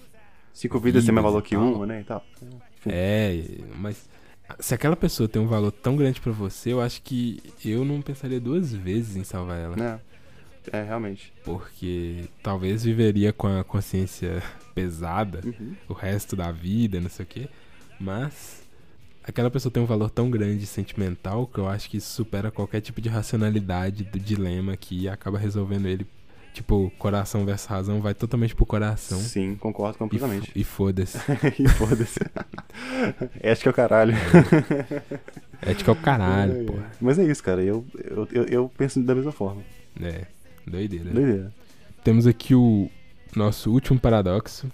Cinco 0.55 0.79
vidas 0.79 1.05
tem 1.05 1.13
mais 1.13 1.23
Vidas 1.27 1.33
valor 1.33 1.43
que 1.43 1.57
uma, 1.57 1.85
né? 1.87 2.01
E 2.01 2.05
tal. 2.05 2.25
É, 2.87 3.43
mas 3.77 4.09
se 4.59 4.75
aquela 4.75 4.97
pessoa 4.97 5.29
tem 5.29 5.41
um 5.41 5.47
valor 5.47 5.71
tão 5.73 5.97
grande 5.97 6.21
pra 6.21 6.33
você, 6.33 6.73
eu 6.73 6.81
acho 6.81 7.03
que 7.03 7.41
eu 7.65 7.85
não 7.85 8.01
pensaria 8.03 8.41
duas 8.41 8.73
vezes 8.75 9.17
em 9.17 9.25
salvar 9.25 9.59
ela. 9.59 10.01
É, 10.73 10.79
é 10.79 10.83
realmente. 10.83 11.33
Porque 11.45 12.25
talvez 12.43 12.85
viveria 12.85 13.33
com 13.33 13.47
a 13.49 13.65
consciência 13.65 14.43
pesada 14.75 15.41
Uhum. 15.45 15.75
o 15.89 15.93
resto 15.93 16.35
da 16.37 16.51
vida, 16.53 17.01
não 17.01 17.11
sei 17.11 17.25
o 17.25 17.29
quê. 17.29 17.49
Mas 18.01 18.63
aquela 19.23 19.51
pessoa 19.51 19.73
tem 19.73 19.83
um 19.83 19.87
valor 19.87 20.11
tão 20.11 20.31
grande 20.31 20.67
sentimental 20.67 21.47
que 21.47 21.59
eu 21.59 21.69
acho 21.69 21.89
que 21.91 21.97
isso 21.99 22.11
supera 22.13 22.51
qualquer 22.51 22.81
tipo 22.81 23.01
de 23.01 23.09
racionalidade 23.09 24.05
do 24.05 24.19
dilema 24.19 24.77
que 24.77 25.09
acaba 25.09 25.39
resolvendo 25.39 25.87
ele. 25.87 26.07
Tipo, 26.53 26.93
coração 26.99 27.47
versus 27.47 27.67
razão 27.67 28.03
vai 28.03 28.13
totalmente 28.13 28.55
pro 28.55 28.67
coração. 28.67 29.19
Sim, 29.19 29.57
concordo 29.57 29.97
completamente. 29.97 30.53
e 30.55 30.63
foda-se. 30.63 31.17
e 31.59 31.67
foda-se. 31.67 32.21
Acho 33.43 33.63
que 33.63 33.69
é 33.69 33.71
o 33.71 33.75
caralho. 33.75 34.15
Ética 35.63 35.91
é 35.91 35.95
o 35.95 35.97
caralho, 35.97 36.67
pô. 36.67 36.75
Mas 37.01 37.19
é 37.19 37.25
isso, 37.25 37.43
cara. 37.43 37.63
Eu, 37.63 37.87
eu, 37.95 38.29
eu, 38.33 38.45
eu 38.45 38.73
penso 38.77 39.01
da 39.01 39.15
mesma 39.15 39.33
forma. 39.33 39.63
É, 40.01 40.27
doideira. 40.67 41.11
Doideira. 41.11 41.53
Temos 42.05 42.27
aqui 42.27 42.55
o 42.55 42.91
nosso 43.35 43.71
último 43.71 43.99
paradoxo, 43.99 44.71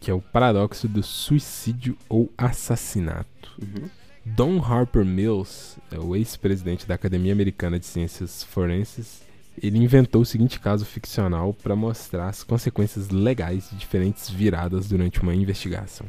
que 0.00 0.10
é 0.10 0.14
o 0.14 0.20
paradoxo 0.20 0.86
do 0.86 1.02
suicídio 1.02 1.96
ou 2.08 2.30
assassinato. 2.36 3.52
Uhum. 3.62 3.88
Don 4.24 4.58
Harper 4.58 5.04
Mills, 5.04 5.78
é 5.90 5.98
o 5.98 6.16
ex-presidente 6.16 6.86
da 6.86 6.94
Academia 6.94 7.32
Americana 7.32 7.78
de 7.78 7.86
Ciências 7.86 8.42
Forenses, 8.42 9.22
ele 9.62 9.78
inventou 9.78 10.22
o 10.22 10.26
seguinte 10.26 10.58
caso 10.58 10.84
ficcional 10.84 11.54
para 11.54 11.76
mostrar 11.76 12.28
as 12.28 12.42
consequências 12.42 13.10
legais 13.10 13.70
de 13.70 13.76
diferentes 13.76 14.28
viradas 14.28 14.88
durante 14.88 15.20
uma 15.22 15.34
investigação. 15.34 16.06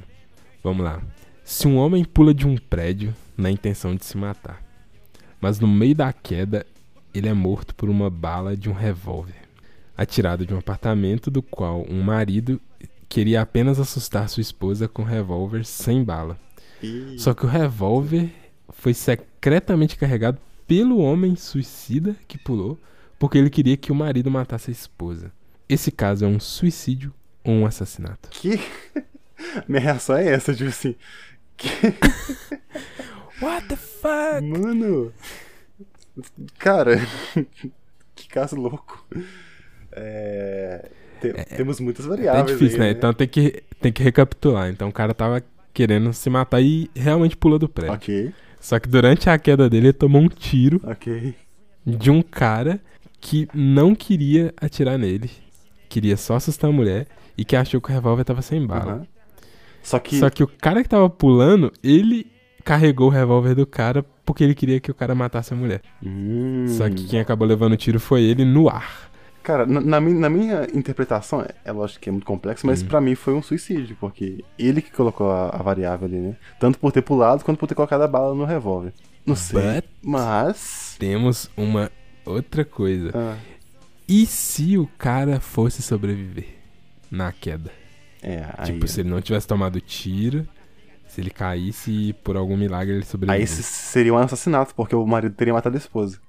Vamos 0.64 0.84
lá. 0.84 1.02
Se 1.44 1.68
um 1.68 1.78
homem 1.78 2.04
pula 2.04 2.34
de 2.34 2.48
um 2.48 2.58
prédio 2.58 3.14
na 3.38 3.52
intenção 3.52 3.96
de 3.96 4.04
se 4.04 4.18
matar, 4.18 4.64
mas 5.40 5.60
no 5.60 5.68
meio 5.68 5.94
da 5.94 6.12
queda 6.12 6.66
ele 7.14 7.30
é 7.30 7.34
morto 7.34 7.76
por 7.76 7.90
uma 7.90 8.10
bala 8.10 8.58
de 8.58 8.70
um 8.70 8.74
revólver, 8.74 9.36
atirado 9.96 10.46
de 10.46 10.54
um 10.54 10.58
apartamento 10.58 11.30
do 11.30 11.42
qual 11.42 11.86
um 11.88 12.02
marido 12.02 12.60
queria 13.08 13.42
apenas 13.42 13.80
assustar 13.80 14.28
sua 14.28 14.42
esposa 14.42 14.88
com 14.88 15.04
um 15.04 15.06
revólver 15.06 15.66
sem 15.66 16.04
bala. 16.04 16.38
Só 17.18 17.34
que 17.34 17.46
o 17.46 17.50
revólver 17.50 18.30
foi 18.70 18.94
secretamente 18.94 19.96
carregado 19.96 20.40
pelo 20.68 20.98
homem 20.98 21.36
suicida 21.36 22.16
que 22.28 22.38
pulou, 22.38 22.78
porque 23.28 23.38
ele 23.38 23.50
queria 23.50 23.76
que 23.78 23.92
o 23.92 23.96
marido 23.96 24.30
matasse 24.32 24.70
a 24.70 24.74
esposa. 24.74 25.32
Esse 25.68 25.92
caso 25.92 26.26
é 26.26 26.28
um 26.28 26.40
suicídio 26.40 27.14
ou 27.44 27.54
um 27.54 27.66
assassinato? 27.66 28.30
Que. 28.30 28.60
Minha 29.68 29.82
reação 29.82 30.16
é 30.18 30.28
essa, 30.30 30.54
tipo 30.54 30.70
assim. 30.70 30.96
Que... 31.58 31.70
What 33.42 33.68
the 33.68 33.76
fuck? 33.76 34.42
Mano. 34.42 35.12
Cara. 36.58 36.98
que 38.16 38.28
caso 38.30 38.56
louco. 38.56 39.06
É. 39.92 40.90
te- 41.22 41.34
temos 41.56 41.80
muitas 41.80 42.06
É 42.06 42.10
variáveis. 42.10 42.58
difícil, 42.58 42.82
aí, 42.82 42.90
né? 42.92 42.98
Então 42.98 43.14
tem 43.14 43.28
que, 43.28 43.64
tem 43.82 43.92
que 43.92 44.04
recapitular. 44.04 44.70
Então 44.70 44.90
o 44.90 44.94
cara 44.94 45.14
tava 45.14 45.44
querendo 45.74 46.14
se 46.14 46.30
matar 46.30 46.62
e 46.62 46.90
realmente 46.96 47.36
pulou 47.36 47.60
do 47.60 47.68
prédio. 47.68 47.96
Ok, 47.96 48.34
Só 48.60 48.80
que 48.80 48.88
durante 48.88 49.30
a 49.30 49.38
queda 49.38 49.70
dele, 49.70 49.88
ele 49.88 49.94
tomou 49.94 50.22
um 50.22 50.30
tiro 50.30 50.80
ok. 50.84 51.36
de 51.86 52.10
um 52.10 52.22
cara 52.22 52.80
que 53.26 53.48
não 53.56 53.96
queria 53.96 54.54
atirar 54.62 55.00
nele. 55.00 55.32
Queria 55.90 56.16
só 56.16 56.36
assustar 56.36 56.70
a 56.70 56.74
mulher 56.74 57.08
e 57.36 57.44
que 57.44 57.56
achou 57.56 57.82
que 57.82 57.90
o 57.90 57.94
revólver 57.94 58.24
tava 58.24 58.42
sem 58.44 58.64
bala. 58.66 58.92
Aham. 58.94 59.08
Só 59.82 59.98
que. 60.00 60.20
Só 60.20 60.30
que 60.30 60.44
o 60.44 60.48
cara 60.48 60.84
que 60.84 60.90
tava 60.90 61.10
pulando, 61.10 61.72
ele 61.84 62.28
carregou 62.64 63.08
o 63.08 63.12
revólver 63.12 63.56
do 63.56 63.66
cara 63.66 64.06
porque 64.24 64.44
ele 64.44 64.54
queria 64.54 64.80
que 64.80 64.92
o 64.92 64.94
cara 64.94 65.16
matasse 65.16 65.54
a 65.54 65.58
mulher. 65.58 65.82
Hum. 66.04 66.66
Só 66.68 66.88
que 66.90 67.08
quem 67.08 67.20
acabou 67.20 67.48
levando 67.48 67.74
o 67.74 67.78
tiro 67.78 68.00
foi 68.00 68.22
ele 68.24 68.46
no 68.46 68.70
ar. 68.70 69.10
Cara, 69.44 69.66
na, 69.66 69.80
na 69.82 70.00
na 70.02 70.30
minha 70.30 70.68
interpretação, 70.74 71.42
é, 71.42 71.50
é 71.64 71.72
lógico 71.72 72.02
que 72.02 72.10
é 72.10 72.12
muito 72.12 72.26
complexo, 72.26 72.66
mas 72.66 72.82
Uhum. 72.82 72.88
pra 72.88 73.00
mim 73.02 73.14
foi 73.16 73.34
um 73.36 73.42
suicídio, 73.44 73.96
porque 74.00 74.44
ele 74.58 74.82
que 74.82 74.92
colocou 74.92 75.30
a, 75.32 75.50
a 75.50 75.62
variável 75.62 76.08
ali, 76.08 76.18
né? 76.18 76.36
Tanto 76.60 76.80
por 76.80 76.92
ter 76.92 77.04
pulado 77.04 77.44
quanto 77.44 77.58
por 77.60 77.68
ter 77.68 77.76
colocado 77.76 78.02
a 78.02 78.08
bala 78.08 78.34
no 78.34 78.44
revólver. 78.46 78.92
Não 79.26 79.36
sei. 79.36 79.62
But- 79.62 79.86
Mas. 80.04 80.96
Temos 81.00 81.50
uma 81.56 81.92
outra 82.26 82.64
coisa. 82.66 83.12
Ah, 83.14 83.38
E 84.08 84.26
se 84.26 84.78
o 84.78 84.88
cara 84.98 85.40
fosse 85.40 85.82
sobreviver 85.82 86.48
na 87.12 87.32
queda? 87.32 87.72
é, 88.22 88.46
aí. 88.58 88.74
tipo, 88.74 88.88
se 88.88 89.02
ele 89.02 89.10
não 89.10 89.22
tivesse 89.22 89.48
tomado 89.48 89.80
tiro, 89.80 90.48
se 91.08 91.22
ele 91.22 91.30
caísse 91.30 91.92
e 91.92 92.14
por 92.14 92.36
algum 92.36 92.58
milagre 92.58 92.96
ele 92.96 93.06
sobrevivesse. 93.06 93.60
Aí 93.60 93.64
seria 93.64 94.14
um 94.14 94.18
assassinato, 94.18 94.74
porque 94.76 94.96
o 94.96 95.06
marido 95.06 95.34
teria 95.36 95.54
matado 95.54 95.76
a 95.76 95.80
esposa. 95.80 96.20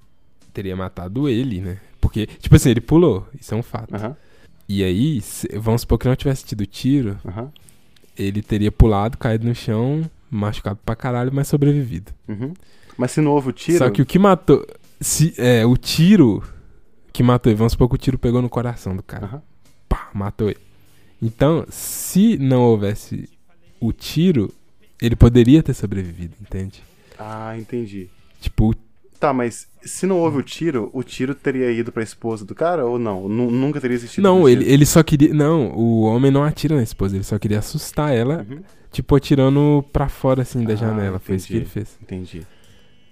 Teria 0.53 0.77
matado 0.77 1.29
ele, 1.29 1.61
né? 1.61 1.79
Porque, 2.01 2.27
tipo 2.27 2.55
assim, 2.55 2.71
ele 2.71 2.81
pulou, 2.81 3.27
isso 3.41 3.53
é 3.55 3.57
um 3.57 3.63
fato. 3.63 3.95
Aham, 3.95 4.17
E 4.69 4.83
aí, 4.85 5.23
vamos 5.59 5.81
supor 5.83 5.99
que 5.99 6.07
não 6.09 6.15
tivesse 6.17 6.45
tido 6.45 6.65
tiro, 6.67 7.19
aham. 7.27 7.51
ele 8.17 8.43
teria 8.43 8.71
pulado, 8.71 9.17
caído 9.19 9.47
no 9.47 9.55
chão, 9.55 10.09
machucado 10.31 10.79
pra 10.85 10.95
caralho, 10.97 11.31
mas 11.33 11.49
sobrevivido. 11.49 12.13
uhum. 12.29 12.53
Mas 12.99 13.11
se 13.11 13.21
não 13.21 13.33
houve 13.33 13.51
o 13.51 13.53
tiro. 13.53 13.79
Só 13.79 13.91
que 13.91 14.01
o 14.01 14.07
que 14.07 14.19
matou. 14.19 14.67
Se, 15.01 15.35
é, 15.39 15.65
o 15.67 15.77
tiro 15.77 16.43
que 17.13 17.23
matou 17.23 17.51
ele, 17.51 17.57
vamos 17.59 17.73
supor 17.73 17.89
que 17.89 17.95
o 17.95 17.99
tiro 17.99 18.19
pegou 18.19 18.41
no 18.43 18.49
coração 18.49 18.95
do 18.97 19.03
cara. 19.03 19.27
Aham. 19.27 19.43
Pá, 19.89 20.09
matou 20.15 20.49
ele. 20.51 20.59
Então, 21.23 21.65
se 21.69 22.37
não 22.39 22.63
houvesse 22.63 23.29
o 23.81 23.93
tiro, 23.93 24.53
ele 25.01 25.17
poderia 25.17 25.63
ter 25.63 25.75
sobrevivido, 25.75 26.35
entende? 26.41 26.83
Ah, 27.19 27.57
entendi. 27.59 28.09
Tipo, 28.41 28.75
Tá, 29.19 29.33
mas 29.33 29.67
se 29.83 30.05
não 30.07 30.19
houve 30.19 30.37
o 30.37 30.43
tiro, 30.43 30.91
o 30.93 31.03
tiro 31.03 31.35
teria 31.35 31.71
ido 31.73 31.91
pra 31.91 32.03
esposa 32.03 32.45
do 32.45 32.55
cara 32.55 32.85
ou 32.85 32.99
não? 32.99 33.27
Nu- 33.27 33.51
nunca 33.51 33.81
teria 33.81 33.95
existido 33.95 34.23
não, 34.29 34.47
ele, 34.47 34.71
ele 34.71 34.85
só 34.85 35.03
queria. 35.03 35.33
Não, 35.33 35.71
o 35.71 36.03
homem 36.03 36.31
não 36.31 36.45
atira 36.45 36.77
na 36.77 36.83
esposa, 36.83 37.17
ele 37.17 37.25
só 37.25 37.39
queria 37.39 37.61
assustar 37.61 38.15
ela, 38.15 38.45
Uhum. 38.49 38.61
tipo, 38.93 39.17
atirando 39.17 39.83
pra 39.91 40.07
fora, 40.07 40.43
assim, 40.43 40.63
da 40.65 40.75
Ah, 40.75 40.77
janela. 40.77 41.19
Foi 41.19 41.37
isso 41.37 41.47
que 41.47 41.55
ele 41.55 41.61
entendi. 41.61 41.73
fez. 41.73 41.99
Entendi, 42.03 42.47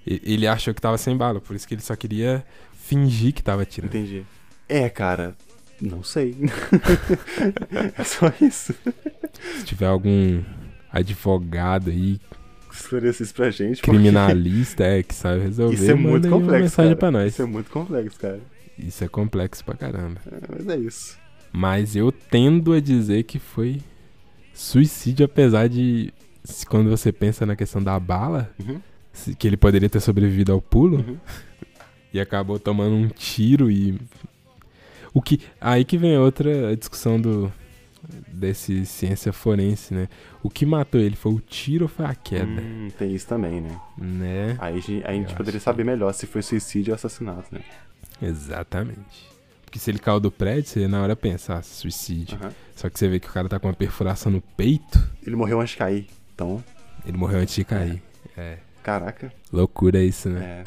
Ele 0.06 0.46
achou 0.46 0.74
que 0.74 0.80
tava 0.80 0.98
sem 0.98 1.16
bala, 1.16 1.40
por 1.40 1.56
isso 1.56 1.66
que 1.66 1.74
ele 1.74 1.82
só 1.82 1.96
queria 1.96 2.44
fingir 2.74 3.32
que 3.32 3.42
tava 3.42 3.62
atirando. 3.62 3.96
entendi. 3.96 4.22
É, 4.68 4.88
cara, 4.90 5.34
não 5.80 6.02
sei. 6.02 6.36
é 7.98 8.04
só 8.04 8.32
isso. 8.40 8.74
Se 9.58 9.64
tiver 9.64 9.86
algum 9.86 10.42
advogado 10.92 11.90
aí, 11.90 12.20
Esclareça 12.72 13.22
isso 13.22 13.34
pra 13.34 13.50
gente. 13.50 13.76
porque 13.80 13.90
criminalista, 13.92 14.82
é, 14.84 15.02
que 15.02 15.14
sabe 15.14 15.40
resolver, 15.42 15.74
Isso 15.76 15.90
é 15.90 15.94
muito 15.94 16.28
complexo, 16.28 16.62
mensagem 16.62 16.90
cara. 16.90 16.96
pra 16.98 17.10
nós. 17.10 17.32
Isso 17.32 17.42
é 17.42 17.46
muito 17.46 17.70
complexo, 17.70 18.18
cara. 18.18 18.40
Isso 18.76 19.04
é 19.04 19.08
complexo 19.08 19.64
pra 19.64 19.74
caramba. 19.76 20.20
É, 20.26 20.38
mas 20.50 20.68
é 20.68 20.76
isso. 20.78 21.16
Mas 21.52 21.94
eu 21.94 22.10
tendo 22.10 22.72
a 22.72 22.80
dizer 22.80 23.22
que 23.22 23.38
foi 23.38 23.80
suicídio, 24.52 25.24
apesar 25.24 25.68
de. 25.68 26.12
Quando 26.68 26.90
você 26.90 27.10
pensa 27.12 27.46
na 27.46 27.56
questão 27.56 27.82
da 27.82 27.98
bala, 27.98 28.50
Uhum. 28.58 28.80
Que 29.38 29.46
ele 29.46 29.56
poderia 29.56 29.88
ter 29.88 30.00
sobrevivido 30.00 30.52
ao 30.52 30.60
pulo, 30.60 30.98
Uhum. 30.98 31.16
e 32.12 32.20
acabou 32.20 32.58
tomando 32.58 32.94
um 32.94 33.08
tiro 33.08 33.70
e. 33.70 33.98
O 35.12 35.22
que. 35.22 35.40
Aí 35.60 35.84
que 35.84 35.96
vem 35.96 36.18
outra 36.18 36.76
discussão 36.76 37.20
do. 37.20 37.52
Desse 38.28 38.84
ciência 38.84 39.32
forense, 39.32 39.94
né? 39.94 40.08
O 40.42 40.50
que 40.50 40.66
matou 40.66 41.00
ele 41.00 41.16
foi 41.16 41.32
o 41.32 41.40
tiro 41.40 41.86
ou 41.86 41.88
foi 41.88 42.04
a 42.04 42.14
queda? 42.14 42.60
Hum, 42.60 42.88
tem 42.98 43.14
isso 43.14 43.26
também, 43.26 43.62
né? 43.62 43.80
Né? 43.96 44.56
Aí 44.58 44.74
a 44.76 44.80
gente, 44.80 45.06
a 45.06 45.12
gente 45.12 45.30
Eu 45.30 45.36
poderia 45.36 45.58
saber 45.60 45.84
melhor 45.84 46.12
se 46.12 46.26
foi 46.26 46.42
suicídio 46.42 46.90
ou 46.92 46.96
assassinato, 46.96 47.46
né? 47.54 47.62
Exatamente. 48.20 49.28
Porque 49.64 49.78
se 49.78 49.90
ele 49.90 49.98
caiu 49.98 50.20
do 50.20 50.30
prédio, 50.30 50.68
você 50.68 50.86
na 50.86 51.02
hora 51.02 51.16
pensar 51.16 51.62
suicídio. 51.64 52.36
Aham. 52.42 52.52
Só 52.76 52.90
que 52.90 52.98
você 52.98 53.08
vê 53.08 53.18
que 53.18 53.28
o 53.28 53.32
cara 53.32 53.48
tá 53.48 53.58
com 53.58 53.68
uma 53.68 53.74
perfuração 53.74 54.30
no 54.30 54.40
peito, 54.40 55.02
Ele 55.26 55.34
morreu 55.36 55.60
antes 55.60 55.72
de 55.72 55.78
cair. 55.78 56.06
Então, 56.34 56.62
ele 57.06 57.16
morreu 57.16 57.40
antes 57.40 57.54
de 57.54 57.64
cair. 57.64 58.02
É. 58.36 58.58
caraca. 58.84 59.32
Loucura 59.52 60.00
isso, 60.02 60.28
né? 60.28 60.64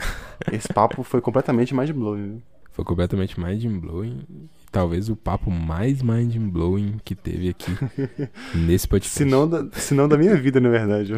É, 0.49 0.55
esse 0.55 0.67
papo 0.73 1.03
foi 1.03 1.21
completamente 1.21 1.73
mind 1.73 1.91
blowing. 1.91 2.41
Foi 2.77 2.85
completamente 2.85 3.39
mind-blowing. 3.39 4.23
Talvez 4.71 5.09
o 5.09 5.15
papo 5.15 5.49
mais 5.49 6.03
mind-blowing 6.03 6.99
que 7.03 7.15
teve 7.15 7.49
aqui 7.49 7.71
nesse 8.53 8.87
podcast. 8.87 9.17
Se 9.17 9.25
não, 9.25 9.49
da, 9.49 9.67
se 9.71 9.95
não 9.95 10.07
da 10.07 10.15
minha 10.15 10.35
vida, 10.35 10.59
na 10.59 10.69
verdade. 10.69 11.13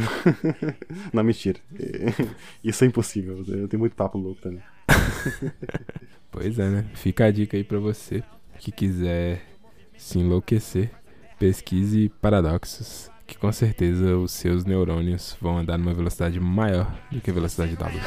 não, 1.11 1.21
mentira. 1.21 1.59
É, 1.77 2.13
Isso 2.63 2.85
é 2.85 2.87
impossível. 2.87 3.43
Eu 3.45 3.67
tenho 3.67 3.81
muito 3.81 3.93
papo 3.93 4.17
louco 4.17 4.41
também. 4.41 4.61
Pois 6.31 6.59
é, 6.59 6.69
né? 6.69 6.85
Fica 6.93 7.25
a 7.25 7.31
dica 7.31 7.57
aí 7.57 7.63
pra 7.63 7.79
você 7.79 8.23
que 8.59 8.71
quiser 8.71 9.41
se 9.97 10.19
enlouquecer. 10.19 10.91
Pesquise 11.39 12.09
paradoxos, 12.21 13.09
que 13.29 13.37
com 13.37 13.51
certeza 13.51 14.17
os 14.17 14.31
seus 14.31 14.65
neurônios 14.65 15.37
vão 15.39 15.59
andar 15.59 15.77
numa 15.77 15.93
velocidade 15.93 16.39
maior 16.39 16.91
do 17.11 17.21
que 17.21 17.29
a 17.29 17.33
velocidade 17.33 17.75
da 17.75 17.85
luz. 17.87 18.03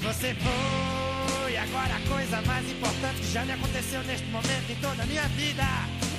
Você 0.00 0.34
foi 0.34 1.56
agora 1.58 1.96
a 1.96 2.08
coisa 2.08 2.40
mais 2.42 2.70
importante 2.70 3.20
que 3.20 3.30
já 3.30 3.44
me 3.44 3.52
aconteceu 3.52 4.02
neste 4.04 4.26
momento 4.28 4.70
em 4.70 4.76
toda 4.76 5.02
a 5.02 5.06
minha 5.06 5.28
vida. 5.28 5.64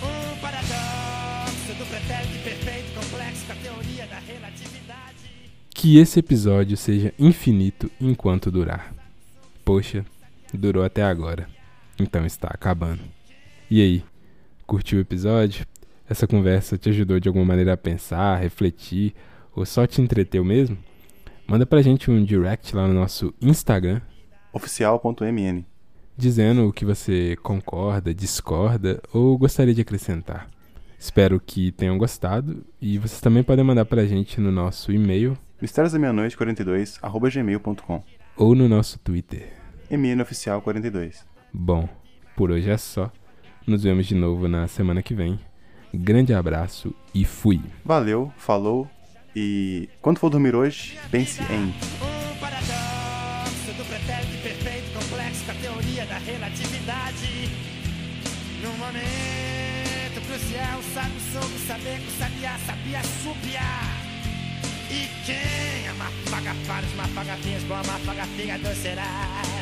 Um 0.04 0.40
paradoxo 0.40 1.74
do 1.80 1.86
pretérito 1.90 2.44
perfeito 2.44 2.94
complexo 2.94 3.46
com 3.48 3.52
a 3.52 3.56
teoria 3.56 4.06
da 4.06 4.20
relatividade. 4.20 5.18
Que 5.74 5.98
esse 5.98 6.20
episódio 6.20 6.78
seja 6.78 7.12
infinito 7.18 7.90
enquanto 8.00 8.52
durar. 8.52 8.94
Poxa, 9.66 10.06
durou 10.54 10.84
até 10.84 11.02
agora. 11.02 11.50
Então 12.00 12.28
está 12.28 12.50
acabando. 12.50 13.02
E 13.72 13.82
aí, 13.82 14.04
curtiu 14.68 15.00
o 15.00 15.02
episódio? 15.02 15.66
Essa 16.12 16.28
conversa 16.28 16.78
te 16.78 16.90
ajudou 16.90 17.22
de 17.22 17.30
alguma 17.30 17.46
maneira 17.46 17.72
a 17.72 17.78
pensar, 17.78 18.36
refletir 18.36 19.16
ou 19.56 19.66
só 19.66 19.88
te 19.88 20.02
entreteu 20.02 20.44
mesmo? 20.44 20.78
Manda 21.48 21.66
pra 21.66 21.82
gente 21.82 22.12
um 22.12 22.22
direct 22.22 22.76
lá 22.76 22.86
no 22.86 22.94
nosso 22.94 23.34
Instagram 23.42 24.02
Oficial.mn. 24.52 25.64
dizendo 26.18 26.68
o 26.68 26.74
que 26.74 26.84
você 26.84 27.38
concorda, 27.42 28.14
discorda 28.14 29.02
ou 29.14 29.38
gostaria 29.38 29.74
de 29.74 29.80
acrescentar. 29.80 30.50
Espero 31.00 31.40
que 31.40 31.72
tenham 31.72 31.98
gostado 31.98 32.62
e 32.82 32.98
vocês 32.98 33.22
também 33.22 33.42
podem 33.42 33.64
mandar 33.64 33.86
pra 33.86 34.06
gente 34.06 34.42
no 34.42 34.52
nosso 34.52 34.92
e-mail 34.92 35.38
Mistérios 35.62 35.94
da 35.94 36.00
Meia-Noite 36.00 36.36
42, 36.36 37.00
arroba 37.02 37.30
gmail.com. 37.30 38.04
ou 38.36 38.54
no 38.54 38.68
nosso 38.68 39.00
Twitter. 39.00 39.54
MN 39.90 40.22
Oficial 40.22 40.62
42. 40.62 41.26
Bom, 41.54 41.88
por 42.36 42.52
hoje 42.52 42.70
é 42.70 42.78
só. 42.78 43.10
Nos 43.66 43.84
vemos 43.84 44.06
de 44.08 44.16
novo 44.16 44.50
na 44.50 44.68
semana 44.68 45.02
que 45.02 45.14
vem. 45.14 45.40
Grande 45.94 46.34
abraço 46.34 46.94
e 47.14 47.26
fui. 47.26 47.62
Valeu, 47.84 48.32
falou 48.38 48.90
e 49.36 49.90
quando 50.02 50.20
for 50.20 50.30
dormir 50.30 50.56
hoje, 50.56 50.98
pense 51.10 51.42
em. 51.44 51.68
Um 51.68 52.40
paradoxo 52.40 53.74
do 53.78 53.86
pretérito 53.86 54.44
perfeito 54.44 54.92
complexo 54.94 55.46
com 55.46 55.52
a 55.52 55.56
teoria 55.56 56.06
da 56.06 56.18
relatividade. 56.18 57.50
Num 58.62 58.78
momento 58.78 60.28
crucial, 60.28 60.80
o 60.80 60.94
sábio 60.94 61.20
soube 61.32 61.60
saber 61.66 62.02
sabiá 62.20 62.58
sabia 62.66 63.02
subiar. 63.24 64.02
E 64.90 65.08
quem 65.26 65.88
amar 65.88 66.12
paga 66.30 66.54
para 66.68 66.86
os 66.86 66.94
mafagafinhos 66.96 67.64
com 67.64 67.74
a 67.74 67.84
mafagafiga 67.84 68.76
será? 68.76 69.61